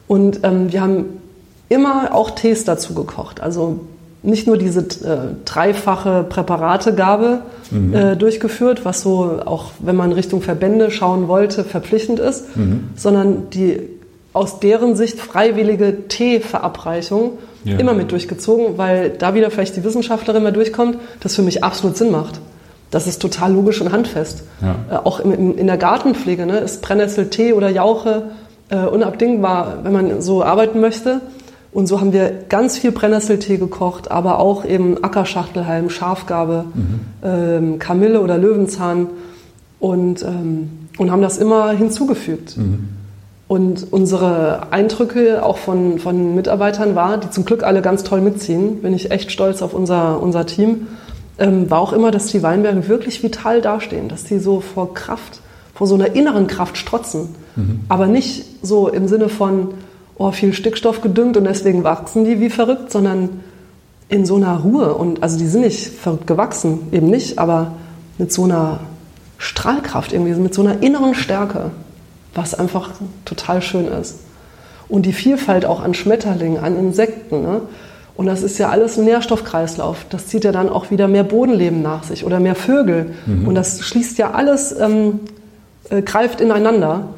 Und 0.07 0.41
ähm, 0.45 0.73
wir 0.73 0.81
haben 0.81 1.21
immer 1.69 2.15
auch 2.15 2.31
Tees 2.31 2.65
dazu 2.65 2.95
gekocht. 2.95 3.41
Also 3.41 3.81
nicht 4.23 4.47
nur 4.47 4.57
diese 4.57 4.81
äh, 4.81 5.35
dreifache 5.45 6.25
Präparategabe 6.29 7.43
mhm. 7.71 7.95
äh, 7.95 8.17
durchgeführt, 8.17 8.85
was 8.85 9.03
so 9.03 9.41
auch, 9.45 9.71
wenn 9.79 9.97
man 9.97 10.13
Richtung 10.13 10.43
Verbände 10.43 10.91
schauen 10.91 11.29
wollte, 11.29 11.65
verpflichtend 11.65 12.19
ist, 12.19 12.57
mhm. 12.57 12.91
sondern 12.97 13.51
die 13.51 13.81
aus 14.33 14.61
deren 14.61 14.97
Sicht 14.97 15.19
freiwillige 15.19 16.09
Teeverabreichung 16.09 17.39
ja. 17.65 17.79
immer 17.79 17.95
mit 17.95 18.13
durchgezogen, 18.13 18.77
weil 18.77 19.11
da 19.11 19.35
wieder 19.35 19.51
vielleicht 19.51 19.77
die 19.77 19.85
Wissenschaftlerin 19.85 20.43
mal 20.43 20.53
durchkommt, 20.53 20.99
das 21.21 21.35
für 21.35 21.43
mich 21.43 21.65
absolut 21.65 21.97
Sinn 21.97 22.11
macht. 22.11 22.41
Das 22.91 23.07
ist 23.07 23.21
total 23.21 23.53
logisch 23.53 23.81
und 23.81 23.93
handfest. 23.93 24.45
Ja. 24.63 24.97
Äh, 24.97 24.99
auch 25.05 25.21
im, 25.21 25.33
im, 25.33 25.59
in 25.59 25.67
der 25.67 25.77
Gartenpflege 25.77 26.47
ne, 26.47 26.59
ist 26.59 26.83
Brennnesseltee 26.83 27.53
oder 27.53 27.69
Jauche 27.69 28.31
äh, 28.69 28.79
unabdingbar, 28.79 29.79
wenn 29.83 29.93
man 29.93 30.23
so 30.23 30.43
arbeiten 30.45 30.81
möchte. 30.81 31.21
Und 31.73 31.87
so 31.87 32.01
haben 32.01 32.13
wir 32.13 32.33
ganz 32.49 32.79
viel 32.79 32.91
Brennnesseltee 32.91 33.59
gekocht, 33.59 34.11
aber 34.11 34.39
auch 34.39 34.65
eben 34.65 35.05
Ackerschachtelhalm, 35.05 35.91
Schafgabe, 35.91 36.65
mhm. 36.73 37.01
ähm, 37.23 37.79
Kamille 37.79 38.23
oder 38.23 38.39
Löwenzahn 38.39 39.09
und, 39.79 40.23
ähm, 40.23 40.71
und 40.97 41.11
haben 41.11 41.21
das 41.21 41.37
immer 41.37 41.73
hinzugefügt. 41.73 42.57
Mhm. 42.57 42.89
Und 43.49 43.93
unsere 43.93 44.73
Eindrücke 44.73 45.45
auch 45.45 45.59
von, 45.59 45.99
von 45.99 46.35
Mitarbeitern 46.35 46.97
war, 46.97 47.19
die 47.19 47.31
zum 47.31 47.45
Glück 47.45 47.63
alle 47.63 47.83
ganz 47.83 48.03
toll 48.03 48.21
mitziehen, 48.21 48.81
bin 48.81 48.93
ich 48.95 49.11
echt 49.11 49.31
stolz 49.31 49.63
auf 49.63 49.73
unser, 49.73 50.21
unser 50.21 50.47
Team, 50.47 50.89
ähm, 51.39 51.71
war 51.71 51.81
auch 51.81 51.93
immer, 51.93 52.11
dass 52.11 52.27
die 52.29 52.43
Weinberge 52.43 52.89
wirklich 52.89 53.23
vital 53.23 53.61
dastehen, 53.61 54.09
dass 54.09 54.25
die 54.25 54.39
so 54.39 54.61
vor 54.61 54.95
Kraft, 54.95 55.41
vor 55.75 55.87
so 55.87 55.95
einer 55.95 56.15
inneren 56.15 56.47
Kraft 56.47 56.77
strotzen. 56.77 57.35
Mhm. 57.57 57.81
Aber 57.89 58.07
nicht 58.07 58.45
so 58.63 58.89
im 58.89 59.09
Sinne 59.09 59.29
von, 59.29 59.75
oh, 60.17 60.31
viel 60.33 60.53
Stickstoff 60.53 61.03
gedüngt 61.03 61.37
und 61.37 61.45
deswegen 61.45 61.85
wachsen 61.85 62.25
die 62.25 62.41
wie 62.41 62.51
verrückt, 62.51 62.91
sondern 62.91 63.41
in 64.09 64.25
so 64.25 64.37
einer 64.37 64.59
Ruhe. 64.61 64.95
Und 64.95 65.23
also 65.23 65.39
die 65.39 65.47
sind 65.47 65.63
nicht 65.63 65.89
verrückt 65.89 66.27
gewachsen, 66.27 66.89
eben 66.93 67.09
nicht, 67.09 67.39
aber 67.39 67.73
mit 68.19 68.33
so 68.33 68.45
einer 68.45 68.81
Strahlkraft, 69.39 70.13
irgendwie, 70.13 70.35
mit 70.35 70.55
so 70.55 70.63
einer 70.63 70.83
inneren 70.83 71.15
Stärke, 71.15 71.71
was 72.35 72.55
einfach 72.55 72.91
total 73.25 73.61
schön 73.61 73.87
ist. 73.89 74.21
Und 74.89 75.05
die 75.05 75.13
Vielfalt 75.13 75.67
auch 75.67 75.83
an 75.83 75.95
Schmetterlingen, 75.95 76.63
an 76.63 76.79
Insekten. 76.79 77.43
Ne? 77.43 77.63
Und 78.17 78.27
das 78.27 78.43
ist 78.43 78.59
ja 78.59 78.71
alles 78.71 78.97
ein 78.97 79.05
Nährstoffkreislauf. 79.05 80.07
Das 80.09 80.27
zieht 80.27 80.45
ja 80.45 80.53
dann 80.53 80.71
auch 80.71 80.91
wieder 80.91 81.07
mehr 81.07 81.25
Bodenleben 81.25 81.83
nach 81.83 82.05
sich 82.05 82.25
oder 82.25 82.41
mehr 82.41 82.55
Vögel. 82.55 83.15
Mhm. 83.27 83.47
Und 83.47 83.55
das 83.55 83.83
schließt 83.83 84.17
ja 84.19 84.31
alles, 84.31 84.75
ähm, 84.79 85.21
äh, 85.91 86.01
greift 86.03 86.41
ineinander, 86.41 87.09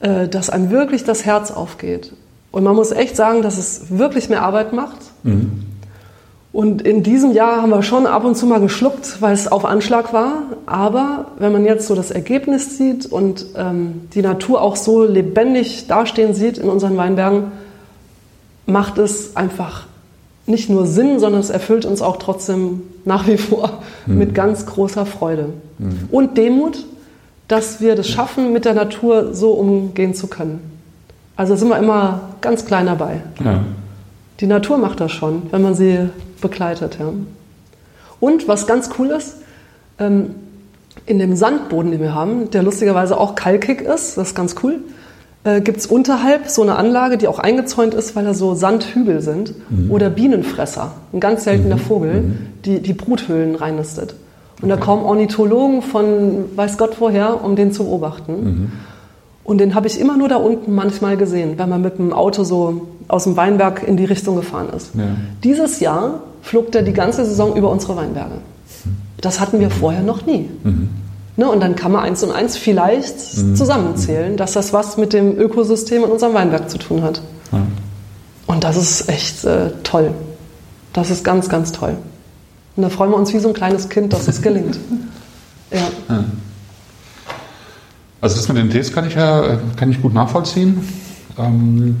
äh, 0.00 0.28
dass 0.28 0.50
einem 0.50 0.70
wirklich 0.70 1.04
das 1.04 1.24
Herz 1.24 1.50
aufgeht. 1.50 2.12
Und 2.52 2.64
man 2.64 2.76
muss 2.76 2.92
echt 2.92 3.16
sagen, 3.16 3.42
dass 3.42 3.56
es 3.56 3.98
wirklich 3.98 4.28
mehr 4.28 4.42
Arbeit 4.42 4.72
macht. 4.72 4.98
Mhm. 5.22 5.62
Und 6.52 6.82
in 6.82 7.02
diesem 7.02 7.32
Jahr 7.32 7.60
haben 7.60 7.70
wir 7.70 7.82
schon 7.82 8.06
ab 8.06 8.24
und 8.24 8.34
zu 8.34 8.46
mal 8.46 8.60
geschluckt, 8.60 9.20
weil 9.20 9.34
es 9.34 9.46
auf 9.46 9.64
Anschlag 9.66 10.12
war. 10.12 10.42
Aber 10.64 11.32
wenn 11.38 11.52
man 11.52 11.64
jetzt 11.64 11.86
so 11.86 11.94
das 11.94 12.10
Ergebnis 12.10 12.78
sieht 12.78 13.04
und 13.04 13.46
ähm, 13.56 14.08
die 14.14 14.22
Natur 14.22 14.62
auch 14.62 14.76
so 14.76 15.04
lebendig 15.04 15.86
dastehen 15.86 16.34
sieht 16.34 16.56
in 16.56 16.68
unseren 16.68 16.96
Weinbergen, 16.96 17.52
macht 18.66 18.96
es 18.98 19.36
einfach 19.36 19.86
nicht 20.46 20.70
nur 20.70 20.86
Sinn, 20.86 21.18
sondern 21.18 21.40
es 21.40 21.50
erfüllt 21.50 21.84
uns 21.84 22.02
auch 22.02 22.18
trotzdem 22.18 22.82
nach 23.04 23.26
wie 23.26 23.36
vor 23.36 23.82
mhm. 24.06 24.18
mit 24.18 24.34
ganz 24.34 24.66
großer 24.66 25.06
Freude. 25.06 25.50
Mhm. 25.78 26.08
Und 26.10 26.38
Demut, 26.38 26.84
dass 27.48 27.80
wir 27.80 27.94
das 27.94 28.08
schaffen, 28.08 28.52
mit 28.52 28.64
der 28.64 28.74
Natur 28.74 29.34
so 29.34 29.52
umgehen 29.52 30.14
zu 30.14 30.26
können. 30.28 30.60
Also 31.36 31.54
sind 31.56 31.68
wir 31.68 31.78
immer 31.78 32.32
ganz 32.40 32.64
klein 32.64 32.86
dabei. 32.86 33.20
Ja. 33.44 33.60
Die 34.40 34.46
Natur 34.46 34.78
macht 34.78 35.00
das 35.00 35.12
schon, 35.12 35.42
wenn 35.50 35.62
man 35.62 35.74
sie 35.74 36.08
begleitet. 36.40 36.98
Ja. 36.98 37.12
Und 38.20 38.48
was 38.48 38.66
ganz 38.66 38.90
cool 38.98 39.08
ist, 39.08 39.36
ähm, 39.98 40.34
in 41.04 41.18
dem 41.18 41.36
Sandboden, 41.36 41.90
den 41.90 42.00
wir 42.00 42.14
haben, 42.14 42.50
der 42.50 42.62
lustigerweise 42.62 43.18
auch 43.18 43.34
kalkig 43.34 43.82
ist, 43.82 44.16
das 44.16 44.28
ist 44.28 44.34
ganz 44.34 44.56
cool, 44.62 44.80
äh, 45.46 45.60
gibt 45.60 45.78
es 45.78 45.86
unterhalb 45.86 46.48
so 46.48 46.62
eine 46.62 46.74
Anlage, 46.74 47.18
die 47.18 47.28
auch 47.28 47.38
eingezäunt 47.38 47.94
ist, 47.94 48.16
weil 48.16 48.24
da 48.24 48.34
so 48.34 48.54
Sandhügel 48.54 49.20
sind. 49.20 49.54
Mhm. 49.70 49.92
Oder 49.92 50.10
Bienenfresser, 50.10 50.92
ein 51.12 51.20
ganz 51.20 51.44
seltener 51.44 51.76
mhm. 51.76 51.80
Vogel, 51.80 52.14
mhm. 52.14 52.38
die 52.64 52.80
die 52.80 52.92
Bruthöhlen 52.92 53.54
reinnistet. 53.54 54.16
Und 54.60 54.70
okay. 54.70 54.80
da 54.80 54.84
kommen 54.84 55.04
Ornithologen 55.04 55.82
von 55.82 56.46
weiß 56.56 56.78
Gott 56.78 56.96
woher, 56.98 57.44
um 57.44 57.54
den 57.54 57.70
zu 57.70 57.84
beobachten. 57.84 58.32
Mhm. 58.32 58.72
Und 59.44 59.58
den 59.58 59.76
habe 59.76 59.86
ich 59.86 60.00
immer 60.00 60.16
nur 60.16 60.28
da 60.28 60.36
unten 60.36 60.74
manchmal 60.74 61.16
gesehen, 61.16 61.54
wenn 61.58 61.68
man 61.68 61.80
mit 61.80 61.98
dem 61.98 62.12
Auto 62.12 62.42
so 62.42 62.88
aus 63.06 63.24
dem 63.24 63.36
Weinberg 63.36 63.86
in 63.86 63.96
die 63.96 64.04
Richtung 64.04 64.34
gefahren 64.34 64.70
ist. 64.76 64.96
Ja. 64.96 65.04
Dieses 65.44 65.78
Jahr 65.78 66.22
flog 66.42 66.72
der 66.72 66.82
die 66.82 66.92
ganze 66.92 67.24
Saison 67.24 67.54
über 67.54 67.70
unsere 67.70 67.94
Weinberge. 67.94 68.38
Das 69.20 69.38
hatten 69.38 69.60
wir 69.60 69.70
vorher 69.70 70.02
noch 70.02 70.26
nie. 70.26 70.50
Mhm. 70.64 70.88
Ne, 71.38 71.50
und 71.50 71.60
dann 71.60 71.76
kann 71.76 71.92
man 71.92 72.02
eins 72.02 72.22
und 72.22 72.30
eins 72.32 72.56
vielleicht 72.56 73.36
mhm. 73.36 73.56
zusammenzählen, 73.56 74.38
dass 74.38 74.52
das 74.52 74.72
was 74.72 74.96
mit 74.96 75.12
dem 75.12 75.38
Ökosystem 75.38 76.04
in 76.04 76.10
unserem 76.10 76.32
Weinberg 76.32 76.70
zu 76.70 76.78
tun 76.78 77.02
hat. 77.02 77.20
Ja. 77.52 77.66
Und 78.46 78.64
das 78.64 78.76
ist 78.76 79.08
echt 79.10 79.44
äh, 79.44 79.70
toll. 79.82 80.12
Das 80.94 81.10
ist 81.10 81.24
ganz, 81.24 81.50
ganz 81.50 81.72
toll. 81.72 81.98
Und 82.76 82.82
da 82.82 82.88
freuen 82.88 83.10
wir 83.10 83.16
uns 83.16 83.34
wie 83.34 83.38
so 83.38 83.48
ein 83.48 83.54
kleines 83.54 83.90
Kind, 83.90 84.14
dass 84.14 84.28
es 84.28 84.40
gelingt. 84.40 84.78
ja. 85.70 85.88
Also 88.20 88.36
das 88.36 88.48
mit 88.48 88.56
den 88.56 88.70
Tees 88.70 88.92
kann 88.92 89.06
ich 89.06 89.14
ja 89.14 89.58
kann 89.76 89.90
ich 89.90 90.00
gut 90.00 90.14
nachvollziehen. 90.14 90.88
Ähm, 91.38 91.96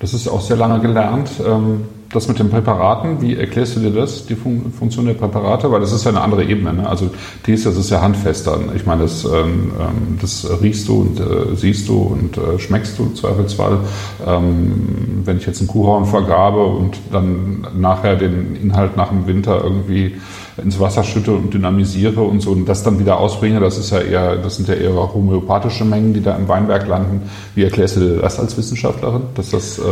das 0.00 0.12
ist 0.12 0.28
auch 0.28 0.40
sehr 0.40 0.56
lange 0.56 0.80
gelernt. 0.80 1.30
Ähm, 1.44 1.84
das 2.12 2.28
mit 2.28 2.38
den 2.38 2.50
Präparaten, 2.50 3.20
wie 3.20 3.36
erklärst 3.36 3.76
du 3.76 3.80
dir 3.80 3.90
das, 3.90 4.26
die 4.26 4.34
Fun 4.34 4.72
Funktion 4.76 5.06
der 5.06 5.14
Präparate? 5.14 5.70
Weil 5.70 5.80
das 5.80 5.92
ist 5.92 6.04
ja 6.04 6.10
eine 6.10 6.20
andere 6.20 6.44
Ebene. 6.44 6.72
Ne? 6.72 6.88
Also 6.88 7.10
Tees, 7.44 7.64
das 7.64 7.76
ist 7.76 7.90
ja 7.90 8.00
handfester. 8.00 8.58
Ich 8.74 8.86
meine, 8.86 9.02
das, 9.02 9.24
ähm, 9.24 9.72
ähm, 9.78 10.18
das 10.20 10.48
riechst 10.62 10.88
du 10.88 11.00
und 11.02 11.20
äh, 11.20 11.54
siehst 11.54 11.88
du 11.88 11.98
und 11.98 12.38
äh, 12.38 12.58
schmeckst 12.58 12.98
du 12.98 13.04
im 13.04 13.14
Zweifelsfall. 13.14 13.78
Ähm, 14.26 15.22
wenn 15.24 15.38
ich 15.38 15.46
jetzt 15.46 15.60
einen 15.60 15.68
Kuhhorn 15.68 16.06
vergabe 16.06 16.64
und 16.64 16.98
dann 17.10 17.66
nachher 17.76 18.16
den 18.16 18.56
Inhalt 18.56 18.96
nach 18.96 19.08
dem 19.08 19.26
Winter 19.26 19.62
irgendwie 19.62 20.14
ins 20.62 20.80
Wasser 20.80 21.04
schütte 21.04 21.32
und 21.32 21.52
dynamisiere 21.52 22.22
und 22.22 22.40
so 22.40 22.52
und 22.52 22.66
das 22.66 22.82
dann 22.82 22.98
wieder 22.98 23.18
ausbringe, 23.18 23.60
das 23.60 23.76
ist 23.78 23.90
ja 23.90 24.00
eher, 24.00 24.36
das 24.36 24.56
sind 24.56 24.68
ja 24.68 24.74
eher 24.74 24.94
homöopathische 24.94 25.84
Mengen, 25.84 26.14
die 26.14 26.22
da 26.22 26.34
im 26.36 26.48
Weinberg 26.48 26.86
landen. 26.86 27.22
Wie 27.54 27.64
erklärst 27.64 27.96
du 27.96 28.00
dir 28.00 28.16
das 28.22 28.38
als 28.38 28.56
Wissenschaftlerin, 28.56 29.22
dass 29.34 29.50
das 29.50 29.78
äh, 29.78 29.82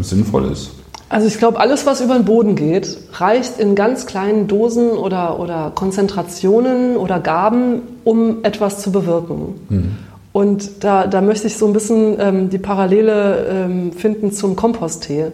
sinnvoll 0.00 0.46
ist? 0.46 0.77
Also 1.08 1.26
ich 1.26 1.38
glaube, 1.38 1.58
alles, 1.58 1.86
was 1.86 2.00
über 2.00 2.14
den 2.14 2.24
Boden 2.24 2.54
geht, 2.54 2.98
reicht 3.14 3.58
in 3.58 3.74
ganz 3.74 4.06
kleinen 4.06 4.46
Dosen 4.46 4.90
oder, 4.90 5.40
oder 5.40 5.72
Konzentrationen 5.74 6.96
oder 6.96 7.18
Gaben, 7.18 7.82
um 8.04 8.44
etwas 8.44 8.80
zu 8.80 8.92
bewirken. 8.92 9.54
Mhm. 9.68 9.96
Und 10.32 10.84
da, 10.84 11.06
da 11.06 11.20
möchte 11.20 11.46
ich 11.46 11.56
so 11.56 11.66
ein 11.66 11.72
bisschen 11.72 12.16
ähm, 12.20 12.50
die 12.50 12.58
Parallele 12.58 13.46
ähm, 13.50 13.92
finden 13.92 14.32
zum 14.32 14.54
Komposttee. 14.54 15.26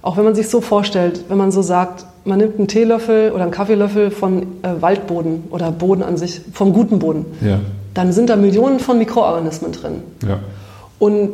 Auch 0.00 0.16
wenn 0.16 0.24
man 0.24 0.36
sich 0.36 0.48
so 0.48 0.60
vorstellt, 0.60 1.24
wenn 1.28 1.36
man 1.36 1.50
so 1.50 1.62
sagt, 1.62 2.06
man 2.24 2.38
nimmt 2.38 2.58
einen 2.58 2.68
Teelöffel 2.68 3.32
oder 3.32 3.42
einen 3.42 3.50
Kaffeelöffel 3.50 4.12
von 4.12 4.42
äh, 4.62 4.80
Waldboden 4.80 5.44
oder 5.50 5.72
Boden 5.72 6.04
an 6.04 6.16
sich, 6.16 6.40
vom 6.52 6.72
guten 6.72 7.00
Boden, 7.00 7.26
ja. 7.40 7.58
dann 7.94 8.12
sind 8.12 8.30
da 8.30 8.36
Millionen 8.36 8.78
von 8.78 8.98
Mikroorganismen 8.98 9.72
drin. 9.72 10.02
Ja. 10.26 10.38
Und 11.00 11.30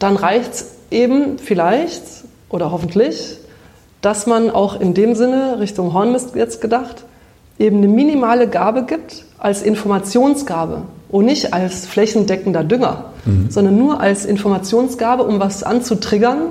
dann 0.00 0.16
reicht 0.16 0.52
es 0.54 0.66
eben 0.90 1.38
vielleicht 1.38 2.02
oder 2.48 2.70
hoffentlich, 2.70 3.38
dass 4.00 4.26
man 4.26 4.50
auch 4.50 4.80
in 4.80 4.94
dem 4.94 5.14
Sinne, 5.14 5.58
Richtung 5.58 5.92
Hornmist 5.92 6.34
jetzt 6.34 6.60
gedacht, 6.60 7.04
eben 7.58 7.78
eine 7.78 7.88
minimale 7.88 8.48
Gabe 8.48 8.84
gibt 8.84 9.24
als 9.38 9.62
Informationsgabe 9.62 10.82
und 11.08 11.24
nicht 11.24 11.54
als 11.54 11.86
flächendeckender 11.86 12.64
Dünger, 12.64 13.06
mhm. 13.24 13.50
sondern 13.50 13.78
nur 13.78 14.00
als 14.00 14.24
Informationsgabe, 14.24 15.22
um 15.22 15.40
was 15.40 15.62
anzutriggern, 15.62 16.48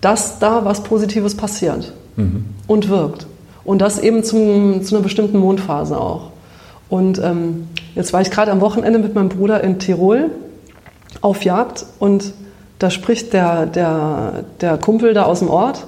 dass 0.00 0.38
da 0.38 0.64
was 0.64 0.82
Positives 0.82 1.36
passiert 1.36 1.92
mhm. 2.16 2.44
und 2.66 2.88
wirkt. 2.88 3.26
Und 3.64 3.80
das 3.80 3.98
eben 3.98 4.24
zum, 4.24 4.82
zu 4.82 4.94
einer 4.94 5.02
bestimmten 5.02 5.38
Mondphase 5.38 6.00
auch. 6.00 6.30
Und 6.88 7.18
ähm, 7.22 7.68
jetzt 7.94 8.12
war 8.12 8.20
ich 8.20 8.30
gerade 8.30 8.50
am 8.50 8.60
Wochenende 8.60 8.98
mit 8.98 9.14
meinem 9.14 9.28
Bruder 9.28 9.62
in 9.62 9.78
Tirol 9.78 10.30
auf 11.20 11.44
Jagd 11.44 11.84
und 11.98 12.32
da 12.78 12.90
spricht 12.90 13.32
der, 13.32 13.66
der, 13.66 14.44
der 14.60 14.78
Kumpel 14.78 15.14
da 15.14 15.24
aus 15.24 15.40
dem 15.40 15.50
Ort 15.50 15.84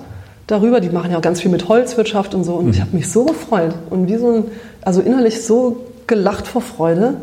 darüber. 0.46 0.80
Die 0.80 0.90
machen 0.90 1.12
ja 1.12 1.18
auch 1.18 1.22
ganz 1.22 1.40
viel 1.40 1.50
mit 1.50 1.68
Holzwirtschaft 1.68 2.34
und 2.34 2.44
so. 2.44 2.54
Und 2.54 2.66
mhm. 2.66 2.70
ich 2.72 2.80
habe 2.80 2.96
mich 2.96 3.10
so 3.10 3.24
gefreut 3.24 3.74
und 3.90 4.08
wie 4.08 4.16
so 4.16 4.30
ein, 4.30 4.44
also 4.82 5.00
innerlich 5.00 5.44
so 5.44 5.86
gelacht 6.06 6.46
vor 6.46 6.62
Freude, 6.62 7.14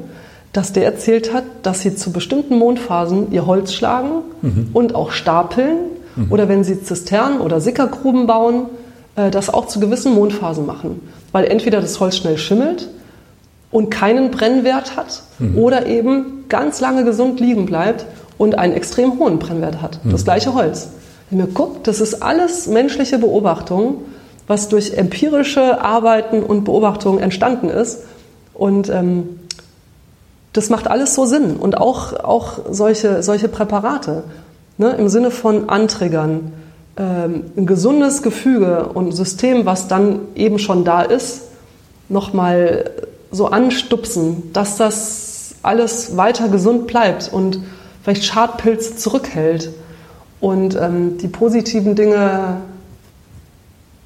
dass 0.53 0.73
der 0.73 0.85
erzählt 0.85 1.33
hat, 1.33 1.43
dass 1.63 1.81
sie 1.81 1.95
zu 1.95 2.11
bestimmten 2.11 2.57
Mondphasen 2.57 3.31
ihr 3.31 3.45
Holz 3.45 3.73
schlagen 3.73 4.23
mhm. 4.41 4.69
und 4.73 4.95
auch 4.95 5.11
stapeln. 5.11 5.77
Mhm. 6.15 6.31
Oder 6.31 6.47
wenn 6.47 6.63
sie 6.63 6.81
Zisternen 6.81 7.41
oder 7.41 7.59
Sickergruben 7.59 8.25
bauen, 8.25 8.67
äh, 9.17 9.29
das 9.29 9.53
auch 9.53 9.67
zu 9.67 9.81
gewissen 9.81 10.15
Mondphasen 10.15 10.65
machen. 10.65 11.01
Weil 11.33 11.45
entweder 11.45 11.81
das 11.81 11.99
Holz 11.99 12.15
schnell 12.15 12.37
schimmelt 12.37 12.87
und 13.69 13.89
keinen 13.89 14.31
Brennwert 14.31 14.95
hat 14.95 15.23
mhm. 15.39 15.57
oder 15.57 15.85
eben 15.87 16.45
ganz 16.47 16.79
lange 16.79 17.03
gesund 17.03 17.41
liegen 17.41 17.65
bleibt 17.65 18.05
und 18.37 18.57
einen 18.57 18.73
extrem 18.73 19.19
hohen 19.19 19.39
Brennwert 19.39 19.81
hat. 19.81 19.99
Das 20.03 20.21
mhm. 20.21 20.25
gleiche 20.25 20.53
Holz. 20.53 20.89
Wenn 21.29 21.39
man 21.39 21.53
guckt, 21.53 21.87
das 21.87 21.99
ist 21.99 22.21
alles 22.21 22.67
menschliche 22.67 23.17
Beobachtung, 23.17 24.01
was 24.47 24.69
durch 24.69 24.93
empirische 24.93 25.81
Arbeiten 25.81 26.41
und 26.43 26.63
Beobachtungen 26.63 27.19
entstanden 27.19 27.69
ist. 27.69 28.03
Und 28.53 28.89
ähm, 28.89 29.39
das 30.53 30.69
macht 30.69 30.87
alles 30.87 31.13
so 31.13 31.25
Sinn. 31.25 31.57
Und 31.57 31.77
auch, 31.77 32.13
auch 32.13 32.59
solche, 32.71 33.21
solche 33.23 33.49
Präparate 33.49 34.23
ne, 34.77 34.91
im 34.91 35.09
Sinne 35.09 35.31
von 35.31 35.69
Anträgern, 35.69 36.53
ähm, 36.97 37.43
ein 37.55 37.65
gesundes 37.65 38.21
Gefüge 38.21 38.89
und 38.93 39.11
System, 39.11 39.65
was 39.65 39.87
dann 39.87 40.19
eben 40.35 40.59
schon 40.59 40.85
da 40.85 41.01
ist, 41.01 41.43
nochmal 42.09 42.91
so 43.31 43.47
anstupsen, 43.47 44.51
dass 44.53 44.77
das 44.77 45.55
alles 45.61 46.15
weiter 46.15 46.47
gesund 46.47 46.87
bleibt 46.87 47.29
und 47.31 47.59
vielleicht 48.07 48.23
Schadpilze 48.23 48.95
zurückhält 48.95 49.69
und 50.39 50.77
ähm, 50.77 51.17
die 51.17 51.27
positiven 51.27 51.95
Dinge 51.95 52.61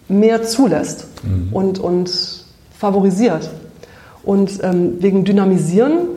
mehr 0.07 0.41
zulässt 0.41 1.05
mhm. 1.21 1.49
und, 1.53 1.77
und 1.77 2.45
favorisiert. 2.79 3.51
Und 4.23 4.63
ähm, 4.63 4.95
wegen 5.01 5.23
Dynamisieren, 5.23 6.07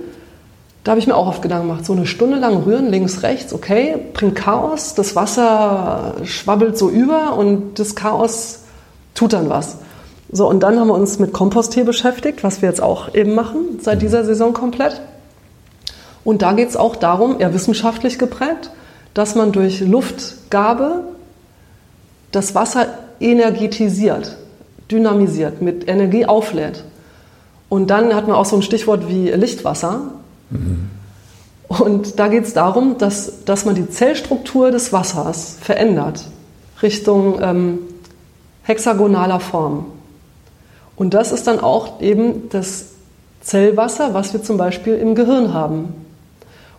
da 0.82 0.92
habe 0.92 0.98
ich 0.98 1.06
mir 1.06 1.14
auch 1.14 1.26
oft 1.26 1.42
Gedanken 1.42 1.68
gemacht, 1.68 1.84
so 1.84 1.92
eine 1.92 2.06
Stunde 2.06 2.38
lang 2.38 2.62
rühren, 2.62 2.88
links, 2.88 3.22
rechts, 3.22 3.52
okay, 3.52 3.96
bringt 4.14 4.34
Chaos, 4.34 4.94
das 4.94 5.14
Wasser 5.14 6.14
schwabbelt 6.24 6.78
so 6.78 6.88
über 6.88 7.36
und 7.36 7.78
das 7.78 7.94
Chaos 7.94 8.60
tut 9.14 9.34
dann 9.34 9.50
was. 9.50 9.76
So, 10.32 10.48
und 10.48 10.62
dann 10.62 10.80
haben 10.80 10.88
wir 10.88 10.94
uns 10.94 11.18
mit 11.18 11.34
Komposttee 11.34 11.82
beschäftigt, 11.82 12.42
was 12.44 12.62
wir 12.62 12.70
jetzt 12.70 12.82
auch 12.82 13.14
eben 13.14 13.34
machen, 13.34 13.78
seit 13.82 14.00
dieser 14.00 14.24
Saison 14.24 14.54
komplett. 14.54 15.02
Und 16.24 16.42
da 16.42 16.52
geht 16.52 16.70
es 16.70 16.76
auch 16.76 16.96
darum, 16.96 17.40
eher 17.40 17.52
wissenschaftlich 17.54 18.18
geprägt, 18.18 18.70
dass 19.12 19.34
man 19.34 19.52
durch 19.52 19.80
Luftgabe 19.80 21.04
das 22.32 22.54
Wasser 22.54 22.86
energetisiert, 23.20 24.36
dynamisiert, 24.90 25.62
mit 25.62 25.88
Energie 25.88 26.26
auflädt. 26.26 26.84
Und 27.68 27.88
dann 27.88 28.14
hat 28.14 28.26
man 28.26 28.36
auch 28.36 28.44
so 28.44 28.56
ein 28.56 28.62
Stichwort 28.62 29.08
wie 29.08 29.30
Lichtwasser. 29.30 30.12
Mhm. 30.50 30.90
Und 31.68 32.18
da 32.18 32.28
geht 32.28 32.44
es 32.44 32.54
darum, 32.54 32.98
dass, 32.98 33.44
dass 33.44 33.64
man 33.64 33.74
die 33.74 33.88
Zellstruktur 33.88 34.70
des 34.70 34.92
Wassers 34.92 35.56
verändert 35.60 36.24
Richtung 36.82 37.40
ähm, 37.40 37.78
hexagonaler 38.62 39.40
Form. 39.40 39.86
Und 40.96 41.14
das 41.14 41.32
ist 41.32 41.46
dann 41.46 41.60
auch 41.60 42.00
eben 42.00 42.48
das 42.50 42.90
Zellwasser, 43.40 44.14
was 44.14 44.32
wir 44.32 44.42
zum 44.42 44.56
Beispiel 44.56 44.94
im 44.94 45.14
Gehirn 45.14 45.52
haben. 45.52 46.03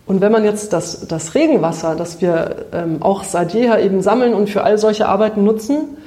Und 0.07 0.21
wenn 0.21 0.31
man 0.31 0.43
jetzt 0.43 0.71
das, 0.73 1.07
das 1.07 1.33
Regenwasser, 1.33 1.95
das 1.95 2.21
wir 2.21 2.67
ähm, 2.73 3.01
auch 3.01 3.23
seit 3.23 3.53
jeher 3.53 3.83
eben 3.83 4.01
sammeln 4.01 4.33
und 4.33 4.49
für 4.49 4.63
all 4.63 4.77
solche 4.77 5.07
Arbeiten 5.07 5.43
nutzen, 5.43 5.97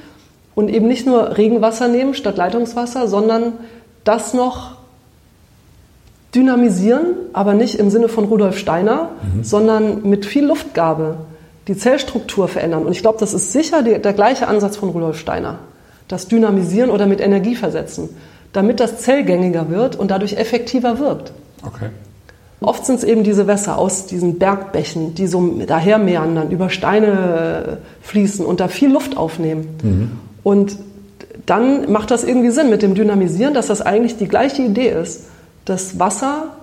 und 0.59 0.69
eben 0.69 0.89
nicht 0.89 1.05
nur 1.05 1.37
Regenwasser 1.37 1.87
nehmen 1.87 2.13
statt 2.13 2.35
Leitungswasser, 2.35 3.07
sondern 3.07 3.53
das 4.03 4.33
noch 4.33 4.75
dynamisieren, 6.35 7.15
aber 7.31 7.53
nicht 7.53 7.75
im 7.75 7.89
Sinne 7.89 8.09
von 8.09 8.25
Rudolf 8.25 8.57
Steiner, 8.57 9.11
mhm. 9.21 9.43
sondern 9.45 10.03
mit 10.03 10.25
viel 10.25 10.45
Luftgabe 10.45 11.15
die 11.69 11.77
Zellstruktur 11.77 12.49
verändern. 12.49 12.85
Und 12.85 12.91
ich 12.91 13.01
glaube, 13.01 13.19
das 13.19 13.33
ist 13.33 13.53
sicher 13.53 13.83
die, 13.83 13.99
der 13.99 14.11
gleiche 14.11 14.49
Ansatz 14.49 14.75
von 14.75 14.89
Rudolf 14.89 15.17
Steiner. 15.17 15.59
Das 16.09 16.27
Dynamisieren 16.27 16.89
oder 16.89 17.05
mit 17.05 17.21
Energie 17.21 17.55
versetzen, 17.55 18.09
damit 18.51 18.81
das 18.81 18.97
zellgängiger 18.97 19.69
wird 19.69 19.95
und 19.95 20.11
dadurch 20.11 20.33
effektiver 20.33 20.99
wirkt. 20.99 21.31
Okay. 21.65 21.89
Oft 22.61 22.85
sind 22.85 22.97
es 22.97 23.03
eben 23.05 23.23
diese 23.23 23.47
Wässer 23.47 23.77
aus 23.77 24.05
diesen 24.05 24.37
Bergbächen, 24.37 25.15
die 25.15 25.27
so 25.27 25.61
daher 25.65 25.97
meandern, 25.97 26.51
über 26.51 26.69
Steine 26.69 27.79
äh, 27.79 28.05
fließen 28.05 28.45
und 28.45 28.59
da 28.59 28.67
viel 28.67 28.91
Luft 28.91 29.15
aufnehmen. 29.15 29.77
Mhm. 29.81 30.11
Und 30.43 30.77
dann 31.45 31.89
macht 31.91 32.11
das 32.11 32.23
irgendwie 32.23 32.51
Sinn 32.51 32.69
mit 32.69 32.81
dem 32.81 32.95
Dynamisieren, 32.95 33.53
dass 33.53 33.67
das 33.67 33.81
eigentlich 33.81 34.17
die 34.17 34.27
gleiche 34.27 34.61
Idee 34.61 34.89
ist, 34.89 35.25
das 35.63 35.99
Wasser 35.99 36.55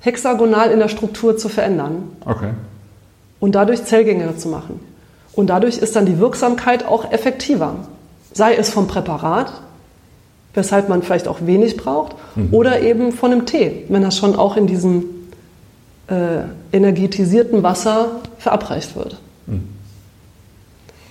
hexagonal 0.00 0.70
in 0.70 0.78
der 0.78 0.88
Struktur 0.88 1.36
zu 1.36 1.48
verändern. 1.48 2.10
Okay. 2.24 2.50
Und 3.38 3.54
dadurch 3.54 3.84
zellgängiger 3.84 4.36
zu 4.36 4.48
machen. 4.48 4.80
Und 5.34 5.48
dadurch 5.48 5.78
ist 5.78 5.96
dann 5.96 6.06
die 6.06 6.18
Wirksamkeit 6.18 6.86
auch 6.86 7.10
effektiver. 7.12 7.76
Sei 8.32 8.54
es 8.54 8.70
vom 8.70 8.86
Präparat, 8.86 9.52
weshalb 10.54 10.88
man 10.88 11.02
vielleicht 11.02 11.28
auch 11.28 11.38
wenig 11.42 11.76
braucht, 11.76 12.16
mhm. 12.34 12.48
oder 12.52 12.80
eben 12.80 13.12
von 13.12 13.32
einem 13.32 13.46
Tee, 13.46 13.84
wenn 13.88 14.02
das 14.02 14.16
schon 14.16 14.34
auch 14.34 14.56
in 14.56 14.66
diesem 14.66 15.04
äh, 16.08 16.42
energetisierten 16.72 17.62
Wasser 17.62 18.20
verabreicht 18.38 18.96
wird. 18.96 19.18
Mhm. 19.46 19.68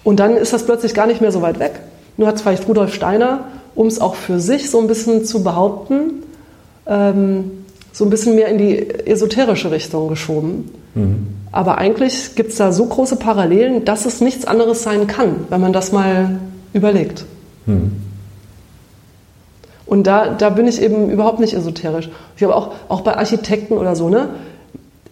Und 0.03 0.19
dann 0.19 0.35
ist 0.35 0.53
das 0.53 0.65
plötzlich 0.65 0.93
gar 0.93 1.07
nicht 1.07 1.21
mehr 1.21 1.31
so 1.31 1.41
weit 1.41 1.59
weg. 1.59 1.79
Nur 2.17 2.27
hat 2.27 2.39
vielleicht 2.39 2.67
Rudolf 2.67 2.93
Steiner, 2.93 3.45
um 3.75 3.87
es 3.87 4.01
auch 4.01 4.15
für 4.15 4.39
sich 4.39 4.69
so 4.69 4.79
ein 4.79 4.87
bisschen 4.87 5.25
zu 5.25 5.43
behaupten, 5.43 6.23
ähm, 6.87 7.51
so 7.93 8.05
ein 8.05 8.09
bisschen 8.09 8.35
mehr 8.35 8.47
in 8.47 8.57
die 8.57 8.89
esoterische 9.05 9.71
Richtung 9.71 10.07
geschoben. 10.07 10.71
Mhm. 10.95 11.27
Aber 11.51 11.77
eigentlich 11.77 12.35
gibt 12.35 12.51
es 12.51 12.57
da 12.57 12.71
so 12.71 12.85
große 12.85 13.17
Parallelen, 13.17 13.85
dass 13.85 14.05
es 14.05 14.21
nichts 14.21 14.45
anderes 14.45 14.83
sein 14.83 15.07
kann, 15.07 15.45
wenn 15.49 15.61
man 15.61 15.73
das 15.73 15.91
mal 15.91 16.39
überlegt. 16.73 17.25
Mhm. 17.65 17.91
Und 19.85 20.07
da, 20.07 20.29
da 20.29 20.49
bin 20.49 20.67
ich 20.67 20.81
eben 20.81 21.09
überhaupt 21.09 21.41
nicht 21.41 21.53
esoterisch. 21.53 22.09
Ich 22.37 22.43
habe 22.43 22.55
auch, 22.55 22.71
auch 22.87 23.01
bei 23.01 23.17
Architekten 23.17 23.73
oder 23.73 23.95
so, 23.95 24.07
ne? 24.07 24.29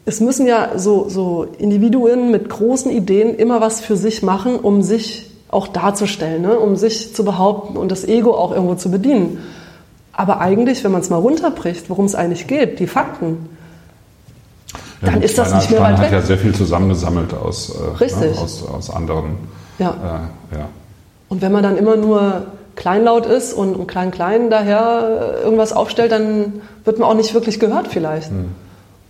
Es 0.06 0.22
müssen 0.22 0.48
ja 0.48 0.78
so, 0.78 1.08
so 1.10 1.48
Individuen 1.58 2.32
mit 2.32 2.50
großen 2.50 2.92
Ideen 2.92 3.36
immer 3.36 3.62
was 3.62 3.82
für 3.82 3.96
sich 3.96 4.24
machen, 4.24 4.56
um 4.56 4.82
sich 4.82 5.30
auch 5.50 5.68
darzustellen, 5.68 6.42
ne? 6.42 6.58
um 6.58 6.76
sich 6.76 7.16
zu 7.16 7.24
behaupten 7.24 7.78
und 7.78 7.92
das 7.92 8.06
Ego 8.06 8.36
auch 8.36 8.52
irgendwo 8.52 8.76
zu 8.76 8.92
bedienen. 8.92 9.40
Aber 10.14 10.40
eigentlich, 10.42 10.84
wenn 10.84 10.92
man 10.92 11.02
es 11.02 11.10
mal 11.10 11.18
runterbricht, 11.18 11.90
worum 11.90 12.06
es 12.06 12.16
eigentlich 12.16 12.48
geht, 12.48 12.80
die 12.80 12.88
Fakten, 12.88 13.50
ja, 15.02 15.12
dann 15.12 15.22
ist 15.22 15.38
das 15.38 15.54
nicht 15.54 15.72
mehr 15.72 15.82
weit 15.82 15.98
weg. 15.98 16.08
hat 16.08 16.12
ja 16.12 16.22
sehr 16.22 16.38
viel 16.38 16.54
zusammengesammelt 16.54 17.34
aus, 17.34 17.70
äh, 17.70 18.06
ne, 18.06 18.34
aus, 18.38 18.64
aus 18.68 18.90
anderen. 18.90 19.38
Ja. 19.80 19.90
Äh, 20.52 20.58
ja. 20.58 20.70
Und 21.30 21.42
wenn 21.42 21.52
man 21.52 21.64
dann 21.64 21.78
immer 21.78 21.96
nur 21.96 22.48
kleinlaut 22.76 23.26
ist 23.26 23.54
und 23.54 23.88
klein-klein 23.88 24.50
daher 24.50 25.36
irgendwas 25.44 25.74
aufstellt, 25.74 26.12
dann 26.12 26.62
wird 26.84 27.00
man 27.00 27.10
auch 27.10 27.14
nicht 27.14 27.34
wirklich 27.34 27.60
gehört 27.60 27.88
vielleicht. 27.88 28.30
Hm. 28.30 28.52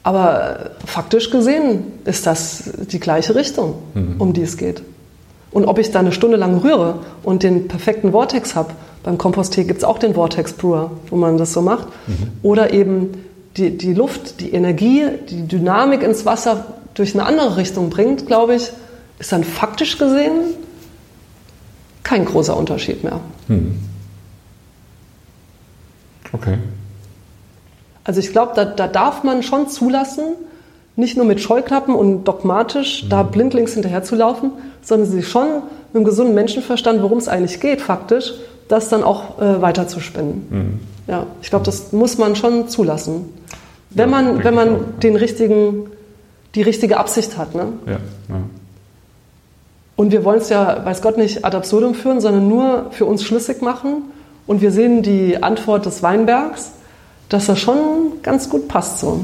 Aber 0.03 0.71
faktisch 0.85 1.29
gesehen 1.29 1.83
ist 2.05 2.25
das 2.25 2.71
die 2.91 2.99
gleiche 2.99 3.35
Richtung, 3.35 3.75
hm. 3.93 4.15
um 4.19 4.33
die 4.33 4.41
es 4.41 4.57
geht. 4.57 4.81
Und 5.51 5.65
ob 5.65 5.79
ich 5.79 5.91
da 5.91 5.99
eine 5.99 6.11
Stunde 6.11 6.37
lang 6.37 6.57
rühre 6.57 6.99
und 7.23 7.43
den 7.43 7.67
perfekten 7.67 8.11
Vortex 8.11 8.55
habe, 8.55 8.73
beim 9.03 9.17
Komposttee 9.17 9.63
gibt 9.63 9.79
es 9.79 9.83
auch 9.83 9.97
den 9.97 10.13
Vortex 10.13 10.53
Brewer, 10.53 10.91
wo 11.09 11.15
man 11.15 11.37
das 11.37 11.53
so 11.53 11.61
macht, 11.61 11.87
mhm. 12.07 12.31
oder 12.43 12.71
eben 12.73 13.23
die, 13.57 13.77
die 13.77 13.93
Luft, 13.93 14.41
die 14.41 14.53
Energie, 14.53 15.05
die 15.29 15.47
Dynamik 15.47 16.03
ins 16.03 16.25
Wasser 16.25 16.65
durch 16.93 17.13
eine 17.13 17.25
andere 17.25 17.57
Richtung 17.57 17.89
bringt, 17.89 18.27
glaube 18.27 18.55
ich, 18.55 18.71
ist 19.17 19.31
dann 19.31 19.43
faktisch 19.43 19.97
gesehen 19.97 20.55
kein 22.03 22.25
großer 22.25 22.55
Unterschied 22.55 23.03
mehr. 23.03 23.19
Mhm. 23.47 23.79
Okay. 26.31 26.57
Also 28.09 28.21
ich 28.21 28.31
glaube, 28.31 28.53
da, 28.55 28.65
da 28.65 28.87
darf 28.87 29.23
man 29.23 29.43
schon 29.43 29.69
zulassen, 29.69 30.23
nicht 30.95 31.15
nur 31.15 31.27
mit 31.27 31.41
Scheuklappen 31.41 31.93
und 31.93 32.23
dogmatisch 32.23 33.03
mhm. 33.03 33.09
da 33.09 33.21
blindlings 33.21 33.75
hinterherzulaufen, 33.75 34.49
sondern 34.81 35.07
sich 35.07 35.27
schon 35.27 35.45
mit 35.45 35.61
einem 35.93 36.05
gesunden 36.05 36.33
Menschenverstand, 36.33 37.03
worum 37.03 37.19
es 37.19 37.27
eigentlich 37.27 37.59
geht, 37.59 37.83
faktisch, 37.83 38.33
das 38.67 38.89
dann 38.89 39.03
auch 39.03 39.39
äh, 39.39 39.61
weiterzuspinnen. 39.61 40.47
Mhm. 40.49 40.79
Ja, 41.05 41.27
ich 41.43 41.51
glaube, 41.51 41.65
das 41.65 41.91
muss 41.91 42.17
man 42.17 42.35
schon 42.35 42.67
zulassen. 42.67 43.29
Wenn 43.91 44.09
ja, 44.09 44.21
man, 44.21 44.43
wenn 44.43 44.55
man 44.55 44.69
auch, 44.69 44.99
den 45.03 45.15
richtigen, 45.15 45.91
die 46.55 46.63
richtige 46.63 46.97
Absicht 46.97 47.37
hat. 47.37 47.53
Ne? 47.53 47.67
Ja, 47.85 47.91
ja. 47.91 47.99
Und 49.97 50.11
wir 50.11 50.25
wollen 50.25 50.39
es 50.39 50.49
ja, 50.49 50.83
weiß 50.83 51.03
Gott, 51.03 51.19
nicht 51.19 51.45
ad 51.45 51.55
absurdum 51.55 51.93
führen, 51.93 52.21
sondern 52.21 52.47
nur 52.47 52.87
für 52.89 53.05
uns 53.05 53.23
schlüssig 53.23 53.61
machen. 53.61 54.01
Und 54.47 54.61
wir 54.61 54.71
sehen 54.71 55.03
die 55.03 55.43
Antwort 55.43 55.85
des 55.85 56.01
Weinbergs, 56.01 56.71
dass 57.29 57.45
das 57.45 57.59
schon 57.59 58.13
ganz 58.23 58.49
gut 58.49 58.67
passt 58.67 58.99
so. 58.99 59.23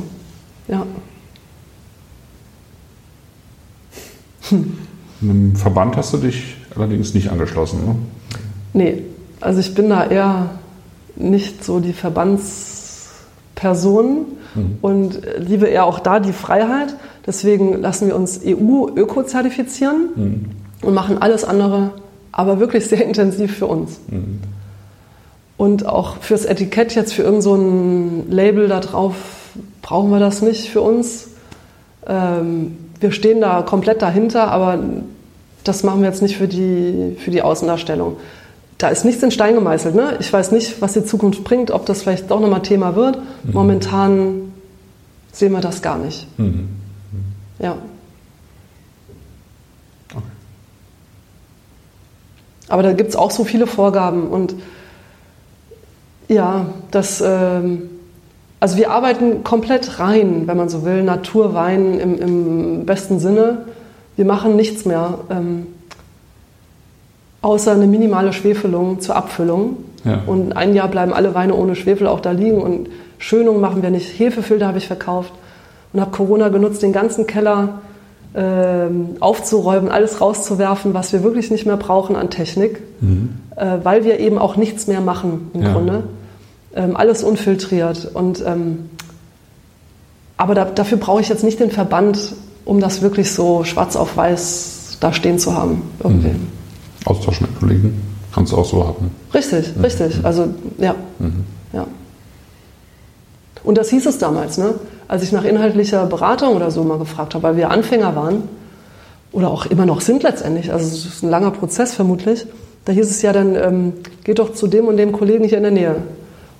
Ja. 0.67 0.85
Einem 5.21 5.55
Verband 5.55 5.95
hast 5.97 6.13
du 6.13 6.17
dich 6.17 6.57
allerdings 6.75 7.15
nicht 7.15 7.29
angeschlossen, 7.29 7.85
ne? 7.85 7.95
Nee, 8.73 9.03
also 9.41 9.59
ich 9.59 9.73
bin 9.73 9.89
da 9.89 10.05
eher 10.05 10.51
nicht 11.15 11.63
so 11.63 11.79
die 11.79 11.93
Verbandsperson 11.93 14.25
mhm. 14.53 14.77
und 14.81 15.21
liebe 15.37 15.65
eher 15.67 15.85
auch 15.85 15.99
da 15.99 16.19
die 16.19 16.33
Freiheit. 16.33 16.95
Deswegen 17.25 17.81
lassen 17.81 18.07
wir 18.07 18.15
uns 18.15 18.41
EU-Öko-zertifizieren 18.45 20.09
mhm. 20.15 20.45
und 20.81 20.93
machen 20.93 21.21
alles 21.21 21.45
andere, 21.45 21.91
aber 22.31 22.59
wirklich 22.59 22.85
sehr 22.85 23.05
intensiv 23.05 23.57
für 23.57 23.67
uns. 23.67 23.99
Mhm. 24.09 24.41
Und 25.57 25.85
auch 25.85 26.17
fürs 26.17 26.45
Etikett 26.45 26.95
jetzt 26.95 27.13
für 27.13 27.23
irgendein 27.23 27.41
so 27.41 28.33
Label 28.33 28.67
da 28.67 28.79
drauf 28.81 29.15
brauchen 29.81 30.11
wir 30.11 30.19
das 30.19 30.41
nicht 30.41 30.69
für 30.69 30.81
uns. 30.81 31.27
Ähm, 32.07 32.77
wir 32.99 33.11
stehen 33.11 33.39
da 33.41 33.61
komplett 33.61 34.01
dahinter, 34.01 34.49
aber 34.51 34.79
das 35.63 35.83
machen 35.83 36.01
wir 36.01 36.09
jetzt 36.09 36.21
nicht 36.21 36.37
für 36.37 36.47
die, 36.47 37.15
für 37.19 37.31
die 37.31 37.41
Außendarstellung. 37.41 38.17
Da 38.77 38.89
ist 38.89 39.05
nichts 39.05 39.23
in 39.23 39.31
Stein 39.31 39.55
gemeißelt. 39.55 39.95
Ne? 39.95 40.17
Ich 40.19 40.31
weiß 40.31 40.51
nicht, 40.51 40.81
was 40.81 40.93
die 40.93 41.05
Zukunft 41.05 41.43
bringt, 41.43 41.71
ob 41.71 41.85
das 41.85 42.01
vielleicht 42.01 42.29
doch 42.29 42.39
nochmal 42.39 42.61
Thema 42.61 42.95
wird. 42.95 43.17
Mhm. 43.17 43.53
Momentan 43.53 44.53
sehen 45.31 45.53
wir 45.53 45.61
das 45.61 45.81
gar 45.81 45.97
nicht. 45.97 46.27
Mhm. 46.37 46.45
Mhm. 46.45 46.69
Ja. 47.59 47.77
Okay. 50.13 50.23
Aber 52.67 52.83
da 52.83 52.93
gibt 52.93 53.09
es 53.09 53.15
auch 53.15 53.31
so 53.31 53.45
viele 53.45 53.67
Vorgaben 53.67 54.27
und 54.27 54.55
ja, 56.27 56.65
das. 56.91 57.21
Ähm, 57.25 57.89
also 58.59 58.77
wir 58.77 58.89
arbeiten 58.89 59.43
komplett 59.43 59.99
rein, 59.99 60.43
wenn 60.45 60.57
man 60.57 60.69
so 60.69 60.85
will, 60.85 61.03
Naturwein 61.03 61.99
im, 61.99 62.17
im 62.17 62.85
besten 62.85 63.19
Sinne. 63.19 63.59
Wir 64.15 64.25
machen 64.25 64.55
nichts 64.55 64.85
mehr, 64.85 65.19
ähm, 65.29 65.67
außer 67.41 67.73
eine 67.73 67.85
minimale 67.85 68.33
Schwefelung 68.33 69.01
zur 69.01 69.17
Abfüllung. 69.17 69.77
Ja. 70.03 70.21
Und 70.25 70.53
ein 70.53 70.73
Jahr 70.73 70.87
bleiben 70.87 71.13
alle 71.13 71.35
Weine 71.35 71.53
ohne 71.53 71.75
Schwefel 71.75 72.07
auch 72.07 72.21
da 72.21 72.31
liegen 72.31 72.61
und 72.61 72.89
Schönung 73.19 73.59
machen 73.59 73.81
wir 73.83 73.89
nicht. 73.89 74.19
Hefefilter 74.19 74.67
habe 74.67 74.77
ich 74.77 74.87
verkauft 74.87 75.33
und 75.93 76.01
habe 76.01 76.11
Corona 76.11 76.49
genutzt, 76.49 76.81
den 76.81 76.93
ganzen 76.93 77.27
Keller 77.27 77.81
ähm, 78.35 79.17
aufzuräumen, 79.19 79.89
alles 79.91 80.21
rauszuwerfen, 80.21 80.93
was 80.93 81.13
wir 81.13 81.23
wirklich 81.23 81.51
nicht 81.51 81.65
mehr 81.65 81.77
brauchen 81.77 82.15
an 82.15 82.29
Technik, 82.29 82.81
mhm. 83.01 83.35
äh, 83.55 83.77
weil 83.83 84.05
wir 84.05 84.19
eben 84.19 84.37
auch 84.37 84.57
nichts 84.57 84.87
mehr 84.87 85.01
machen 85.01 85.51
im 85.53 85.61
ja. 85.61 85.73
Grunde 85.73 86.03
ähm, 86.75 86.95
alles 86.95 87.23
unfiltriert. 87.23 88.09
Und, 88.13 88.43
ähm, 88.45 88.89
aber 90.37 90.55
da, 90.55 90.65
dafür 90.65 90.97
brauche 90.97 91.21
ich 91.21 91.29
jetzt 91.29 91.43
nicht 91.43 91.59
den 91.59 91.71
Verband, 91.71 92.33
um 92.65 92.79
das 92.79 93.01
wirklich 93.01 93.31
so 93.31 93.63
schwarz 93.63 93.95
auf 93.95 94.17
weiß 94.17 94.97
da 94.99 95.13
stehen 95.13 95.39
zu 95.39 95.55
haben. 95.55 95.81
Irgendwie. 96.03 96.29
Mhm. 96.29 96.47
Austausch 97.05 97.41
mit 97.41 97.57
Kollegen 97.59 98.01
kannst 98.33 98.51
du 98.51 98.57
auch 98.57 98.65
so 98.65 98.85
haben. 98.85 99.11
Richtig, 99.33 99.75
mhm. 99.75 99.83
richtig. 99.83 100.19
Also 100.23 100.47
ja. 100.77 100.95
Mhm. 101.19 101.43
ja. 101.73 101.87
Und 103.63 103.77
das 103.77 103.89
hieß 103.89 104.05
es 104.05 104.17
damals, 104.17 104.57
ne? 104.57 104.75
als 105.07 105.23
ich 105.23 105.31
nach 105.31 105.43
inhaltlicher 105.43 106.05
Beratung 106.05 106.55
oder 106.55 106.71
so 106.71 106.83
mal 106.83 106.97
gefragt 106.97 107.35
habe, 107.35 107.43
weil 107.43 107.57
wir 107.57 107.71
Anfänger 107.71 108.15
waren 108.15 108.43
oder 109.31 109.49
auch 109.49 109.65
immer 109.65 109.85
noch 109.85 110.01
sind 110.01 110.23
letztendlich, 110.23 110.71
also 110.71 110.85
es 110.85 111.05
ist 111.05 111.23
ein 111.23 111.29
langer 111.29 111.51
Prozess 111.51 111.93
vermutlich, 111.93 112.45
da 112.85 112.93
hieß 112.93 113.09
es 113.09 113.21
ja 113.21 113.33
dann, 113.33 113.55
ähm, 113.55 113.93
geht 114.23 114.39
doch 114.39 114.53
zu 114.53 114.67
dem 114.67 114.87
und 114.87 114.97
dem 114.97 115.11
Kollegen 115.11 115.45
hier 115.45 115.57
in 115.57 115.63
der 115.63 115.71
Nähe. 115.71 115.95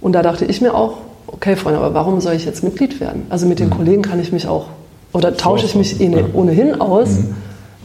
Und 0.02 0.14
da 0.14 0.22
dachte 0.22 0.46
ich 0.46 0.62
mir 0.62 0.74
auch, 0.74 0.98
okay, 1.28 1.56
Freunde, 1.56 1.80
aber 1.80 1.94
warum 1.94 2.22
soll 2.22 2.34
ich 2.34 2.46
jetzt 2.46 2.64
Mitglied 2.64 3.00
werden? 3.00 3.26
Also 3.30 3.46
mit 3.46 3.60
den 3.60 3.70
mhm. 3.70 3.74
Kollegen 3.74 4.02
kann 4.02 4.20
ich 4.20 4.32
mich 4.32 4.48
auch, 4.48 4.68
oder 5.14 5.36
tausche 5.36 5.66
ich 5.66 5.76
mich 5.76 6.00
ja. 6.00 6.26
ohnehin 6.34 6.80
aus, 6.80 7.10
mhm. 7.10 7.36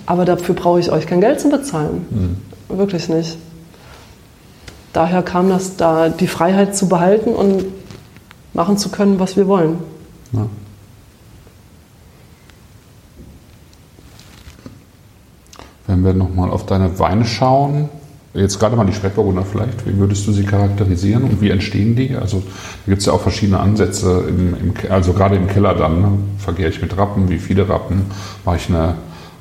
aber 0.07 0.25
dafür 0.25 0.55
brauche 0.55 0.81
ich 0.81 0.91
euch 0.91 1.07
kein 1.07 1.21
Geld 1.21 1.41
zu 1.41 1.49
bezahlen. 1.49 2.07
Mhm. 2.69 2.79
Wirklich 2.79 3.09
nicht. 3.09 3.37
Daher 4.93 5.23
kam 5.23 5.49
das 5.49 5.77
da, 5.77 6.09
die 6.09 6.27
Freiheit 6.27 6.77
zu 6.77 6.89
behalten 6.89 7.31
und 7.31 7.65
machen 8.55 8.77
zu 8.77 8.89
können, 8.89 9.21
was 9.21 9.37
wir 9.37 9.47
wollen. 9.47 9.79
Ja. 10.33 10.47
Wenn 15.87 16.05
wir 16.05 16.15
nochmal 16.15 16.51
auf 16.51 16.67
deine 16.67 16.99
Weine 16.99 17.25
schauen, 17.25 17.89
jetzt 18.35 18.59
gerade 18.61 18.77
mal 18.77 18.87
die 18.87 18.93
Spätburgunder 18.93 19.45
vielleicht, 19.45 19.87
wie 19.87 19.99
würdest 19.99 20.27
du 20.27 20.33
sie 20.33 20.45
charakterisieren 20.45 21.25
und 21.25 21.41
wie 21.41 21.51
entstehen 21.51 21.97
die? 21.97 22.15
Also 22.15 22.43
da 22.87 22.91
gibt 22.91 23.01
es 23.01 23.07
ja 23.07 23.13
auch 23.13 23.21
verschiedene 23.21 23.59
Ansätze, 23.59 24.25
im, 24.29 24.55
im, 24.55 24.75
also 24.89 25.13
gerade 25.13 25.37
im 25.37 25.49
Keller 25.49 25.75
dann, 25.75 26.01
ne? 26.01 26.13
vergehre 26.39 26.71
ich 26.71 26.81
mit 26.81 26.97
Rappen, 26.97 27.29
wie 27.29 27.39
viele 27.39 27.69
Rappen, 27.69 28.03
mache 28.45 28.57
ich 28.57 28.69
eine 28.69 28.95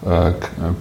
äh, 0.05 0.31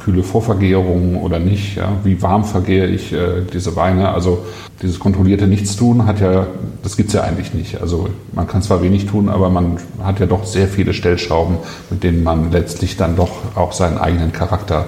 kühle 0.03 0.23
Vorvergärung 0.23 1.17
oder 1.17 1.39
nicht, 1.39 1.77
ja? 1.77 1.93
wie 2.05 2.23
warm 2.23 2.45
vergehre 2.45 2.87
ich 2.87 3.13
äh, 3.13 3.43
diese 3.53 3.77
Weine, 3.77 4.11
also 4.11 4.47
dieses 4.81 4.99
kontrollierte 4.99 5.47
Nichtstun 5.47 6.07
hat 6.07 6.21
ja, 6.21 6.47
das 6.83 6.97
gibt 6.97 7.09
es 7.09 7.15
ja 7.15 7.23
eigentlich 7.23 7.53
nicht. 7.53 7.81
Also 7.81 8.09
man 8.33 8.47
kann 8.47 8.63
zwar 8.63 8.81
wenig 8.81 9.07
tun, 9.07 9.29
aber 9.29 9.51
man 9.51 9.79
hat 10.03 10.21
ja 10.21 10.27
doch 10.27 10.45
sehr 10.45 10.69
viele 10.69 10.95
Stellschrauben, 10.95 11.59
mit 11.91 12.05
denen 12.05 12.23
man 12.23 12.53
letztlich 12.53 12.97
dann 12.97 13.17
doch 13.17 13.57
auch 13.57 13.73
seinen 13.73 13.99
eigenen 13.99 14.33
Charakter 14.33 14.87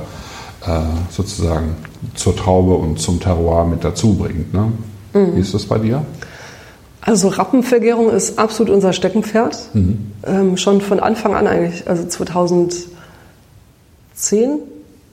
äh, 0.65 0.81
sozusagen 1.11 1.75
zur 2.15 2.37
Traube 2.37 2.75
und 2.75 2.99
zum 2.99 3.21
Terroir 3.21 3.65
mit 3.65 3.85
dazu 3.85 4.15
bringt. 4.15 4.53
Ne? 4.55 4.73
Mhm. 5.13 5.37
Wie 5.37 5.41
ist 5.41 5.55
das 5.55 5.67
bei 5.67 5.79
dir? 5.79 6.05
Also 7.03 7.29
Rappenvergärung 7.29 8.11
ist 8.11 8.39
absolut 8.39 8.73
unser 8.73 8.93
Steckenpferd. 8.93 9.71
Mhm. 9.75 10.13
Ähm, 10.27 10.57
schon 10.57 10.81
von 10.81 11.01
Anfang 11.01 11.35
an 11.35 11.47
eigentlich, 11.47 11.89
also 11.89 12.07
2010 12.07 12.91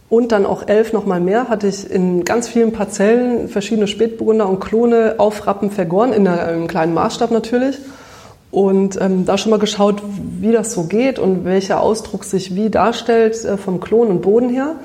und 0.09 0.31
dann 0.31 0.45
auch 0.45 0.67
11 0.67 0.93
nochmal 0.93 1.19
mehr, 1.19 1.49
hatte 1.49 1.67
ich 1.67 1.89
in 1.89 2.23
ganz 2.23 2.47
vielen 2.47 2.71
Parzellen 2.71 3.49
verschiedene 3.49 3.87
Spätburgunder 3.87 4.47
und 4.47 4.59
Klone 4.59 5.15
auf 5.17 5.47
Rappen 5.47 5.71
vergoren, 5.71 6.13
in 6.13 6.27
einem 6.27 6.67
kleinen 6.67 6.93
Maßstab 6.93 7.31
natürlich. 7.31 7.77
Und 8.49 8.99
ähm, 9.01 9.25
da 9.25 9.37
schon 9.37 9.49
mal 9.49 9.59
geschaut, 9.59 10.01
wie 10.39 10.53
das 10.53 10.71
so 10.71 10.83
geht 10.83 11.19
und 11.19 11.43
welcher 11.43 11.81
Ausdruck 11.81 12.23
sich 12.23 12.55
wie 12.55 12.69
darstellt 12.69 13.43
äh, 13.43 13.57
vom 13.57 13.81
Klon 13.81 14.07
und 14.07 14.21
Boden 14.21 14.49
her. 14.49 14.77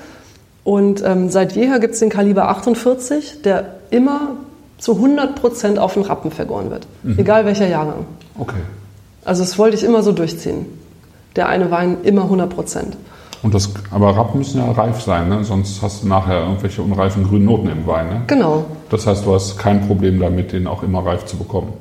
Und 0.65 1.03
ähm, 1.05 1.29
seit 1.29 1.53
jeher 1.53 1.81
gibt 1.81 1.95
es 1.95 2.01
den 2.01 2.09
Kaliber 2.09 2.49
48, 2.49 3.43
der 3.43 3.75
immer 3.91 4.37
zu 4.79 4.95
100 4.95 5.35
Prozent 5.35 5.79
auf 5.79 5.95
den 5.95 6.03
Rappen 6.03 6.31
vergoren 6.31 6.71
wird. 6.71 6.87
Mhm. 7.03 7.19
Egal 7.19 7.45
welcher 7.45 7.69
Jahrgang. 7.69 8.07
Okay. 8.39 8.61
Also 9.25 9.43
das 9.43 9.59
wollte 9.59 9.77
ich 9.77 9.85
immer 9.85 10.03
so 10.03 10.13
durchziehen. 10.13 10.67
Der 11.37 11.49
eine 11.49 11.71
Wein 11.71 11.99
immer 12.03 12.23
100 12.23 12.51
Prozent. 12.51 12.97
Und 13.43 13.55
das, 13.55 13.71
aber 13.91 14.17
Rappen 14.17 14.39
müssen 14.39 14.59
ja 14.59 14.71
reif 14.71 15.01
sein, 15.01 15.29
ne? 15.29 15.43
sonst 15.43 15.83
hast 15.83 16.05
du 16.05 16.09
nachher 16.09 16.43
irgendwelche 16.43 16.81
unreifen 16.81 17.25
grünen 17.25 17.47
Noten 17.47 17.69
im 17.69 17.87
Wein. 17.87 18.09
Ne? 18.09 18.23
Genau. 18.29 18.65
Das 18.89 19.07
heißt, 19.07 19.27
du 19.27 19.35
hast 19.35 19.59
kein 19.59 19.87
Problem 19.87 20.21
damit, 20.21 20.53
den 20.53 20.69
auch 20.69 20.85
immer 20.85 21.05
reif 21.05 21.27
zu 21.27 21.37
bekommen. 21.37 21.73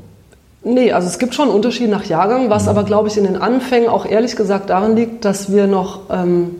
Nee, 0.64 0.92
also 0.92 1.08
es 1.08 1.18
gibt 1.18 1.34
schon 1.34 1.50
Unterschiede 1.50 1.90
nach 1.90 2.06
Jahrgang, 2.06 2.50
was 2.50 2.64
mhm. 2.64 2.70
aber, 2.70 2.84
glaube 2.84 3.10
ich, 3.10 3.18
in 3.18 3.26
den 3.26 3.38
Anfängen 3.38 3.90
auch 3.90 4.06
ehrlich 4.06 4.36
gesagt 4.36 4.70
daran 4.70 4.96
liegt, 4.96 5.26
dass 5.26 5.52
wir 5.52 5.68
noch 5.68 6.02
ähm, 6.12 6.56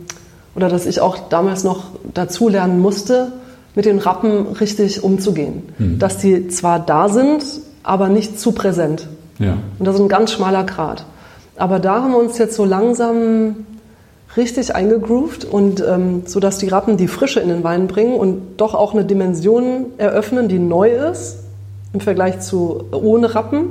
oder 0.54 0.68
dass 0.68 0.86
ich 0.86 1.00
auch 1.00 1.28
damals 1.28 1.64
noch 1.64 1.84
dazulernen 2.14 2.80
musste, 2.80 3.32
mit 3.74 3.86
den 3.86 3.98
Rappen 3.98 4.48
richtig 4.48 5.02
umzugehen. 5.02 5.62
Mhm. 5.78 5.98
Dass 5.98 6.18
die 6.18 6.48
zwar 6.48 6.78
da 6.78 7.08
sind, 7.08 7.44
aber 7.82 8.08
nicht 8.08 8.38
zu 8.38 8.52
präsent. 8.52 9.08
Ja. 9.38 9.56
Und 9.78 9.86
das 9.86 9.96
ist 9.96 10.02
ein 10.02 10.08
ganz 10.08 10.32
schmaler 10.32 10.64
Grad. 10.64 11.04
Aber 11.56 11.78
da 11.78 12.02
haben 12.02 12.12
wir 12.12 12.18
uns 12.18 12.38
jetzt 12.38 12.54
so 12.54 12.64
langsam 12.64 13.66
richtig 14.36 14.74
eingegroovt 14.74 15.44
und 15.44 15.82
ähm, 15.86 16.22
so 16.26 16.40
dass 16.40 16.58
die 16.58 16.68
Rappen 16.68 16.96
die 16.96 17.08
Frische 17.08 17.40
in 17.40 17.48
den 17.48 17.64
Wein 17.64 17.86
bringen 17.86 18.14
und 18.14 18.56
doch 18.56 18.74
auch 18.74 18.94
eine 18.94 19.04
Dimension 19.04 19.86
eröffnen, 19.98 20.48
die 20.48 20.58
neu 20.58 20.90
ist 20.90 21.38
im 21.92 22.00
Vergleich 22.00 22.40
zu 22.40 22.84
ohne 22.92 23.34
Rappen, 23.34 23.66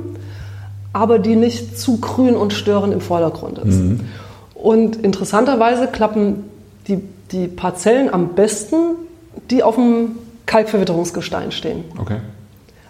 aber 0.92 1.18
die 1.18 1.34
nicht 1.34 1.78
zu 1.78 1.98
grün 1.98 2.36
und 2.36 2.52
störend 2.52 2.92
im 2.92 3.00
Vordergrund 3.00 3.58
ist. 3.58 3.80
Mhm. 3.80 4.00
Und 4.54 4.96
interessanterweise 4.96 5.88
klappen 5.88 6.44
die, 6.88 7.00
die 7.30 7.48
Parzellen 7.48 8.12
am 8.12 8.30
besten, 8.30 8.96
die 9.50 9.62
auf 9.62 9.76
dem 9.76 10.16
Kalkverwitterungsgestein 10.46 11.52
stehen. 11.52 11.84
Okay. 11.98 12.18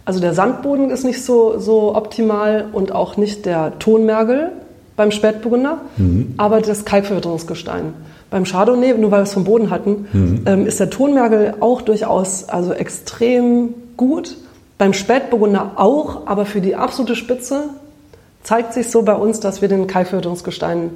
Also 0.05 0.21
der 0.21 0.35
Sandboden 0.35 0.91
ist 0.91 1.05
nicht 1.05 1.25
so, 1.25 1.59
so 1.59 1.95
optimal 1.95 2.67
und 2.73 2.93
auch 2.93 3.17
nicht 3.17 3.47
der 3.47 3.79
Tonmergel 3.79 4.51
beim 4.97 5.11
Spätburgunder, 5.11 5.81
mhm. 5.97 6.35
aber 6.37 6.61
das 6.61 6.85
Kalkverwitterungsgestein. 6.85 7.95
Beim 8.31 8.45
Chardonnay, 8.45 8.95
nur 8.95 9.11
weil 9.11 9.21
wir 9.21 9.25
es 9.25 9.33
vom 9.33 9.45
Boden 9.45 9.71
hatten, 9.71 10.09
mhm. 10.13 10.43
ähm, 10.47 10.67
ist 10.67 10.81
der 10.81 10.91
Tonmergel 10.91 11.55
auch 11.61 11.83
durchaus 11.83 12.49
also 12.49 12.73
extrem 12.73 13.75
gut. 13.97 14.37
Beim 14.79 14.93
Spätburgunder 14.93 15.73
auch, 15.77 16.27
aber 16.27 16.47
für 16.47 16.61
die 16.61 16.75
absolute 16.75 17.15
Spitze 17.15 17.65
zeigt 18.43 18.73
sich 18.73 18.91
so 18.91 19.03
bei 19.03 19.15
uns, 19.15 19.39
dass 19.39 19.63
wir 19.63 19.69
den 19.69 19.87
Kalkverwitterungsgestein 19.87 20.91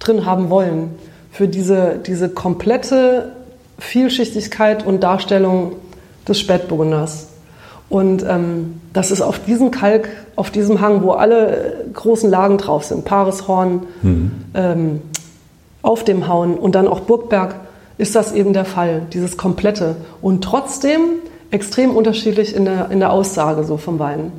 drin 0.00 0.26
haben 0.26 0.50
wollen 0.50 0.90
für 1.32 1.48
diese, 1.48 1.98
diese 2.06 2.28
komplette 2.28 3.32
Vielschichtigkeit 3.78 4.86
und 4.86 5.02
Darstellung 5.02 5.72
des 6.28 6.38
Spätburgunders. 6.38 7.28
Und 7.88 8.24
ähm, 8.28 8.80
das 8.92 9.10
ist 9.10 9.20
auf 9.20 9.44
diesem 9.44 9.70
Kalk, 9.70 10.08
auf 10.36 10.50
diesem 10.50 10.80
Hang, 10.80 11.02
wo 11.02 11.12
alle 11.12 11.84
großen 11.92 12.30
Lagen 12.30 12.58
drauf 12.58 12.84
sind, 12.84 13.04
Paarishorn, 13.04 13.82
mhm. 14.02 14.30
ähm, 14.54 15.00
auf 15.82 16.04
dem 16.04 16.28
Hauen 16.28 16.54
und 16.54 16.74
dann 16.74 16.86
auch 16.86 17.00
Burgberg, 17.00 17.56
ist 17.98 18.14
das 18.14 18.32
eben 18.32 18.52
der 18.52 18.64
Fall, 18.64 19.02
dieses 19.12 19.36
komplette. 19.36 19.96
Und 20.22 20.44
trotzdem 20.44 21.00
extrem 21.50 21.94
unterschiedlich 21.94 22.54
in 22.54 22.64
der, 22.64 22.90
in 22.90 23.00
der 23.00 23.12
Aussage 23.12 23.64
so 23.64 23.76
vom 23.76 23.98
Wein. 23.98 24.32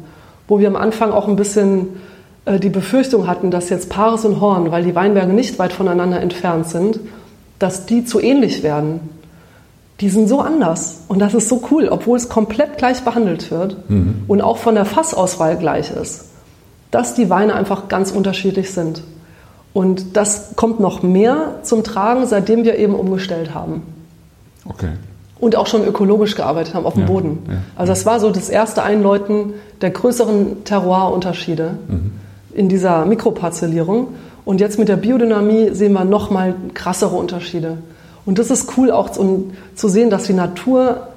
Wo 0.48 0.60
wir 0.60 0.68
am 0.68 0.76
Anfang 0.76 1.12
auch 1.12 1.28
ein 1.28 1.36
bisschen 1.36 1.90
die 2.46 2.70
Befürchtung 2.70 3.28
hatten, 3.28 3.52
dass 3.52 3.70
jetzt 3.70 3.90
Paris 3.90 4.26
und 4.26 4.42
Horn, 4.42 4.72
weil 4.72 4.84
die 4.84 4.96
Weinberge 4.96 5.34
nicht 5.34 5.60
weit 5.60 5.72
voneinander 5.72 6.20
entfernt 6.20 6.68
sind, 6.68 7.00
dass 7.60 7.86
die 7.86 8.04
zu 8.04 8.20
ähnlich 8.20 8.64
werden. 8.64 9.00
Die 10.02 10.10
sind 10.10 10.28
so 10.28 10.42
anders 10.42 11.04
und 11.08 11.20
das 11.20 11.34
ist 11.34 11.48
so 11.48 11.62
cool, 11.72 11.88
obwohl 11.88 12.18
es 12.18 12.28
komplett 12.28 12.78
gleich 12.78 13.02
behandelt 13.04 13.52
wird 13.52 13.90
mhm. 13.90 14.24
und 14.28 14.42
auch 14.42 14.58
von 14.58 14.76
der 14.76 14.86
Fassauswahl 14.86 15.56
gleich 15.56 15.92
ist, 15.92 16.26
dass 16.92 17.14
die 17.14 17.30
Weine 17.30 17.56
einfach 17.56 17.88
ganz 17.88 18.12
unterschiedlich 18.12 18.72
sind. 18.72 19.04
Und 19.72 20.18
das 20.18 20.56
kommt 20.56 20.80
noch 20.80 21.02
mehr 21.02 21.60
zum 21.64 21.84
Tragen, 21.84 22.28
seitdem 22.28 22.64
wir 22.64 22.78
eben 22.78 22.94
umgestellt 22.94 23.56
haben. 23.56 23.84
Okay. 24.66 24.90
Und 25.40 25.56
auch 25.56 25.68
schon 25.68 25.86
ökologisch 25.86 26.36
gearbeitet 26.36 26.74
haben 26.74 26.86
auf 26.86 26.94
dem 26.94 27.04
ja, 27.04 27.08
Boden. 27.08 27.40
Ja, 27.48 27.54
also 27.76 27.92
das 27.92 28.06
war 28.06 28.20
so 28.20 28.30
das 28.30 28.50
erste 28.50 28.84
Einläuten 28.84 29.54
der 29.82 29.92
größeren 29.92 30.64
Terroirunterschiede. 30.66 31.78
Mhm 31.88 32.12
in 32.54 32.70
dieser 32.70 33.06
Mikroparzellierung. 33.06 34.10
Und 34.46 34.60
jetzt 34.60 34.78
mit 34.78 34.90
der 34.90 34.98
Biodynamie 34.98 35.70
sehen 35.74 35.94
wir 35.94 36.06
nochmal 36.06 36.56
krassere 36.74 37.16
Unterschiede. 37.16 37.78
Und 38.26 38.40
das 38.40 38.50
ist 38.50 38.78
cool 38.78 38.92
auch 38.92 39.16
um 39.18 39.54
zu 39.76 39.88
sehen, 39.88 40.10
dass 40.10 40.26
die 40.26 40.34
Natur 40.34 41.08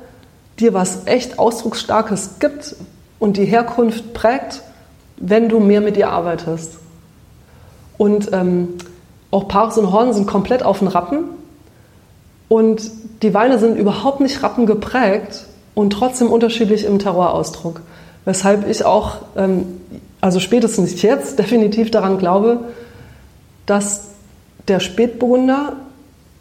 dir 0.58 0.74
was 0.74 1.06
echt 1.06 1.38
Ausdrucksstarkes 1.38 2.38
gibt 2.40 2.76
und 3.18 3.36
die 3.36 3.44
Herkunft 3.44 4.14
prägt, 4.14 4.62
wenn 5.16 5.48
du 5.48 5.60
mehr 5.60 5.80
mit 5.80 5.96
ihr 5.96 6.10
arbeitest. 6.10 6.78
Und 7.98 8.30
ähm, 8.32 8.68
auch 9.30 9.48
Paris 9.48 9.78
und 9.78 9.92
Horn 9.92 10.12
sind 10.12 10.26
komplett 10.26 10.62
auf 10.62 10.80
den 10.80 10.88
Rappen. 10.88 11.24
Und 12.48 12.90
die 13.22 13.34
Weine 13.34 13.58
sind 13.58 13.76
überhaupt 13.76 14.20
nicht 14.20 14.42
Rappen 14.42 14.66
geprägt 14.66 15.46
und 15.74 15.92
trotzdem 15.92 16.30
unterschiedlich 16.30 16.84
im 16.84 16.98
Terrorausdruck. 16.98 17.80
Weshalb 18.24 18.68
ich 18.68 18.84
auch 18.84 19.16
ähm, 19.36 19.80
also 20.20 20.40
spätestens 20.40 21.02
jetzt 21.02 21.38
definitiv 21.38 21.90
daran 21.90 22.18
glaube, 22.18 22.60
dass 23.66 24.08
der 24.68 24.80
Spätburgunder 24.80 25.74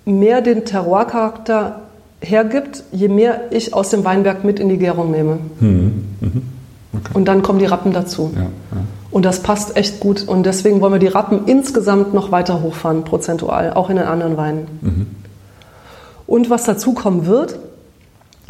mehr 0.05 0.41
den 0.41 0.65
Terroircharakter 0.65 1.81
hergibt, 2.21 2.83
je 2.91 3.07
mehr 3.07 3.51
ich 3.51 3.73
aus 3.73 3.89
dem 3.89 4.03
Weinberg 4.03 4.43
mit 4.43 4.59
in 4.59 4.69
die 4.69 4.77
Gärung 4.77 5.11
nehme. 5.11 5.39
Mhm. 5.59 6.05
Mhm. 6.21 6.41
Okay. 6.93 7.11
Und 7.13 7.27
dann 7.27 7.41
kommen 7.41 7.59
die 7.59 7.65
Rappen 7.65 7.91
dazu. 7.91 8.31
Ja, 8.35 8.41
ja. 8.41 8.49
Und 9.11 9.25
das 9.25 9.41
passt 9.41 9.77
echt 9.77 9.99
gut. 9.99 10.27
Und 10.27 10.45
deswegen 10.45 10.81
wollen 10.81 10.93
wir 10.93 10.99
die 10.99 11.07
Rappen 11.07 11.45
insgesamt 11.45 12.13
noch 12.13 12.31
weiter 12.31 12.61
hochfahren, 12.61 13.03
prozentual, 13.03 13.73
auch 13.73 13.89
in 13.89 13.97
den 13.97 14.05
anderen 14.05 14.37
Weinen. 14.37 14.67
Mhm. 14.81 15.07
Und 16.27 16.49
was 16.49 16.63
dazu 16.63 16.93
kommen 16.93 17.25
wird, 17.25 17.59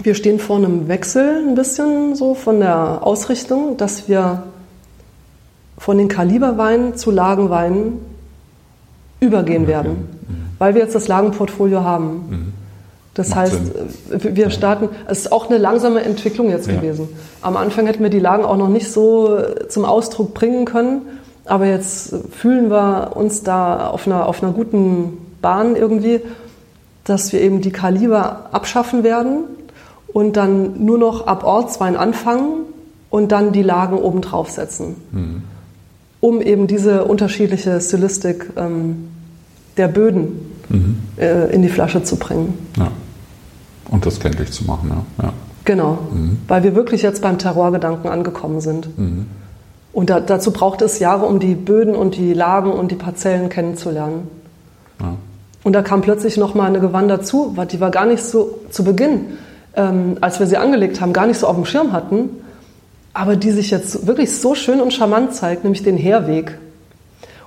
wir 0.02 0.16
stehen 0.16 0.40
vor 0.40 0.58
einem 0.58 0.88
Wechsel 0.88 1.44
ein 1.48 1.56
bisschen 1.56 2.16
so 2.16 2.36
von 2.36 2.60
der 2.60 3.00
Ausrichtung, 3.02 3.78
dass 3.78 4.08
wir 4.08 4.44
von 5.78 5.98
den 5.98 6.08
Kaliberweinen 6.08 6.96
zu 6.96 7.12
Lagenweinen 7.12 8.00
übergehen 9.20 9.64
okay. 9.64 9.72
werden, 9.72 9.92
mhm. 9.92 10.36
weil 10.60 10.76
wir 10.76 10.82
jetzt 10.82 10.96
das 10.96 11.08
Lagenportfolio 11.08 11.84
haben. 11.84 12.10
Mhm. 12.30 12.54
Das 13.14 13.30
Macht 13.30 13.40
heißt, 13.40 13.54
Sinn. 13.54 14.32
Äh, 14.32 14.36
wir 14.36 14.50
starten, 14.50 14.90
es 15.08 15.20
ist 15.20 15.32
auch 15.32 15.50
eine 15.50 15.58
langsame 15.58 16.02
Entwicklung 16.04 16.50
jetzt 16.50 16.68
ja. 16.68 16.76
gewesen. 16.76 17.10
Am 17.42 17.58
Anfang 17.58 17.88
hätten 17.88 18.04
wir 18.04 18.10
die 18.10 18.20
Lagen 18.20 18.44
auch 18.44 18.58
noch 18.58 18.70
nicht 18.70 18.92
so 18.92 19.38
äh, 19.38 19.68
zum 19.68 19.86
Ausdruck 19.86 20.34
bringen 20.34 20.66
können, 20.66 21.02
aber 21.46 21.66
jetzt 21.66 22.16
fühlen 22.32 22.70
wir 22.70 23.12
uns 23.16 23.44
da 23.44 23.88
auf 23.88 24.08
einer, 24.08 24.28
auf 24.28 24.42
einer 24.42 24.52
guten 24.52 25.18
Bahn 25.42 25.76
irgendwie, 25.76 26.22
dass 27.04 27.32
wir 27.32 27.42
eben 27.42 27.62
die 27.62 27.72
Kaliber 27.72 28.50
abschaffen 28.52 29.04
werden 29.04 29.44
und 30.12 30.38
dann 30.38 30.84
nur 30.84 30.98
noch 30.98 31.28
ab 31.28 31.44
Ortswein 31.44 31.96
anfangen 31.96 32.64
und 33.12 33.32
dann 33.32 33.52
die 33.52 33.62
Lagen 33.62 33.98
oben 33.98 34.22
drauf 34.22 34.50
setzen. 34.50 34.96
Mhm 35.12 35.44
um 36.26 36.42
eben 36.42 36.66
diese 36.66 37.06
unterschiedliche 37.06 37.80
Stilistik 37.80 38.48
ähm, 38.58 39.10
der 39.78 39.88
Böden 39.88 40.54
mhm. 40.70 40.98
äh, 41.18 41.54
in 41.54 41.62
die 41.62 41.70
Flasche 41.70 42.02
zu 42.02 42.16
bringen. 42.16 42.58
Ja. 42.78 42.90
Und 43.92 44.08
das 44.08 44.20
kenntlich 44.20 44.52
zu 44.52 44.64
machen, 44.66 44.90
ja. 44.90 45.26
ja. 45.26 45.34
Genau, 45.66 46.00
mhm. 46.12 46.40
weil 46.48 46.64
wir 46.64 46.74
wirklich 46.74 47.04
jetzt 47.04 47.22
beim 47.22 47.38
Terrorgedanken 47.38 48.10
angekommen 48.10 48.60
sind. 48.60 48.98
Mhm. 48.98 49.28
Und 49.94 50.10
da, 50.10 50.20
dazu 50.20 50.52
braucht 50.52 50.82
es 50.82 50.98
Jahre, 50.98 51.28
um 51.28 51.40
die 51.40 51.54
Böden 51.54 51.96
und 51.96 52.16
die 52.16 52.34
Lagen 52.34 52.72
und 52.72 52.90
die 52.90 52.96
Parzellen 52.96 53.50
kennenzulernen. 53.50 54.28
Ja. 55.00 55.18
Und 55.64 55.74
da 55.74 55.84
kam 55.84 56.02
plötzlich 56.02 56.38
nochmal 56.38 56.70
eine 56.70 56.80
Gewand 56.80 57.10
dazu, 57.10 57.56
die 57.72 57.80
war 57.80 57.92
gar 57.92 58.08
nicht 58.08 58.24
so 58.24 58.62
zu 58.72 58.84
Beginn, 58.84 59.38
ähm, 59.76 60.18
als 60.22 60.40
wir 60.40 60.48
sie 60.48 60.58
angelegt 60.58 61.02
haben, 61.02 61.14
gar 61.14 61.28
nicht 61.28 61.38
so 61.38 61.46
auf 61.46 61.56
dem 61.56 61.66
Schirm 61.66 61.92
hatten, 61.92 62.30
aber 63.16 63.38
die 63.38 63.52
sich 63.52 63.72
jetzt 63.72 64.06
wirklich 64.06 64.38
so 64.38 64.56
schön 64.56 64.82
und 64.82 64.94
charmant 64.94 65.34
zeigt, 65.34 65.64
nämlich 65.64 65.84
den 65.84 65.98
Herweg. 65.98 66.58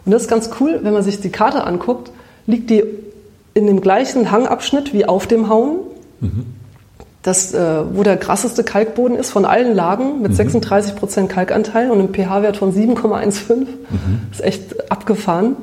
Und 0.05 0.12
das 0.12 0.23
ist 0.23 0.29
ganz 0.29 0.51
cool, 0.59 0.81
wenn 0.83 0.95
man 0.95 1.03
sich 1.03 1.21
die 1.21 1.29
Karte 1.29 1.64
anguckt, 1.64 2.11
liegt 2.47 2.71
die 2.71 2.83
in 3.53 3.66
dem 3.66 3.83
gleichen 3.83 4.31
Hangabschnitt 4.31 4.95
wie 4.95 5.05
auf 5.05 5.27
dem 5.27 5.51
Hauen. 5.51 5.81
Mhm. 6.21 6.47
Das, 7.23 7.53
äh, 7.53 7.83
wo 7.95 8.03
der 8.03 8.16
krasseste 8.16 8.64
Kalkboden 8.64 9.19
ist 9.19 9.31
von 9.31 9.45
allen 9.45 9.75
Lagen 9.75 10.23
mit 10.23 10.31
mhm. 10.31 10.37
36 10.37 10.97
Prozent 10.97 11.29
Kalkanteil 11.29 11.91
und 11.91 11.99
einem 11.99 12.14
pH-Wert 12.14 12.57
von 12.57 12.73
7,15. 12.73 13.55
Mhm. 13.57 13.66
ist 14.33 14.43
echt 14.43 14.91
abgefahren. 14.91 15.57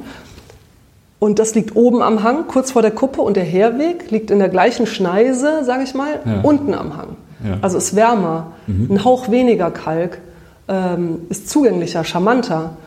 Und 1.18 1.39
das 1.39 1.56
liegt 1.56 1.76
oben 1.76 2.03
am 2.03 2.22
Hang, 2.22 2.45
kurz 2.47 2.72
vor 2.72 2.84
der 2.84 2.91
Kuppe, 2.91 3.22
und 3.22 3.38
der 3.38 3.43
Herweg 3.43 4.12
liegt 4.12 4.30
in 4.30 4.38
der 4.38 4.49
gleichen 4.49 4.86
Schneise, 4.86 5.64
sage 5.64 5.84
ich 5.84 5.95
mal, 5.95 6.20
ja. 6.24 6.41
unten 6.43 6.76
am 6.76 6.95
Hang. 6.95 7.16
Ja. 7.46 7.58
Also 7.62 7.78
ist 7.78 7.96
wärmer, 7.96 8.54
mhm. 8.68 8.88
ein 8.91 9.04
Hauch 9.04 9.30
weniger 9.30 9.72
Kalk, 9.72 10.20
ähm, 10.68 11.20
ist 11.30 11.50
zugänglicher, 11.50 12.04
charmanter, 12.04 12.78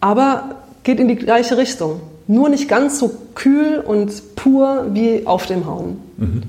aber 0.00 0.56
geht 0.82 1.00
in 1.00 1.08
die 1.08 1.16
gleiche 1.16 1.56
Richtung. 1.56 2.00
Nur 2.26 2.48
nicht 2.48 2.68
ganz 2.68 2.98
so 2.98 3.10
kühl 3.34 3.82
und 3.86 4.34
pur 4.34 4.86
wie 4.92 5.26
auf 5.26 5.46
dem 5.46 5.66
Hauen. 5.66 6.00
Mhm. 6.16 6.42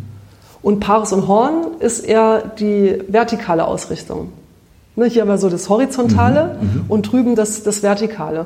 Und 0.61 0.79
Paris 0.79 1.11
und 1.13 1.27
Horn 1.27 1.65
ist 1.79 1.99
eher 1.99 2.41
die 2.59 2.97
vertikale 3.07 3.65
Ausrichtung. 3.65 4.29
Ne, 4.95 5.05
hier 5.05 5.23
aber 5.23 5.37
so 5.37 5.49
das 5.49 5.67
Horizontale 5.67 6.57
mhm. 6.59 6.67
mhm. 6.67 6.85
und 6.87 7.11
drüben 7.11 7.35
das, 7.35 7.63
das 7.63 7.83
Vertikale. 7.83 8.45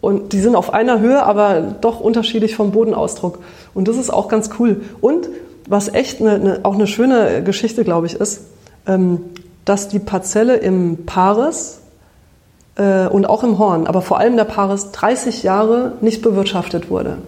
Und 0.00 0.32
die 0.32 0.40
sind 0.40 0.54
auf 0.54 0.74
einer 0.74 1.00
Höhe, 1.00 1.22
aber 1.24 1.60
doch 1.80 2.00
unterschiedlich 2.00 2.54
vom 2.54 2.70
Bodenausdruck. 2.70 3.38
Und 3.74 3.88
das 3.88 3.96
ist 3.96 4.10
auch 4.10 4.28
ganz 4.28 4.50
cool. 4.58 4.82
Und 5.00 5.28
was 5.68 5.88
echt 5.92 6.20
eine, 6.20 6.34
eine, 6.34 6.60
auch 6.64 6.74
eine 6.74 6.86
schöne 6.86 7.42
Geschichte, 7.42 7.84
glaube 7.84 8.06
ich, 8.06 8.14
ist, 8.14 8.42
ähm, 8.86 9.20
dass 9.64 9.88
die 9.88 9.98
Parzelle 9.98 10.56
im 10.56 11.06
Paris 11.06 11.80
äh, 12.76 13.06
und 13.06 13.26
auch 13.26 13.42
im 13.42 13.58
Horn, 13.58 13.86
aber 13.86 14.00
vor 14.02 14.18
allem 14.18 14.36
der 14.36 14.44
Paris 14.44 14.92
30 14.92 15.42
Jahre 15.42 15.92
nicht 16.00 16.22
bewirtschaftet 16.22 16.90
wurde. 16.90 17.18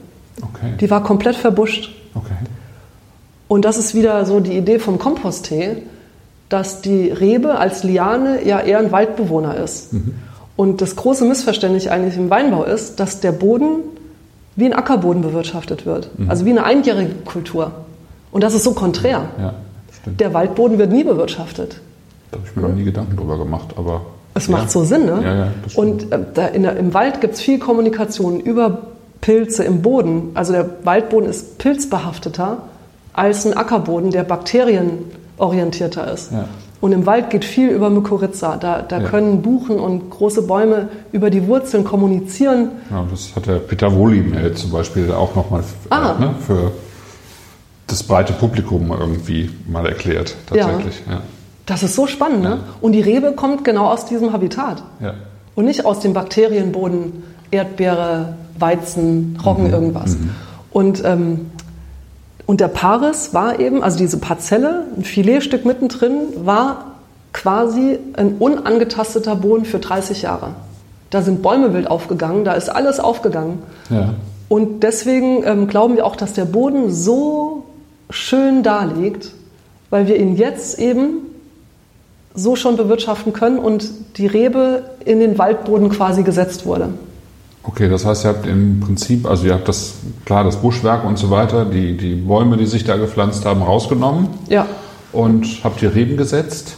Okay. 0.40 0.74
Die 0.80 0.90
war 0.90 1.02
komplett 1.02 1.36
verbuscht. 1.36 1.94
Okay. 2.14 2.34
Und 3.48 3.64
das 3.64 3.78
ist 3.78 3.94
wieder 3.94 4.24
so 4.24 4.40
die 4.40 4.56
Idee 4.56 4.78
vom 4.78 4.98
Komposttee, 4.98 5.82
dass 6.48 6.80
die 6.80 7.10
Rebe 7.10 7.58
als 7.58 7.82
Liane 7.82 8.46
ja 8.46 8.60
eher 8.60 8.78
ein 8.78 8.92
Waldbewohner 8.92 9.56
ist. 9.56 9.92
Mhm. 9.92 10.14
Und 10.56 10.80
das 10.80 10.96
große 10.96 11.24
Missverständnis 11.24 11.86
eigentlich 11.86 12.16
im 12.16 12.30
Weinbau 12.30 12.64
ist, 12.64 13.00
dass 13.00 13.20
der 13.20 13.32
Boden 13.32 13.80
wie 14.56 14.66
ein 14.66 14.72
Ackerboden 14.72 15.22
bewirtschaftet 15.22 15.86
wird. 15.86 16.10
Mhm. 16.18 16.30
Also 16.30 16.44
wie 16.44 16.50
eine 16.50 16.64
einjährige 16.64 17.14
Kultur. 17.24 17.72
Und 18.30 18.42
das 18.42 18.54
ist 18.54 18.64
so 18.64 18.72
konträr. 18.72 19.24
Ja, 19.38 19.54
der 20.06 20.34
Waldboden 20.34 20.78
wird 20.78 20.92
nie 20.92 21.04
bewirtschaftet. 21.04 21.80
Da 22.30 22.38
habe 22.38 22.48
ich 22.48 22.56
mir 22.56 22.62
noch 22.62 22.74
nie 22.74 22.84
Gedanken 22.84 23.16
drüber 23.16 23.38
gemacht, 23.38 23.74
aber. 23.76 24.02
Es 24.34 24.46
ja. 24.46 24.52
macht 24.52 24.70
so 24.70 24.84
Sinn, 24.84 25.06
ne? 25.06 25.20
Ja, 25.22 25.34
ja, 25.34 25.48
Und 25.74 26.12
äh, 26.12 26.18
da 26.34 26.48
der, 26.48 26.76
im 26.76 26.94
Wald 26.94 27.20
gibt 27.20 27.34
es 27.34 27.40
viel 27.40 27.58
Kommunikation 27.58 28.40
über 28.40 28.78
Pilze 29.20 29.64
im 29.64 29.82
Boden. 29.82 30.30
Also 30.34 30.52
der 30.52 30.68
Waldboden 30.84 31.28
ist 31.28 31.58
pilzbehafteter 31.58 32.58
als 33.12 33.46
ein 33.46 33.56
Ackerboden, 33.56 34.10
der 34.10 34.22
bakterienorientierter 34.22 36.12
ist. 36.12 36.30
Ja. 36.32 36.44
Und 36.80 36.92
im 36.92 37.06
Wald 37.06 37.30
geht 37.30 37.44
viel 37.44 37.70
über 37.70 37.90
Mykorrhiza. 37.90 38.56
Da, 38.56 38.82
da 38.82 39.00
ja. 39.00 39.08
können 39.08 39.42
Buchen 39.42 39.80
und 39.80 40.10
große 40.10 40.42
Bäume 40.42 40.88
über 41.10 41.30
die 41.30 41.48
Wurzeln 41.48 41.82
kommunizieren. 41.82 42.68
Ja, 42.90 43.04
das 43.10 43.34
hat 43.34 43.46
der 43.46 43.56
Peter 43.56 43.92
Wohlin 43.96 44.36
zum 44.54 44.70
Beispiel 44.70 45.10
auch 45.10 45.34
nochmal 45.34 45.64
ah. 45.90 46.14
äh, 46.16 46.20
ne, 46.20 46.34
für 46.46 46.70
das 47.88 48.04
breite 48.04 48.32
Publikum 48.32 48.92
irgendwie 48.92 49.50
mal 49.66 49.86
erklärt. 49.86 50.36
Tatsächlich. 50.46 51.02
Ja. 51.06 51.14
ja. 51.14 51.22
Das 51.66 51.82
ist 51.82 51.94
so 51.94 52.06
spannend, 52.06 52.42
ne? 52.42 52.60
Und 52.80 52.92
die 52.92 53.00
Rebe 53.00 53.32
kommt 53.32 53.64
genau 53.64 53.90
aus 53.90 54.06
diesem 54.06 54.32
Habitat. 54.32 54.82
Ja. 55.00 55.14
Und 55.54 55.64
nicht 55.64 55.84
aus 55.84 56.00
dem 56.00 56.12
Bakterienboden, 56.14 57.24
Erdbeere, 57.50 58.34
Weizen, 58.58 59.38
Roggen, 59.44 59.66
mhm. 59.66 59.72
irgendwas. 59.72 60.12
Mhm. 60.12 60.30
Und 60.70 61.04
ähm, 61.04 61.46
und 62.48 62.62
der 62.62 62.68
Paris 62.68 63.34
war 63.34 63.60
eben, 63.60 63.82
also 63.82 63.98
diese 63.98 64.16
Parzelle, 64.16 64.86
ein 64.96 65.04
Filetstück 65.04 65.66
mittendrin, 65.66 66.28
war 66.46 66.94
quasi 67.34 67.98
ein 68.14 68.36
unangetasteter 68.38 69.36
Boden 69.36 69.66
für 69.66 69.80
30 69.80 70.22
Jahre. 70.22 70.52
Da 71.10 71.20
sind 71.20 71.42
Bäume 71.42 71.74
wild 71.74 71.90
aufgegangen, 71.90 72.46
da 72.46 72.54
ist 72.54 72.70
alles 72.70 73.00
aufgegangen. 73.00 73.58
Ja. 73.90 74.14
Und 74.48 74.82
deswegen 74.82 75.44
ähm, 75.44 75.68
glauben 75.68 75.96
wir 75.96 76.06
auch, 76.06 76.16
dass 76.16 76.32
der 76.32 76.46
Boden 76.46 76.90
so 76.90 77.57
schön 78.10 78.62
da 78.62 78.84
liegt, 78.84 79.32
weil 79.90 80.06
wir 80.06 80.16
ihn 80.16 80.36
jetzt 80.36 80.78
eben 80.78 81.22
so 82.34 82.56
schon 82.56 82.76
bewirtschaften 82.76 83.32
können 83.32 83.58
und 83.58 83.90
die 84.16 84.26
Rebe 84.26 84.90
in 85.04 85.20
den 85.20 85.38
Waldboden 85.38 85.88
quasi 85.88 86.22
gesetzt 86.22 86.66
wurde. 86.66 86.90
Okay, 87.64 87.88
das 87.88 88.06
heißt, 88.06 88.24
ihr 88.24 88.28
habt 88.28 88.46
im 88.46 88.80
Prinzip, 88.80 89.26
also 89.26 89.46
ihr 89.46 89.54
habt 89.54 89.68
das, 89.68 89.94
klar, 90.24 90.44
das 90.44 90.56
Buschwerk 90.56 91.04
und 91.04 91.18
so 91.18 91.30
weiter, 91.30 91.64
die, 91.64 91.96
die 91.96 92.14
Bäume, 92.14 92.56
die 92.56 92.66
sich 92.66 92.84
da 92.84 92.96
gepflanzt 92.96 93.44
haben, 93.44 93.62
rausgenommen. 93.62 94.28
Ja. 94.48 94.66
Und 95.12 95.64
habt 95.64 95.82
ihr 95.82 95.94
Reben 95.94 96.16
gesetzt. 96.16 96.76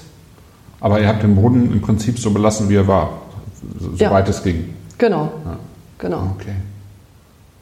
Aber 0.80 1.00
ihr 1.00 1.08
habt 1.08 1.22
den 1.22 1.36
Boden 1.36 1.70
im 1.72 1.80
Prinzip 1.82 2.18
so 2.18 2.30
belassen, 2.30 2.68
wie 2.70 2.76
er 2.76 2.88
war, 2.88 3.10
soweit 3.78 4.26
ja. 4.26 4.30
es 4.30 4.42
ging. 4.42 4.74
Genau. 4.96 5.30
Ja. 5.44 5.56
Genau. 5.98 6.34
Okay. 6.38 6.54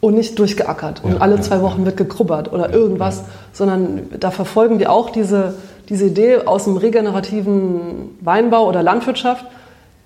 Und 0.01 0.14
nicht 0.14 0.38
durchgeackert 0.38 1.03
und 1.03 1.14
ja, 1.14 1.18
alle 1.18 1.40
zwei 1.40 1.61
Wochen 1.61 1.84
wird 1.84 1.96
gekrubbert 1.96 2.53
oder 2.53 2.72
irgendwas, 2.72 3.24
sondern 3.53 4.03
da 4.20 4.30
verfolgen 4.30 4.78
wir 4.78 4.92
auch 4.92 5.11
diese, 5.11 5.55
diese 5.88 6.07
Idee 6.07 6.36
aus 6.46 6.64
dem 6.64 6.76
regenerativen 6.76 8.16
Weinbau 8.20 8.68
oder 8.68 8.84
Landwirtschaft 8.84 9.44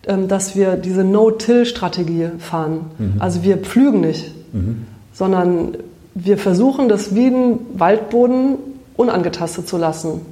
ähm, 0.05 0.27
dass 0.27 0.57
wir 0.57 0.75
diese 0.75 1.05
No-Till-Strategie 1.05 2.31
fahren. 2.41 2.91
Mhm. 2.99 3.15
Also 3.21 3.45
wir 3.45 3.59
pflügen 3.59 4.01
nicht, 4.01 4.33
mhm. 4.53 4.85
sondern 5.13 5.77
wir 6.17 6.39
versuchen, 6.39 6.89
das 6.89 7.15
wie 7.15 7.29
ein 7.29 7.61
Waldboden 7.75 8.57
unangetastet 8.97 9.69
zu 9.69 9.77
lassen 9.77 10.23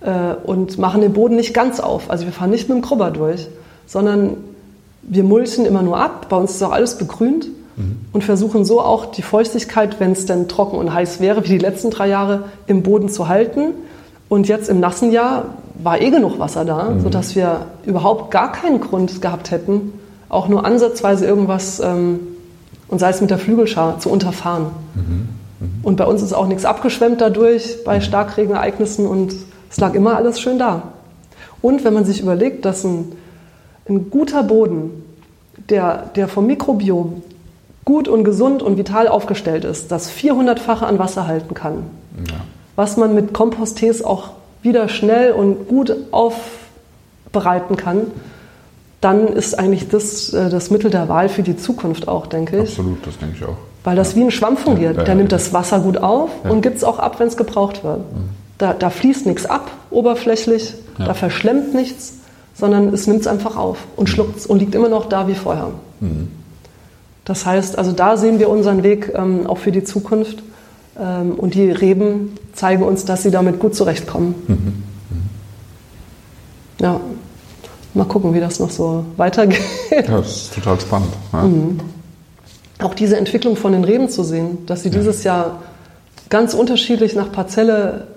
äh, 0.00 0.34
und 0.44 0.78
machen 0.78 1.00
den 1.00 1.12
Boden 1.12 1.34
nicht 1.34 1.52
ganz 1.52 1.80
auf. 1.80 2.08
Also 2.08 2.24
wir 2.24 2.32
fahren 2.32 2.50
nicht 2.50 2.68
mit 2.68 2.78
dem 2.78 2.82
Krubber 2.82 3.10
durch, 3.10 3.48
sondern 3.86 4.36
wir 5.02 5.24
mulchen 5.24 5.66
immer 5.66 5.82
nur 5.82 5.98
ab. 5.98 6.28
Bei 6.28 6.36
uns 6.36 6.52
ist 6.52 6.62
auch 6.62 6.70
alles 6.70 6.96
begrünt 6.96 7.48
mhm. 7.76 7.98
und 8.12 8.24
versuchen 8.24 8.64
so 8.64 8.80
auch 8.80 9.06
die 9.06 9.22
Feuchtigkeit, 9.22 10.00
wenn 10.00 10.12
es 10.12 10.26
denn 10.26 10.48
trocken 10.48 10.78
und 10.78 10.92
heiß 10.92 11.20
wäre, 11.20 11.44
wie 11.44 11.48
die 11.48 11.58
letzten 11.58 11.90
drei 11.90 12.08
Jahre, 12.08 12.44
im 12.66 12.82
Boden 12.82 13.08
zu 13.08 13.28
halten. 13.28 13.72
Und 14.28 14.48
jetzt 14.48 14.68
im 14.68 14.80
nassen 14.80 15.12
Jahr 15.12 15.46
war 15.82 16.00
eh 16.00 16.10
genug 16.10 16.38
Wasser 16.38 16.64
da, 16.64 16.90
mhm. 16.90 17.02
sodass 17.02 17.34
wir 17.36 17.66
überhaupt 17.84 18.30
gar 18.30 18.52
keinen 18.52 18.80
Grund 18.80 19.20
gehabt 19.20 19.50
hätten, 19.50 19.92
auch 20.28 20.48
nur 20.48 20.64
ansatzweise 20.64 21.26
irgendwas, 21.26 21.80
ähm, 21.80 22.20
und 22.88 22.98
sei 22.98 23.10
es 23.10 23.20
mit 23.20 23.30
der 23.30 23.38
Flügelschar, 23.38 23.98
zu 23.98 24.10
unterfahren. 24.10 24.66
Mhm. 24.94 25.28
Und 25.82 25.96
bei 25.96 26.06
uns 26.06 26.22
ist 26.22 26.32
auch 26.32 26.46
nichts 26.46 26.64
abgeschwemmt 26.64 27.20
dadurch 27.20 27.84
bei 27.84 27.96
mhm. 27.96 28.02
Starkregenereignissen 28.02 29.06
und 29.06 29.34
es 29.70 29.78
lag 29.78 29.94
immer 29.94 30.16
alles 30.16 30.40
schön 30.40 30.58
da. 30.58 30.82
Und 31.62 31.84
wenn 31.84 31.94
man 31.94 32.04
sich 32.04 32.20
überlegt, 32.20 32.64
dass 32.64 32.84
ein, 32.84 33.12
ein 33.88 34.10
guter 34.10 34.42
Boden, 34.42 34.90
der, 35.70 36.10
der 36.14 36.28
vom 36.28 36.46
Mikrobiom 36.46 37.22
gut 37.84 38.08
und 38.08 38.24
gesund 38.24 38.62
und 38.62 38.78
vital 38.78 39.08
aufgestellt 39.08 39.64
ist, 39.64 39.92
das 39.92 40.10
400-fache 40.10 40.84
an 40.84 40.98
Wasser 40.98 41.26
halten 41.26 41.54
kann, 41.54 41.84
ja. 42.28 42.36
was 42.76 42.96
man 42.96 43.14
mit 43.14 43.32
Komposttees 43.34 44.02
auch 44.04 44.30
wieder 44.62 44.88
schnell 44.88 45.32
und 45.32 45.68
gut 45.68 45.94
aufbereiten 46.10 47.76
kann, 47.76 48.02
dann 49.00 49.28
ist 49.28 49.58
eigentlich 49.58 49.88
das 49.88 50.32
äh, 50.32 50.48
das 50.48 50.70
Mittel 50.70 50.90
der 50.90 51.08
Wahl 51.10 51.28
für 51.28 51.42
die 51.42 51.56
Zukunft 51.56 52.08
auch, 52.08 52.26
denke 52.26 52.56
ich. 52.56 52.70
Absolut, 52.70 53.06
das 53.06 53.18
denke 53.18 53.36
ich 53.36 53.44
auch. 53.44 53.56
Weil 53.84 53.96
das 53.96 54.16
wie 54.16 54.22
ein 54.22 54.30
Schwamm 54.30 54.56
fungiert. 54.56 54.96
Ja, 54.96 55.04
Der 55.04 55.14
nimmt 55.14 55.30
das 55.30 55.52
Wasser 55.52 55.80
gut 55.80 55.98
auf 55.98 56.30
und 56.42 56.62
gibt 56.62 56.78
es 56.78 56.84
auch 56.84 56.98
ab, 56.98 57.20
wenn 57.20 57.28
es 57.28 57.36
gebraucht 57.36 57.84
wird. 57.84 57.98
Mhm. 57.98 58.30
Da, 58.56 58.72
da, 58.72 58.88
fließt 58.88 59.26
nichts 59.26 59.44
ab, 59.44 59.70
oberflächlich, 59.90 60.72
da 60.96 61.12
verschlemmt 61.12 61.74
nichts, 61.74 62.14
sondern 62.54 62.94
es 62.94 63.06
nimmt 63.06 63.20
es 63.20 63.26
einfach 63.26 63.56
auf 63.56 63.78
und 63.96 64.04
mhm. 64.04 64.12
schluckt 64.12 64.38
es 64.38 64.46
und 64.46 64.60
liegt 64.60 64.74
immer 64.74 64.88
noch 64.88 65.06
da 65.06 65.28
wie 65.28 65.34
vorher. 65.34 65.72
Mhm. 66.00 66.28
Das 67.24 67.46
heißt, 67.46 67.78
also 67.78 67.92
da 67.92 68.16
sehen 68.16 68.38
wir 68.38 68.48
unseren 68.48 68.82
Weg 68.82 69.12
ähm, 69.14 69.46
auch 69.46 69.58
für 69.58 69.72
die 69.72 69.84
Zukunft. 69.84 70.42
Ähm, 70.98 71.32
und 71.32 71.54
die 71.54 71.70
Reben 71.70 72.36
zeigen 72.52 72.82
uns, 72.82 73.04
dass 73.04 73.22
sie 73.22 73.30
damit 73.30 73.58
gut 73.58 73.74
zurechtkommen. 73.74 74.34
Mhm. 74.46 74.54
Mhm. 74.54 74.84
Ja, 76.80 77.00
mal 77.94 78.04
gucken, 78.04 78.34
wie 78.34 78.40
das 78.40 78.60
noch 78.60 78.70
so 78.70 79.04
weitergeht. 79.16 79.60
Ja, 79.90 80.02
das 80.02 80.36
ist 80.36 80.54
total 80.54 80.80
spannend. 80.80 81.12
Ja. 81.32 81.42
Mhm. 81.42 81.80
Auch 82.80 82.94
diese 82.94 83.16
Entwicklung 83.16 83.56
von 83.56 83.72
den 83.72 83.84
Reben 83.84 84.08
zu 84.08 84.22
sehen, 84.22 84.66
dass 84.66 84.82
sie 84.82 84.90
ja. 84.90 84.98
dieses 84.98 85.24
Jahr 85.24 85.62
ganz 86.28 86.54
unterschiedlich 86.54 87.14
nach 87.14 87.30
Parzelle 87.32 88.08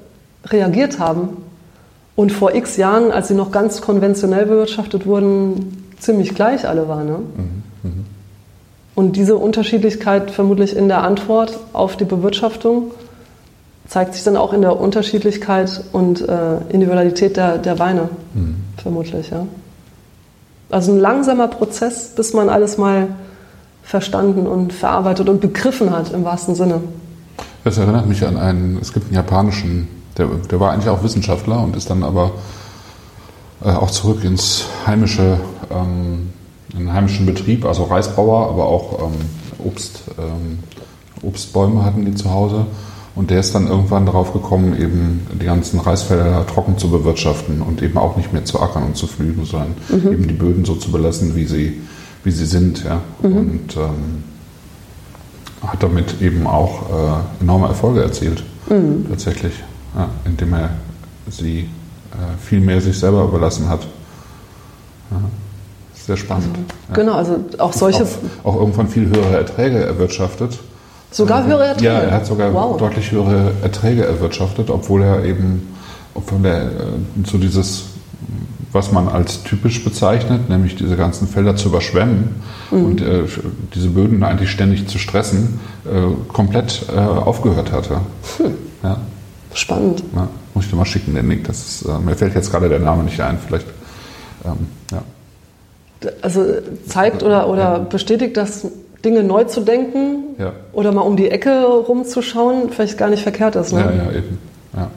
reagiert 0.45 0.99
haben 0.99 1.30
und 2.16 2.32
vor 2.32 2.55
x 2.55 2.78
Jahren, 2.78 3.12
als 3.12 3.28
sie 3.28 3.36
noch 3.36 3.51
ganz 3.51 3.82
konventionell 3.82 4.45
bewirtschaftet 4.45 5.05
wurden, 5.05 5.93
ziemlich 5.99 6.34
gleich 6.34 6.68
alle 6.68 6.88
waren. 6.88 7.05
Ne? 7.05 7.18
Mhm. 7.18 7.47
Und 8.98 9.16
diese 9.16 9.36
Unterschiedlichkeit 9.36 10.32
vermutlich 10.32 10.76
in 10.76 10.88
der 10.88 11.04
Antwort 11.04 11.60
auf 11.72 11.98
die 11.98 12.04
Bewirtschaftung 12.04 12.89
zeigt 13.88 14.16
sich 14.16 14.24
dann 14.24 14.36
auch 14.36 14.54
in 14.54 14.62
der 14.62 14.80
Unterschiedlichkeit 14.80 15.84
und 15.91 16.28
äh, 16.28 16.58
Individualität 16.70 17.38
der, 17.38 17.60
der 17.60 17.78
Weine, 17.78 18.10
mhm. 18.34 18.56
vermutlich. 18.82 19.30
Ja. 19.30 19.45
Also 20.72 20.93
ein 20.93 21.00
langsamer 21.00 21.48
Prozess, 21.48 22.08
bis 22.16 22.34
man 22.34 22.50
alles 22.50 22.80
mal 22.80 23.10
verstanden 23.84 24.48
und 24.48 24.74
verarbeitet 24.74 25.30
und 25.30 25.41
begriffen 25.41 25.91
hat, 25.91 26.12
im 26.12 26.26
wahrsten 26.26 26.56
Sinne. 26.56 26.82
Das 27.66 27.78
erinnert 27.78 28.08
mich 28.08 28.26
an 28.26 28.36
einen, 28.36 28.80
es 28.82 28.93
gibt 28.93 29.06
einen 29.06 29.16
japanischen, 29.16 29.89
der, 30.18 30.26
der 30.50 30.60
war 30.60 30.72
eigentlich 30.72 30.89
auch 30.89 31.04
Wissenschaftler 31.04 31.60
und 31.60 31.76
ist 31.76 31.91
dann 31.91 32.02
aber 32.02 32.32
äh, 33.64 33.70
auch 33.70 33.91
zurück 33.91 34.24
ins 34.24 34.66
heimische, 34.88 35.38
ähm, 35.70 36.34
in 36.78 36.86
den 36.86 36.93
heimischen 36.93 37.25
Betrieb, 37.25 37.65
also 37.65 37.84
Reisbauer, 37.84 38.49
aber 38.49 38.67
auch 38.67 38.99
ähm, 39.07 39.15
Obst, 39.59 40.03
ähm, 40.17 40.59
Obstbäume 41.21 41.84
hatten 41.84 42.05
die 42.05 42.15
zu 42.15 42.32
Hause. 42.32 42.65
Und 43.15 43.32
der 43.32 43.39
ist 43.39 43.55
dann 43.55 43.67
irgendwann 43.67 44.05
darauf 44.05 44.32
gekommen, 44.32 44.80
eben 44.80 45.25
die 45.41 45.45
ganzen 45.45 45.80
Reisfelder 45.80 46.45
trocken 46.45 46.78
zu 46.78 46.91
bewirtschaften 46.91 47.63
und 47.63 47.82
eben 47.82 47.97
auch 47.97 48.15
nicht 48.15 48.32
mehr 48.32 48.45
zu 48.45 48.59
ackern 48.59 48.84
und 48.84 48.95
zu 48.95 49.07
pflügen, 49.07 49.43
sondern 49.43 49.73
mhm. 49.89 50.11
eben 50.11 50.28
die 50.28 50.36
Böden 50.36 50.65
so 50.65 50.75
zu 50.75 50.91
belassen, 50.91 51.36
wie 51.36 51.45
sie, 51.45 51.82
wie 52.23 52.30
sie 52.30 52.45
sind. 52.45 52.84
Ja? 52.84 53.01
Mhm. 53.23 53.38
Und 53.38 53.75
ähm, 53.75 54.23
hat 55.65 55.82
damit 55.82 56.21
eben 56.21 56.45
auch 56.45 56.89
äh, 56.89 57.43
enorme 57.43 57.67
Erfolge 57.67 58.03
erzielt, 58.03 58.43
mhm. 58.69 59.07
tatsächlich, 59.09 59.53
ja, 59.95 60.09
indem 60.25 60.53
er 60.53 60.69
sie 61.28 61.61
äh, 62.11 62.38
viel 62.39 62.59
mehr 62.59 62.80
sich 62.82 62.99
selber 62.99 63.23
überlassen 63.23 63.67
hat. 63.67 63.88
Ja, 65.09 65.21
sehr 66.08 66.18
spannend. 66.18 66.55
Also, 66.55 66.62
ja. 66.89 66.95
Genau, 66.95 67.14
also 67.14 67.45
auch 67.60 67.74
solche. 67.74 68.03
Auch, 68.43 68.55
auch, 68.55 68.60
irgendwann 68.60 68.88
viel 68.88 69.08
höhere 69.08 69.38
Erträge 69.38 69.84
erwirtschaftet. 69.84 70.58
Sogar 71.12 71.45
höhere 71.45 71.66
Erträge? 71.66 71.86
Ja, 71.86 71.99
er 71.99 72.12
hat 72.12 72.26
sogar 72.26 72.53
wow. 72.53 72.78
deutlich 72.78 73.12
höhere 73.12 73.51
Erträge 73.62 74.05
erwirtschaftet, 74.05 74.70
obwohl 74.70 75.03
er 75.03 75.24
eben, 75.24 75.76
obwohl 76.14 76.45
er 76.45 76.64
äh, 76.64 76.68
so 77.26 77.38
dieses 77.38 77.86
was 78.72 78.91
man 78.91 79.08
als 79.08 79.43
typisch 79.43 79.84
bezeichnet, 79.84 80.49
nämlich 80.49 80.76
diese 80.76 80.95
ganzen 80.97 81.28
Felder 81.28 81.55
zu 81.55 81.70
überschwemmen 81.70 82.36
mhm. 82.70 82.86
und 82.86 83.01
äh, 83.01 83.24
diese 83.74 83.89
Böden 83.89 84.24
eigentlich 84.24 84.51
ständig 84.51 84.88
zu 84.88 84.97
stressen, 84.97 85.60
äh, 85.86 86.32
komplett 86.32 86.86
äh, 86.93 86.99
aufgehört 86.99 87.72
hatte. 87.72 88.01
Hm. 88.38 88.53
Ja. 88.84 88.97
Spannend. 89.53 90.03
Ja, 90.14 90.28
muss 90.53 90.66
ich 90.66 90.70
dir 90.70 90.76
mal 90.78 90.86
schicken, 90.86 91.16
den 91.16 91.30
Link. 91.30 91.45
Das 91.45 91.58
ist, 91.58 91.86
äh, 91.86 91.97
mir 91.99 92.16
fällt 92.16 92.36
jetzt 92.36 92.51
gerade 92.51 92.70
der 92.70 92.80
Name 92.80 93.03
nicht 93.03 93.20
ein, 93.20 93.38
vielleicht. 93.39 93.68
Ähm, 94.45 94.68
ja. 94.91 95.01
Also 96.22 96.45
zeigt 96.88 97.24
oder, 97.24 97.50
oder 97.50 97.64
ja. 97.64 97.78
bestätigt, 97.80 98.38
dass 98.38 98.68
Dinge 99.04 99.24
neu 99.24 99.45
zu 99.45 99.62
denken 99.62 100.36
ja. 100.38 100.54
oder 100.74 100.91
mal 100.91 101.02
um 101.02 101.16
die 101.16 101.30
Ecke 101.30 101.64
rumzuschauen 101.66 102.70
vielleicht 102.70 102.98
gar 102.98 103.10
nicht 103.10 103.24
verkehrt 103.24 103.56
ist. 103.56 103.74
Ne? 103.74 103.80
Ja, 103.80 103.91
ja, 103.91 104.18
eben. 104.18 104.38
Ja. 104.76 104.91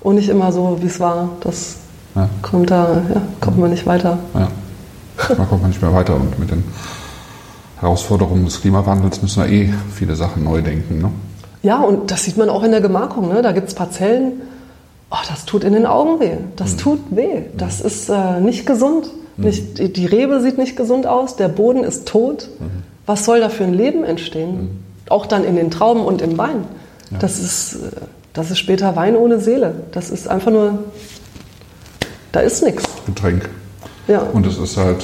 Und 0.00 0.16
nicht 0.16 0.28
immer 0.28 0.52
so, 0.52 0.78
wie 0.80 0.86
es 0.86 1.00
war. 1.00 1.30
Das 1.40 1.76
kommt 2.42 2.70
da, 2.70 3.02
ja, 3.14 3.22
kommt 3.40 3.58
man 3.58 3.70
nicht 3.70 3.86
weiter. 3.86 4.18
Ja. 4.34 4.48
Man 5.36 5.48
kommt 5.48 5.62
man 5.62 5.70
nicht 5.70 5.82
mehr 5.82 5.92
weiter 5.92 6.14
und 6.14 6.38
mit 6.38 6.50
den 6.50 6.64
Herausforderungen 7.80 8.44
des 8.44 8.60
Klimawandels 8.60 9.22
müssen 9.22 9.42
wir 9.42 9.50
eh 9.50 9.72
viele 9.94 10.14
Sachen 10.14 10.44
neu 10.44 10.62
denken. 10.62 10.98
Ne? 10.98 11.10
Ja, 11.62 11.80
und 11.80 12.10
das 12.10 12.24
sieht 12.24 12.36
man 12.36 12.48
auch 12.48 12.62
in 12.62 12.70
der 12.70 12.80
Gemarkung. 12.80 13.28
Ne? 13.28 13.42
Da 13.42 13.52
gibt 13.52 13.68
es 13.68 13.74
Parzellen, 13.74 14.40
oh, 15.10 15.16
das 15.28 15.44
tut 15.44 15.64
in 15.64 15.72
den 15.72 15.86
Augen 15.86 16.20
weh. 16.20 16.36
Das 16.56 16.72
mhm. 16.72 16.78
tut 16.78 17.00
weh. 17.10 17.42
Das 17.56 17.80
mhm. 17.80 17.86
ist 17.86 18.08
äh, 18.08 18.40
nicht 18.40 18.66
gesund. 18.66 19.10
Mhm. 19.36 19.44
Nicht, 19.44 19.78
die, 19.78 19.92
die, 19.92 20.06
Rebe 20.06 20.40
sieht 20.40 20.58
nicht 20.58 20.76
gesund 20.76 21.06
aus, 21.06 21.36
der 21.36 21.48
Boden 21.48 21.84
ist 21.84 22.06
tot. 22.06 22.48
Mhm. 22.58 22.82
Was 23.06 23.24
soll 23.24 23.40
da 23.40 23.48
für 23.48 23.64
ein 23.64 23.74
Leben 23.74 24.04
entstehen? 24.04 24.56
Mhm. 24.56 24.70
Auch 25.08 25.26
dann 25.26 25.44
in 25.44 25.56
den 25.56 25.70
Trauben 25.70 26.04
und 26.04 26.22
im 26.22 26.36
Wein. 26.38 26.64
Ja. 27.10 27.18
Das, 27.18 27.38
ist, 27.38 27.74
äh, 27.74 27.90
das 28.32 28.50
ist 28.50 28.58
später 28.58 28.96
Wein 28.96 29.16
ohne 29.16 29.38
Seele. 29.40 29.74
Das 29.92 30.10
ist 30.10 30.28
einfach 30.28 30.50
nur 30.50 30.80
da 32.36 32.42
ist 32.42 32.62
nichts. 32.62 32.84
Getränk. 33.06 33.48
Ja. 34.08 34.20
Und 34.20 34.46
es 34.46 34.58
ist 34.58 34.76
halt, 34.76 35.02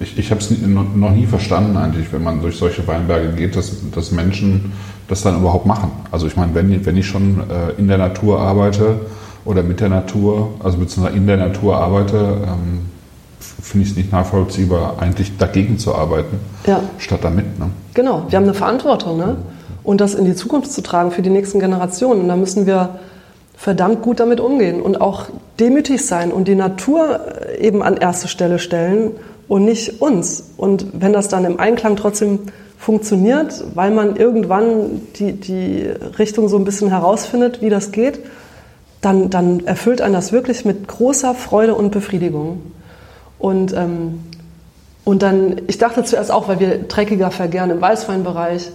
ich, 0.00 0.18
ich 0.18 0.30
habe 0.30 0.40
es 0.40 0.50
noch 0.50 1.10
nie 1.12 1.26
verstanden 1.26 1.76
eigentlich, 1.76 2.12
wenn 2.12 2.22
man 2.22 2.40
durch 2.40 2.56
solche 2.56 2.86
Weinberge 2.88 3.32
geht, 3.34 3.54
dass, 3.54 3.72
dass 3.94 4.10
Menschen 4.10 4.72
das 5.08 5.22
dann 5.22 5.38
überhaupt 5.38 5.66
machen. 5.66 5.90
Also 6.10 6.26
ich 6.26 6.36
meine, 6.36 6.54
wenn, 6.54 6.84
wenn 6.86 6.96
ich 6.96 7.06
schon 7.06 7.40
äh, 7.50 7.78
in 7.78 7.86
der 7.86 7.98
Natur 7.98 8.40
arbeite 8.40 9.00
oder 9.44 9.62
mit 9.62 9.80
der 9.80 9.90
Natur, 9.90 10.54
also 10.62 10.78
beziehungsweise 10.78 11.16
in 11.16 11.26
der 11.26 11.36
Natur 11.36 11.76
arbeite, 11.76 12.16
ähm, 12.16 12.86
finde 13.38 13.84
ich 13.84 13.90
es 13.90 13.96
nicht 13.96 14.12
nachvollziehbar, 14.12 14.96
eigentlich 15.00 15.36
dagegen 15.36 15.78
zu 15.78 15.94
arbeiten, 15.94 16.38
ja. 16.66 16.80
statt 16.98 17.20
damit. 17.22 17.58
Ne? 17.58 17.66
Genau, 17.92 18.24
wir 18.28 18.36
haben 18.36 18.44
eine 18.44 18.54
Verantwortung 18.54 19.18
ne? 19.18 19.36
und 19.82 20.00
das 20.00 20.14
in 20.14 20.24
die 20.24 20.34
Zukunft 20.34 20.72
zu 20.72 20.82
tragen 20.82 21.10
für 21.10 21.22
die 21.22 21.30
nächsten 21.30 21.60
Generationen. 21.60 22.22
Und 22.22 22.28
da 22.28 22.36
müssen 22.36 22.66
wir 22.66 23.00
verdammt 23.56 24.00
gut 24.00 24.20
damit 24.20 24.40
umgehen 24.40 24.80
und 24.80 25.02
auch 25.02 25.26
demütig 25.58 26.06
sein 26.06 26.32
und 26.32 26.48
die 26.48 26.54
Natur 26.54 27.20
eben 27.58 27.82
an 27.82 27.98
erste 27.98 28.26
Stelle 28.26 28.58
stellen 28.58 29.10
und 29.50 29.64
nicht 29.64 30.00
uns. 30.00 30.44
Und 30.56 30.86
wenn 30.92 31.12
das 31.12 31.26
dann 31.26 31.44
im 31.44 31.58
Einklang 31.58 31.96
trotzdem 31.96 32.38
funktioniert, 32.78 33.64
weil 33.74 33.90
man 33.90 34.14
irgendwann 34.14 35.02
die, 35.16 35.32
die 35.32 35.90
Richtung 36.20 36.48
so 36.48 36.56
ein 36.56 36.62
bisschen 36.62 36.88
herausfindet, 36.88 37.60
wie 37.60 37.68
das 37.68 37.90
geht, 37.90 38.20
dann, 39.00 39.28
dann 39.28 39.66
erfüllt 39.66 40.02
einen 40.02 40.14
das 40.14 40.30
wirklich 40.30 40.64
mit 40.64 40.86
großer 40.86 41.34
Freude 41.34 41.74
und 41.74 41.90
Befriedigung. 41.90 42.60
Und, 43.40 43.72
ähm, 43.76 44.20
und 45.04 45.22
dann, 45.22 45.62
ich 45.66 45.78
dachte 45.78 46.04
zuerst 46.04 46.30
auch, 46.30 46.46
weil 46.46 46.60
wir 46.60 46.78
dreckiger 46.84 47.32
vergären 47.32 47.70
im 47.70 47.80
Weißweinbereich, 47.80 48.70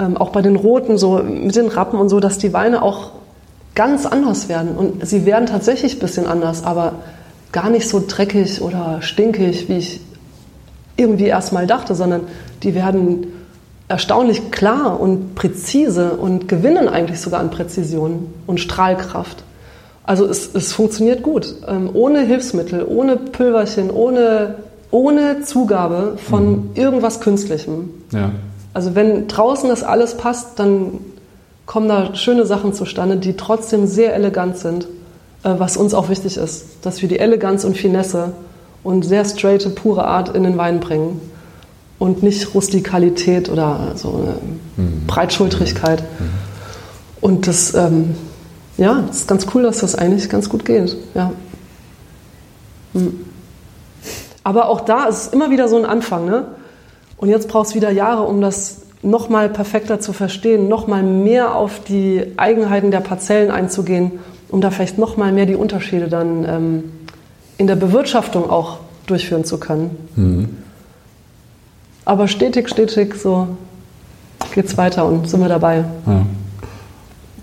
ähm, 0.00 0.16
auch 0.16 0.30
bei 0.30 0.42
den 0.42 0.56
Roten, 0.56 0.98
so 0.98 1.22
mit 1.22 1.54
den 1.54 1.68
Rappen 1.68 1.96
und 1.96 2.08
so, 2.08 2.18
dass 2.18 2.38
die 2.38 2.52
Weine 2.52 2.82
auch 2.82 3.12
ganz 3.76 4.04
anders 4.04 4.48
werden. 4.48 4.76
Und 4.76 5.06
sie 5.06 5.26
werden 5.26 5.46
tatsächlich 5.46 5.94
ein 5.94 6.00
bisschen 6.00 6.26
anders, 6.26 6.64
aber 6.64 6.94
gar 7.52 7.70
nicht 7.70 7.88
so 7.88 8.02
dreckig 8.04 8.60
oder 8.60 9.00
stinkig, 9.00 9.68
wie 9.68 9.78
ich 9.78 10.00
irgendwie 10.98 11.26
erst 11.26 11.52
mal 11.52 11.66
dachte, 11.66 11.94
sondern 11.94 12.22
die 12.62 12.74
werden 12.74 13.28
erstaunlich 13.88 14.50
klar 14.50 15.00
und 15.00 15.34
präzise 15.34 16.12
und 16.12 16.48
gewinnen 16.48 16.88
eigentlich 16.88 17.20
sogar 17.20 17.40
an 17.40 17.50
Präzision 17.50 18.26
und 18.46 18.60
Strahlkraft. 18.60 19.42
Also 20.04 20.26
es, 20.26 20.54
es 20.54 20.72
funktioniert 20.72 21.22
gut, 21.22 21.54
ähm, 21.66 21.90
ohne 21.92 22.20
Hilfsmittel, 22.20 22.84
ohne 22.86 23.16
Pülverchen, 23.16 23.90
ohne, 23.90 24.56
ohne 24.90 25.42
Zugabe 25.42 26.18
von 26.28 26.50
mhm. 26.50 26.70
irgendwas 26.74 27.20
Künstlichem. 27.20 27.90
Ja. 28.12 28.32
Also 28.74 28.94
wenn 28.94 29.28
draußen 29.28 29.68
das 29.68 29.82
alles 29.82 30.16
passt, 30.16 30.58
dann 30.58 30.98
kommen 31.66 31.88
da 31.88 32.14
schöne 32.14 32.46
Sachen 32.46 32.72
zustande, 32.72 33.16
die 33.16 33.36
trotzdem 33.36 33.86
sehr 33.86 34.14
elegant 34.14 34.56
sind, 34.56 34.84
äh, 35.44 35.54
was 35.58 35.76
uns 35.76 35.94
auch 35.94 36.08
wichtig 36.08 36.36
ist, 36.36 36.66
dass 36.82 37.02
wir 37.02 37.08
die 37.08 37.18
Eleganz 37.18 37.64
und 37.64 37.76
Finesse 37.76 38.32
und 38.88 39.02
sehr 39.02 39.22
straighte, 39.26 39.68
pure 39.68 40.06
Art 40.06 40.34
in 40.34 40.44
den 40.44 40.56
Wein 40.56 40.80
bringen 40.80 41.20
und 41.98 42.22
nicht 42.22 42.54
Rustikalität 42.54 43.50
oder 43.50 43.92
so 43.96 44.14
eine 44.14 44.36
mhm. 44.78 45.06
Breitschultrigkeit. 45.06 46.00
Mhm. 46.00 46.30
Und 47.20 47.46
das, 47.46 47.74
ähm, 47.74 48.14
ja, 48.78 49.04
das 49.06 49.18
ist 49.18 49.28
ganz 49.28 49.46
cool, 49.52 49.62
dass 49.62 49.80
das 49.80 49.94
eigentlich 49.94 50.30
ganz 50.30 50.48
gut 50.48 50.64
geht. 50.64 50.96
Ja. 51.14 51.32
Mhm. 52.94 53.26
Aber 54.42 54.70
auch 54.70 54.80
da 54.80 55.04
ist 55.04 55.18
es 55.18 55.28
immer 55.34 55.50
wieder 55.50 55.68
so 55.68 55.76
ein 55.76 55.84
Anfang. 55.84 56.24
Ne? 56.24 56.46
Und 57.18 57.28
jetzt 57.28 57.48
braucht 57.48 57.66
es 57.66 57.74
wieder 57.74 57.90
Jahre, 57.90 58.22
um 58.22 58.40
das 58.40 58.86
noch 59.02 59.28
mal 59.28 59.50
perfekter 59.50 60.00
zu 60.00 60.14
verstehen, 60.14 60.66
noch 60.70 60.86
mal 60.86 61.02
mehr 61.02 61.54
auf 61.54 61.84
die 61.84 62.32
Eigenheiten 62.38 62.90
der 62.90 63.00
Parzellen 63.00 63.50
einzugehen, 63.50 64.12
um 64.48 64.62
da 64.62 64.70
vielleicht 64.70 64.96
noch 64.96 65.18
mal 65.18 65.30
mehr 65.30 65.44
die 65.44 65.56
Unterschiede 65.56 66.08
dann 66.08 66.46
ähm, 66.48 66.84
in 67.58 67.66
der 67.66 67.76
Bewirtschaftung 67.76 68.48
auch 68.48 68.78
durchführen 69.06 69.44
zu 69.44 69.58
können. 69.58 69.96
Mhm. 70.16 70.48
Aber 72.04 72.26
stetig, 72.26 72.70
stetig 72.70 73.14
so 73.16 73.48
geht's 74.54 74.78
weiter 74.78 75.04
und 75.04 75.28
sind 75.28 75.40
wir 75.40 75.48
dabei. 75.48 75.84
Ja. 76.06 76.24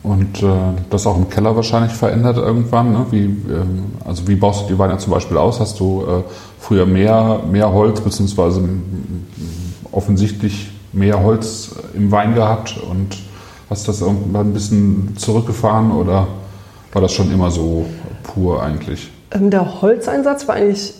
Und 0.01 0.43
äh, 0.43 0.47
das 0.89 1.07
auch 1.07 1.17
im 1.17 1.29
Keller 1.29 1.55
wahrscheinlich 1.55 1.91
verändert 1.91 2.37
irgendwann. 2.37 2.91
Ne? 2.91 3.05
Wie, 3.09 3.23
ähm, 3.23 3.85
also 4.03 4.27
wie 4.27 4.35
baust 4.35 4.63
du 4.63 4.73
die 4.73 4.79
Weine 4.79 4.97
zum 4.97 5.13
Beispiel 5.13 5.37
aus? 5.37 5.59
Hast 5.59 5.79
du 5.79 6.03
äh, 6.03 6.23
früher 6.59 6.85
mehr, 6.85 7.41
mehr 7.51 7.71
Holz 7.71 8.01
beziehungsweise 8.01 8.67
offensichtlich 9.91 10.71
mehr 10.93 11.23
Holz 11.23 11.75
im 11.95 12.11
Wein 12.11 12.35
gehabt 12.35 12.77
und 12.89 13.17
hast 13.69 13.87
das 13.87 14.01
irgendwann 14.01 14.49
ein 14.49 14.53
bisschen 14.53 15.15
zurückgefahren 15.17 15.91
oder 15.91 16.27
war 16.93 17.01
das 17.01 17.11
schon 17.13 17.31
immer 17.31 17.49
so 17.49 17.85
pur 18.23 18.61
eigentlich? 18.61 19.09
Ähm, 19.31 19.49
der 19.49 19.81
Holzeinsatz 19.81 20.47
war 20.47 20.55
eigentlich 20.55 20.93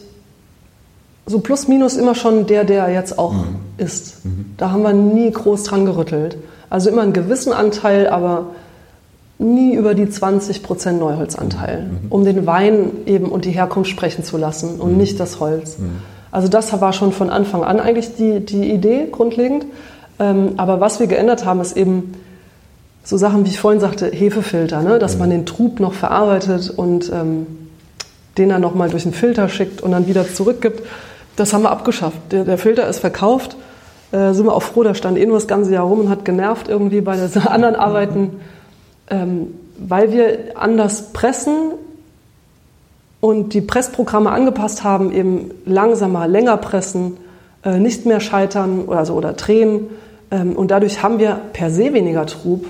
so 1.26 1.40
plus 1.40 1.68
minus 1.68 1.96
immer 1.96 2.16
schon 2.16 2.46
der, 2.46 2.64
der 2.64 2.90
jetzt 2.90 3.18
auch 3.18 3.34
mhm. 3.34 3.56
ist. 3.78 4.26
Mhm. 4.26 4.54
Da 4.58 4.72
haben 4.72 4.84
wir 4.84 4.94
nie 4.94 5.32
groß 5.32 5.64
dran 5.64 5.86
gerüttelt. 5.86 6.38
Also 6.70 6.90
immer 6.90 7.02
einen 7.02 7.14
gewissen 7.14 7.54
Anteil, 7.54 8.08
aber 8.08 8.48
nie 9.38 9.76
über 9.76 9.96
die 9.96 10.06
20% 10.06 10.94
Neuholzanteil, 10.94 11.84
mhm. 11.84 12.08
um 12.10 12.24
den 12.24 12.46
Wein 12.46 12.92
eben 13.06 13.30
und 13.30 13.46
die 13.46 13.52
Herkunft 13.52 13.90
sprechen 13.90 14.24
zu 14.24 14.38
lassen 14.38 14.80
und 14.80 14.94
mhm. 14.94 14.98
nicht 14.98 15.20
das 15.20 15.40
Holz. 15.40 15.80
Mhm. 15.80 15.98
Also 16.32 16.48
das 16.48 16.80
war 16.80 16.94
schon 16.94 17.12
von 17.12 17.30
Anfang 17.30 17.64
an 17.64 17.80
eigentlich 17.80 18.16
die, 18.16 18.40
die 18.40 18.72
Idee 18.72 19.08
grundlegend. 19.12 19.66
Ähm, 20.20 20.54
aber 20.58 20.80
was 20.80 21.00
wir 21.00 21.08
geändert 21.08 21.46
haben, 21.46 21.60
ist 21.60 21.76
eben 21.76 22.14
so 23.04 23.18
Sachen, 23.18 23.46
wie 23.46 23.50
ich 23.50 23.60
vorhin 23.60 23.80
sagte, 23.80 24.08
Hefefilter, 24.08 24.82
ne? 24.82 25.00
dass 25.00 25.14
mhm. 25.14 25.20
man 25.20 25.30
den 25.30 25.46
Trub 25.46 25.80
noch 25.80 25.94
verarbeitet 25.94 26.70
und 26.70 27.12
ähm, 27.14 27.48
den 28.38 28.50
dann 28.50 28.62
nochmal 28.62 28.90
durch 28.90 29.06
einen 29.06 29.14
Filter 29.14 29.50
schickt 29.50 29.82
und 29.82 29.92
dann 29.92 30.08
wieder 30.08 30.28
zurückgibt. 30.28 30.84
Das 31.36 31.54
haben 31.54 31.64
wir 31.64 31.72
abgeschafft. 31.72 32.18
Der, 32.32 32.44
der 32.44 32.58
Filter 32.58 32.88
ist 32.88 33.00
verkauft. 33.00 33.56
Äh, 34.12 34.34
sind 34.34 34.46
wir 34.46 34.54
auch 34.54 34.64
froh, 34.64 34.84
da 34.84 34.96
stand 34.96 35.18
eh 35.18 35.26
nur 35.26 35.38
das 35.38 35.48
ganze 35.48 35.74
Jahr 35.74 35.86
rum 35.86 36.02
und 36.02 36.10
hat 36.10 36.26
genervt 36.26 36.68
irgendwie 36.68 37.02
bei 37.02 37.18
den 37.18 37.42
anderen 37.48 37.76
Arbeiten, 37.76 38.40
ähm, 39.10 39.48
weil 39.78 40.12
wir 40.12 40.38
anders 40.56 41.12
pressen 41.12 41.72
und 43.20 43.54
die 43.54 43.62
Pressprogramme 43.62 44.32
angepasst 44.32 44.84
haben, 44.84 45.12
eben 45.12 45.52
langsamer, 45.66 46.28
länger 46.28 46.58
pressen, 46.58 47.18
äh, 47.64 47.80
nicht 47.80 48.06
mehr 48.06 48.20
scheitern 48.20 48.86
oder, 48.86 49.06
so, 49.06 49.16
oder 49.16 49.34
drehen. 49.34 49.88
Ähm, 50.32 50.56
und 50.56 50.72
dadurch 50.72 51.02
haben 51.02 51.20
wir 51.20 51.40
per 51.52 51.72
se 51.72 51.94
weniger 51.94 52.26
Trub. 52.26 52.66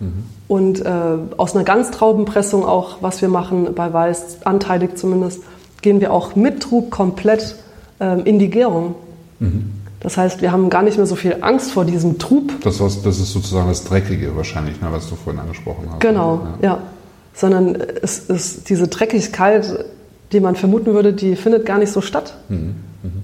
Mhm. 0.00 0.24
Und 0.48 0.84
äh, 0.84 0.90
aus 1.36 1.54
einer 1.54 1.64
Ganztraubenpressung 1.64 2.64
auch, 2.64 2.98
was 3.02 3.20
wir 3.20 3.28
machen 3.28 3.74
bei 3.74 3.92
Weiß, 3.92 4.46
anteilig 4.46 4.96
zumindest, 4.96 5.42
gehen 5.82 6.00
wir 6.00 6.12
auch 6.12 6.34
mit 6.34 6.62
Trub 6.62 6.90
komplett 6.90 7.56
äh, 8.00 8.20
in 8.22 8.38
die 8.38 8.48
Gärung. 8.48 8.94
Mhm. 9.38 9.72
Das 10.00 10.16
heißt, 10.16 10.40
wir 10.42 10.52
haben 10.52 10.70
gar 10.70 10.82
nicht 10.82 10.96
mehr 10.96 11.06
so 11.06 11.16
viel 11.16 11.38
Angst 11.40 11.72
vor 11.72 11.84
diesem 11.84 12.18
Trub. 12.18 12.52
Das, 12.62 12.78
das 12.78 13.18
ist 13.18 13.32
sozusagen 13.32 13.68
das 13.68 13.84
Dreckige 13.84 14.34
wahrscheinlich, 14.36 14.80
ne, 14.80 14.88
was 14.90 15.08
du 15.08 15.16
vorhin 15.16 15.40
angesprochen 15.40 15.86
hast. 15.90 16.00
Genau, 16.00 16.46
ja. 16.62 16.68
ja. 16.68 16.78
Sondern 17.34 17.76
es 18.02 18.18
ist 18.20 18.70
diese 18.70 18.88
Dreckigkeit, 18.88 19.84
die 20.32 20.40
man 20.40 20.56
vermuten 20.56 20.94
würde, 20.94 21.12
die 21.12 21.36
findet 21.36 21.66
gar 21.66 21.78
nicht 21.78 21.92
so 21.92 22.00
statt. 22.00 22.34
Mhm. 22.48 22.76
Mhm. 23.02 23.22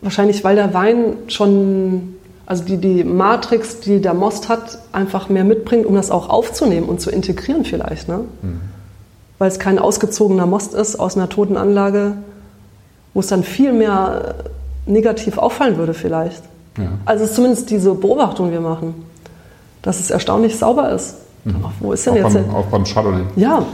Wahrscheinlich, 0.00 0.42
weil 0.42 0.56
der 0.56 0.72
Wein 0.74 1.14
schon 1.28 2.14
also 2.46 2.64
die, 2.64 2.76
die 2.76 3.04
Matrix, 3.04 3.80
die 3.80 4.00
der 4.00 4.14
Most 4.14 4.48
hat, 4.48 4.78
einfach 4.92 5.28
mehr 5.28 5.44
mitbringt, 5.44 5.86
um 5.86 5.94
das 5.94 6.10
auch 6.10 6.28
aufzunehmen 6.28 6.88
und 6.88 7.00
zu 7.00 7.10
integrieren 7.10 7.64
vielleicht. 7.64 8.08
Ne? 8.08 8.24
Mhm. 8.42 8.60
Weil 9.38 9.48
es 9.48 9.58
kein 9.58 9.78
ausgezogener 9.78 10.46
Most 10.46 10.74
ist 10.74 10.96
aus 10.96 11.16
einer 11.16 11.28
toten 11.28 11.56
Anlage, 11.56 12.16
wo 13.14 13.20
es 13.20 13.28
dann 13.28 13.44
viel 13.44 13.72
mehr 13.72 14.34
negativ 14.86 15.38
auffallen 15.38 15.76
würde 15.76 15.94
vielleicht. 15.94 16.42
Ja. 16.78 16.88
Also 17.04 17.24
es 17.24 17.30
ist 17.30 17.36
zumindest 17.36 17.70
diese 17.70 17.94
Beobachtung, 17.94 18.46
die 18.46 18.52
wir 18.52 18.60
machen, 18.60 18.94
dass 19.82 20.00
es 20.00 20.10
erstaunlich 20.10 20.58
sauber 20.58 20.90
ist. 20.90 21.16
Mhm. 21.44 21.64
Wo 21.80 21.92
ist 21.92 22.06
denn 22.06 22.14
auch 22.14 22.16
jetzt? 22.16 22.34
Beim, 22.34 22.54
auch 22.54 22.66
beim 22.66 22.84
Chardonnay. 22.84 23.22
Ja, 23.36 23.64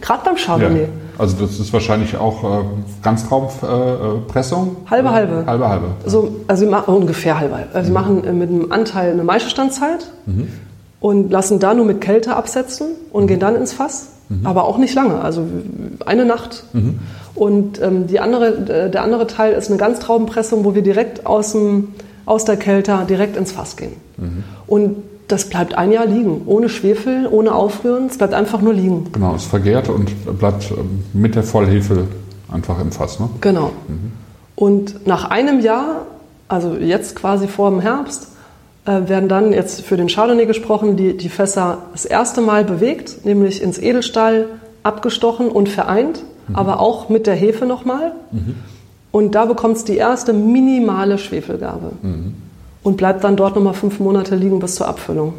gerade 0.00 0.20
beim 0.24 0.36
Chardonnay. 0.36 0.82
Ja. 0.82 0.88
Also 1.18 1.36
das 1.40 1.58
ist 1.58 1.72
wahrscheinlich 1.72 2.16
auch 2.16 2.44
äh, 2.44 2.64
Ganztraubenpressung? 3.02 4.76
Äh, 4.86 4.90
halbe, 4.90 5.10
halbe. 5.10 5.46
Halbe, 5.46 5.68
halbe. 5.68 5.86
Also, 6.04 6.36
also 6.46 6.64
wir 6.64 6.70
machen 6.70 6.94
ungefähr 6.94 7.38
halbe, 7.38 7.56
halbe. 7.56 7.74
Also 7.74 7.90
mhm. 7.90 7.94
wir 7.94 8.00
machen 8.00 8.24
äh, 8.24 8.32
mit 8.32 8.50
einem 8.50 8.72
Anteil 8.72 9.12
eine 9.12 9.24
Maischestandzeit 9.24 10.10
mhm. 10.26 10.48
und 11.00 11.30
lassen 11.30 11.58
da 11.58 11.74
nur 11.74 11.86
mit 11.86 12.00
Kälte 12.00 12.36
absetzen 12.36 12.88
und 13.12 13.24
mhm. 13.24 13.28
gehen 13.28 13.40
dann 13.40 13.56
ins 13.56 13.72
Fass. 13.72 14.08
Mhm. 14.28 14.46
Aber 14.46 14.64
auch 14.64 14.78
nicht 14.78 14.94
lange, 14.94 15.20
also 15.20 15.42
eine 16.04 16.24
Nacht. 16.24 16.64
Mhm. 16.72 16.98
Und 17.34 17.80
ähm, 17.80 18.06
die 18.06 18.20
andere, 18.20 18.86
äh, 18.86 18.90
der 18.90 19.02
andere 19.02 19.26
Teil 19.26 19.52
ist 19.52 19.68
eine 19.68 19.78
Ganztraubenpressung, 19.78 20.64
wo 20.64 20.74
wir 20.74 20.82
direkt 20.82 21.26
aus, 21.26 21.52
dem, 21.52 21.94
aus 22.24 22.44
der 22.44 22.56
Kälte 22.56 22.98
direkt 23.08 23.36
ins 23.36 23.52
Fass 23.52 23.76
gehen. 23.76 23.92
Mhm. 24.16 24.44
Und 24.66 24.96
das 25.28 25.48
bleibt 25.48 25.74
ein 25.76 25.92
Jahr 25.92 26.06
liegen, 26.06 26.42
ohne 26.46 26.68
Schwefel, 26.68 27.28
ohne 27.30 27.54
Aufrühren, 27.54 28.06
es 28.06 28.18
bleibt 28.18 28.34
einfach 28.34 28.60
nur 28.60 28.72
liegen. 28.72 29.08
Genau, 29.12 29.34
es 29.34 29.44
vergärt 29.44 29.88
und 29.88 30.12
bleibt 30.38 30.70
ähm, 30.70 31.04
mit 31.12 31.34
der 31.34 31.42
Vollhefe 31.42 32.06
einfach 32.50 32.80
im 32.80 32.92
Fass. 32.92 33.18
Ne? 33.18 33.28
Genau. 33.40 33.72
Mhm. 33.88 34.12
Und 34.54 35.06
nach 35.06 35.30
einem 35.30 35.60
Jahr, 35.60 36.06
also 36.48 36.74
jetzt 36.74 37.16
quasi 37.16 37.48
vor 37.48 37.70
dem 37.70 37.80
Herbst, 37.80 38.28
äh, 38.84 39.08
werden 39.08 39.28
dann 39.28 39.52
jetzt 39.52 39.82
für 39.82 39.96
den 39.96 40.06
Chardonnay 40.06 40.46
gesprochen, 40.46 40.96
die, 40.96 41.16
die 41.16 41.28
Fässer 41.28 41.78
das 41.92 42.04
erste 42.04 42.40
Mal 42.40 42.64
bewegt, 42.64 43.24
nämlich 43.24 43.60
ins 43.60 43.78
Edelstahl 43.78 44.46
abgestochen 44.84 45.48
und 45.48 45.68
vereint, 45.68 46.22
mhm. 46.46 46.54
aber 46.54 46.78
auch 46.78 47.08
mit 47.08 47.26
der 47.26 47.34
Hefe 47.34 47.66
nochmal. 47.66 48.12
Mhm. 48.30 48.54
Und 49.10 49.34
da 49.34 49.46
bekommt 49.46 49.78
es 49.78 49.84
die 49.84 49.96
erste 49.96 50.32
minimale 50.32 51.18
Schwefelgabe. 51.18 51.92
Mhm 52.02 52.45
und 52.86 52.96
bleibt 52.96 53.24
dann 53.24 53.34
dort 53.34 53.56
nochmal 53.56 53.74
fünf 53.74 53.98
Monate 53.98 54.36
liegen 54.36 54.60
bis 54.60 54.76
zur 54.76 54.86
Abfüllung. 54.86 55.34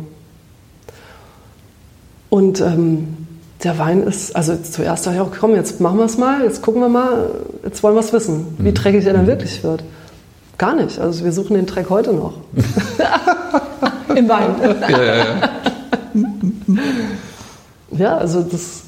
Und 2.30 2.60
ähm, 2.60 3.16
der 3.64 3.80
Wein 3.80 4.04
ist, 4.04 4.36
also 4.36 4.58
zuerst 4.58 5.06
dachte 5.06 5.16
ich 5.16 5.22
auch, 5.22 5.32
komm, 5.32 5.56
jetzt 5.56 5.80
machen 5.80 5.98
wir 5.98 6.04
es 6.04 6.18
mal, 6.18 6.44
jetzt 6.44 6.62
gucken 6.62 6.82
wir 6.82 6.90
mal, 6.90 7.32
jetzt 7.64 7.84
wollen 7.84 7.96
wir 7.96 8.02
es 8.02 8.12
wissen, 8.12 8.48
wie 8.58 8.72
mhm. 8.72 8.74
dreckig 8.74 9.06
er 9.06 9.14
dann 9.14 9.28
wirklich 9.28 9.64
wird. 9.64 9.86
Gar 10.58 10.76
nicht, 10.76 11.00
also 11.00 11.24
wir 11.24 11.32
suchen 11.32 11.54
den 11.54 11.66
Dreck 11.66 11.90
heute 11.90 12.12
noch. 12.12 12.34
Im 14.14 14.28
Wein. 14.28 14.56
ja, 14.90 15.04
ja, 15.04 15.16
ja. 15.16 15.26
ja, 17.92 18.18
also 18.18 18.42
das, 18.42 18.82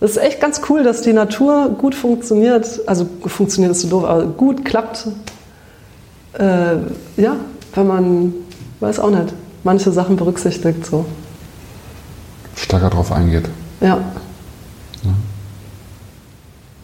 das 0.00 0.10
ist 0.10 0.16
echt 0.18 0.38
ganz 0.38 0.60
cool, 0.68 0.82
dass 0.82 1.00
die 1.00 1.14
Natur 1.14 1.70
gut 1.78 1.94
funktioniert, 1.94 2.80
also 2.86 3.06
funktioniert 3.24 3.72
ist 3.72 3.80
so 3.80 3.88
doof, 3.88 4.04
aber 4.04 4.26
gut 4.26 4.66
klappt. 4.66 5.06
Äh, 6.34 6.76
ja, 7.16 7.36
wenn 7.74 7.86
man, 7.86 8.34
weiß 8.80 8.98
auch 8.98 9.10
nicht, 9.10 9.32
manche 9.64 9.92
Sachen 9.92 10.16
berücksichtigt. 10.16 10.84
So. 10.86 11.04
Stärker 12.56 12.90
drauf 12.90 13.12
eingeht. 13.12 13.48
Ja. 13.80 13.88
ja. 13.88 15.14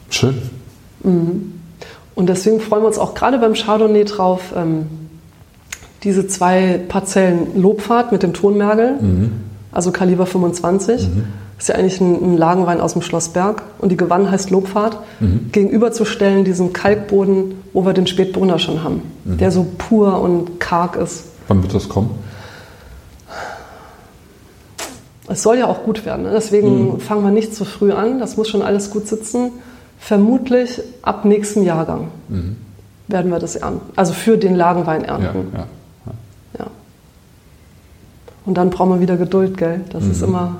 Schön. 0.09 0.41
Mhm. 1.03 1.53
Und 2.15 2.27
deswegen 2.27 2.59
freuen 2.59 2.83
wir 2.83 2.87
uns 2.87 2.97
auch 2.97 3.13
gerade 3.13 3.37
beim 3.37 3.53
Chardonnay 3.53 4.03
drauf, 4.03 4.53
ähm, 4.55 4.87
diese 6.03 6.27
zwei 6.27 6.79
Parzellen 6.87 7.61
Lobfahrt 7.61 8.11
mit 8.11 8.23
dem 8.23 8.33
Tonmergel, 8.33 9.01
mhm. 9.01 9.31
also 9.71 9.91
Kaliber 9.91 10.25
25. 10.25 11.07
Mhm. 11.07 11.23
Das 11.59 11.67
ist 11.67 11.75
ja 11.75 11.75
eigentlich 11.75 11.99
ein, 11.99 12.35
ein, 12.35 12.37
Lagenwein 12.37 12.79
aus 12.79 12.93
dem 12.93 13.01
Schloss 13.01 13.29
Berg 13.29 13.63
und 13.79 13.89
die 13.89 13.97
Gewann 13.97 14.31
heißt 14.31 14.49
Lobfahrt, 14.49 14.97
mhm. 15.19 15.49
gegenüberzustellen 15.51 16.45
diesem 16.45 16.71
Kalkboden, 16.71 17.55
wo 17.73 17.85
wir 17.85 17.91
den 17.91 18.07
Spätbrunner 18.07 18.59
schon 18.59 18.81
haben, 18.81 19.01
mhm. 19.25 19.39
der 19.39 19.51
so 19.51 19.67
pur 19.77 20.21
und 20.21 20.61
karg 20.61 20.95
ist. 20.95 21.25
Wann 21.49 21.61
wird 21.61 21.75
das 21.75 21.89
kommen? 21.89 22.11
Es 25.27 25.43
soll 25.43 25.57
ja 25.57 25.67
auch 25.67 25.83
gut 25.83 26.05
werden, 26.05 26.23
ne? 26.23 26.31
deswegen 26.33 26.93
mhm. 26.93 26.99
fangen 27.01 27.25
wir 27.25 27.31
nicht 27.31 27.53
zu 27.53 27.65
früh 27.65 27.91
an, 27.91 28.19
das 28.19 28.37
muss 28.37 28.47
schon 28.47 28.61
alles 28.61 28.89
gut 28.89 29.09
sitzen. 29.09 29.51
Vermutlich 29.99 30.81
ab 31.01 31.25
nächsten 31.25 31.63
Jahrgang 31.63 32.07
mhm. 32.29 32.55
werden 33.09 33.31
wir 33.31 33.39
das 33.39 33.57
ernten, 33.57 33.81
also 33.97 34.13
für 34.13 34.37
den 34.37 34.55
Lagenwein 34.55 35.03
ernten. 35.03 35.49
Ja. 35.51 35.59
ja. 35.59 35.67
Und 38.49 38.55
dann 38.55 38.71
brauchen 38.71 38.89
wir 38.89 38.99
wieder 38.99 39.15
Geduld, 39.15 39.57
gell? 39.57 39.81
Das 39.91 40.03
ist 40.05 40.23
mhm. 40.23 40.29
immer 40.29 40.55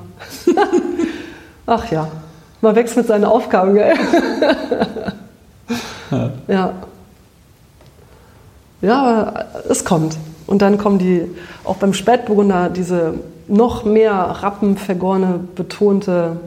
Ach 1.66 1.92
ja, 1.92 2.08
man 2.62 2.76
wächst 2.76 2.96
mit 2.96 3.08
seinen 3.08 3.26
Aufgaben, 3.26 3.74
gell? 3.74 3.96
ja. 6.48 6.74
Ja, 8.84 9.02
aber 9.02 9.46
es 9.68 9.84
kommt. 9.86 10.18
Und 10.46 10.62
dann 10.62 10.78
kommen 10.78 11.00
die, 11.00 11.32
auch 11.64 11.78
beim 11.78 11.96
Spätburgunder, 11.96 12.70
diese 12.70 13.16
noch 13.48 13.86
mehr 13.86 14.14
rappenvergorene, 14.14 15.40
betonte 15.56 16.38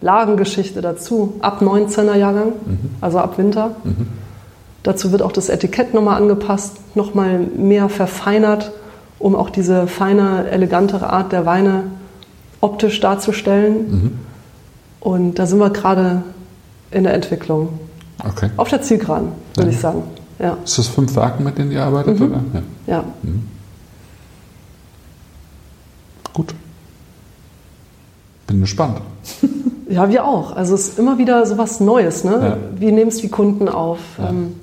Lagengeschichte 0.00 0.80
dazu, 0.80 1.34
ab 1.40 1.60
19er 1.60 2.14
Jahrgang, 2.14 2.52
mhm. 2.64 2.90
also 3.00 3.18
ab 3.18 3.36
Winter. 3.36 3.74
Mhm. 3.82 4.06
Dazu 4.84 5.10
wird 5.10 5.22
auch 5.22 5.32
das 5.32 5.48
Etikett 5.48 5.92
nochmal 5.92 6.22
angepasst, 6.22 6.76
nochmal 6.94 7.40
mehr 7.40 7.88
verfeinert, 7.88 8.70
um 9.24 9.34
auch 9.34 9.48
diese 9.48 9.86
feine, 9.86 10.50
elegantere 10.50 11.08
Art 11.08 11.32
der 11.32 11.46
Weine 11.46 11.84
optisch 12.60 13.00
darzustellen. 13.00 13.90
Mhm. 13.90 14.18
Und 15.00 15.38
da 15.38 15.46
sind 15.46 15.60
wir 15.60 15.70
gerade 15.70 16.22
in 16.90 17.04
der 17.04 17.14
Entwicklung. 17.14 17.70
Okay. 18.22 18.50
Auf 18.58 18.68
der 18.68 18.82
Zielgeraden, 18.82 19.28
würde 19.54 19.70
ja. 19.70 19.74
ich 19.74 19.80
sagen. 19.80 20.02
Ja. 20.38 20.58
Ist 20.62 20.76
das 20.76 20.88
fünf 20.88 21.16
Werken, 21.16 21.42
mit 21.42 21.56
denen 21.56 21.72
ihr 21.72 21.82
arbeitet? 21.82 22.20
Mhm. 22.20 22.26
Oder? 22.26 22.40
Ja. 22.52 22.96
ja. 22.96 23.04
Mhm. 23.22 23.48
Gut. 26.34 26.54
Bin 28.46 28.60
gespannt. 28.60 29.00
ja, 29.88 30.10
wir 30.10 30.26
auch. 30.26 30.54
Also 30.54 30.74
es 30.74 30.88
ist 30.88 30.98
immer 30.98 31.16
wieder 31.16 31.46
so 31.46 31.56
was 31.56 31.80
Neues. 31.80 32.24
Ne? 32.24 32.32
Ja. 32.42 32.78
Wie 32.78 32.92
nehmen 32.92 33.08
es 33.08 33.16
die 33.16 33.30
Kunden 33.30 33.70
auf? 33.70 34.00
Ja. 34.18 34.28
Ähm, 34.28 34.56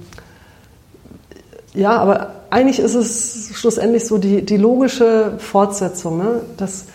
ja, 1.74 1.98
aber 1.98 2.41
eigentlich 2.52 2.80
ist 2.80 2.96
es 2.96 3.50
schlussendlich 3.54 4.06
so 4.06 4.18
die, 4.18 4.46
die 4.46 4.58
logische 4.58 5.34
Fortsetzung. 5.40 6.18
Ne? 6.18 6.42
Dass 6.58 6.86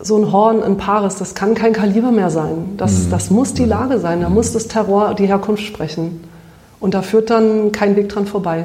so 0.00 0.16
ein 0.16 0.32
Horn 0.32 0.62
in 0.62 0.78
Paris, 0.78 1.16
das 1.16 1.34
kann 1.34 1.54
kein 1.54 1.74
Kaliber 1.74 2.10
mehr 2.10 2.30
sein. 2.30 2.74
Das, 2.78 3.06
mhm. 3.06 3.10
das 3.10 3.30
muss 3.30 3.54
die 3.54 3.66
Lage 3.66 3.98
sein, 3.98 4.22
da 4.22 4.28
mhm. 4.28 4.34
muss 4.34 4.52
das 4.52 4.66
Terror, 4.66 5.14
die 5.14 5.26
Herkunft 5.26 5.62
sprechen. 5.62 6.24
Und 6.80 6.94
da 6.94 7.02
führt 7.02 7.28
dann 7.28 7.70
kein 7.72 7.96
Weg 7.96 8.08
dran 8.08 8.26
vorbei. 8.26 8.64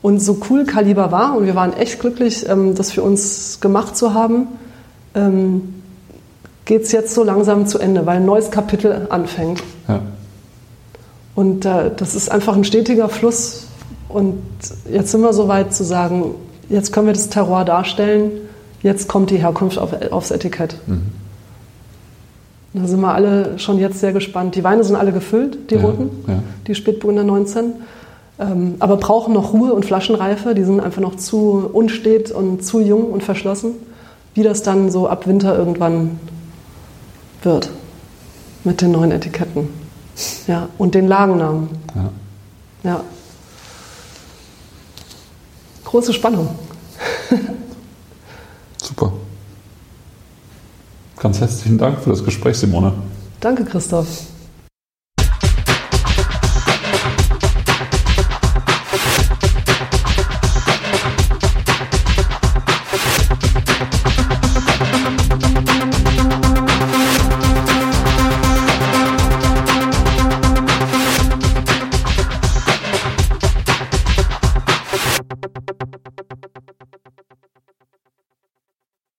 Und 0.00 0.20
so 0.20 0.38
cool 0.48 0.64
Kaliber 0.64 1.12
war, 1.12 1.36
und 1.36 1.44
wir 1.44 1.54
waren 1.54 1.74
echt 1.74 2.00
glücklich, 2.00 2.48
ähm, 2.48 2.74
das 2.74 2.90
für 2.92 3.02
uns 3.02 3.60
gemacht 3.60 3.96
zu 3.96 4.14
haben, 4.14 4.46
ähm, 5.14 5.74
geht 6.64 6.82
es 6.82 6.92
jetzt 6.92 7.14
so 7.14 7.24
langsam 7.24 7.66
zu 7.66 7.78
Ende, 7.78 8.06
weil 8.06 8.16
ein 8.16 8.24
neues 8.26 8.50
Kapitel 8.50 9.06
anfängt. 9.10 9.62
Ja. 9.86 10.00
Und 11.34 11.66
äh, 11.66 11.90
das 11.94 12.14
ist 12.14 12.30
einfach 12.30 12.56
ein 12.56 12.64
stetiger 12.64 13.08
Fluss. 13.08 13.67
Und 14.08 14.42
jetzt 14.90 15.10
sind 15.10 15.20
wir 15.20 15.32
so 15.32 15.48
weit 15.48 15.74
zu 15.74 15.84
sagen, 15.84 16.34
jetzt 16.68 16.92
können 16.92 17.06
wir 17.06 17.12
das 17.12 17.28
Terroir 17.28 17.64
darstellen, 17.64 18.30
jetzt 18.82 19.08
kommt 19.08 19.30
die 19.30 19.38
Herkunft 19.38 19.78
auf, 19.78 19.92
aufs 20.10 20.30
Etikett. 20.30 20.76
Mhm. 20.86 21.02
Da 22.74 22.86
sind 22.86 23.00
wir 23.00 23.14
alle 23.14 23.58
schon 23.58 23.78
jetzt 23.78 23.98
sehr 24.00 24.12
gespannt. 24.12 24.54
Die 24.54 24.62
Weine 24.62 24.84
sind 24.84 24.96
alle 24.96 25.12
gefüllt, 25.12 25.70
die 25.70 25.76
ja, 25.76 25.80
roten, 25.80 26.10
ja. 26.26 26.42
die 26.66 26.74
Spätburgunder 26.74 27.24
19, 27.24 27.72
ähm, 28.38 28.74
aber 28.78 28.96
brauchen 28.98 29.34
noch 29.34 29.52
Ruhe 29.52 29.72
und 29.72 29.84
Flaschenreife. 29.84 30.54
Die 30.54 30.64
sind 30.64 30.80
einfach 30.80 31.00
noch 31.00 31.16
zu 31.16 31.70
unstet 31.72 32.30
und 32.30 32.64
zu 32.64 32.80
jung 32.80 33.04
und 33.10 33.22
verschlossen. 33.22 33.72
Wie 34.34 34.42
das 34.42 34.62
dann 34.62 34.90
so 34.90 35.08
ab 35.08 35.26
Winter 35.26 35.56
irgendwann 35.56 36.20
wird 37.42 37.70
mit 38.64 38.80
den 38.80 38.92
neuen 38.92 39.10
Etiketten. 39.10 39.68
Ja, 40.46 40.68
und 40.78 40.94
den 40.94 41.08
Lagennamen. 41.08 41.68
Ja. 41.94 42.90
ja. 42.90 43.00
Große 45.88 46.12
Spannung. 46.12 46.50
Super. 48.76 49.10
Ganz 51.18 51.40
herzlichen 51.40 51.78
Dank 51.78 52.00
für 52.00 52.10
das 52.10 52.22
Gespräch, 52.22 52.58
Simone. 52.58 52.92
Danke, 53.40 53.64
Christoph. 53.64 54.06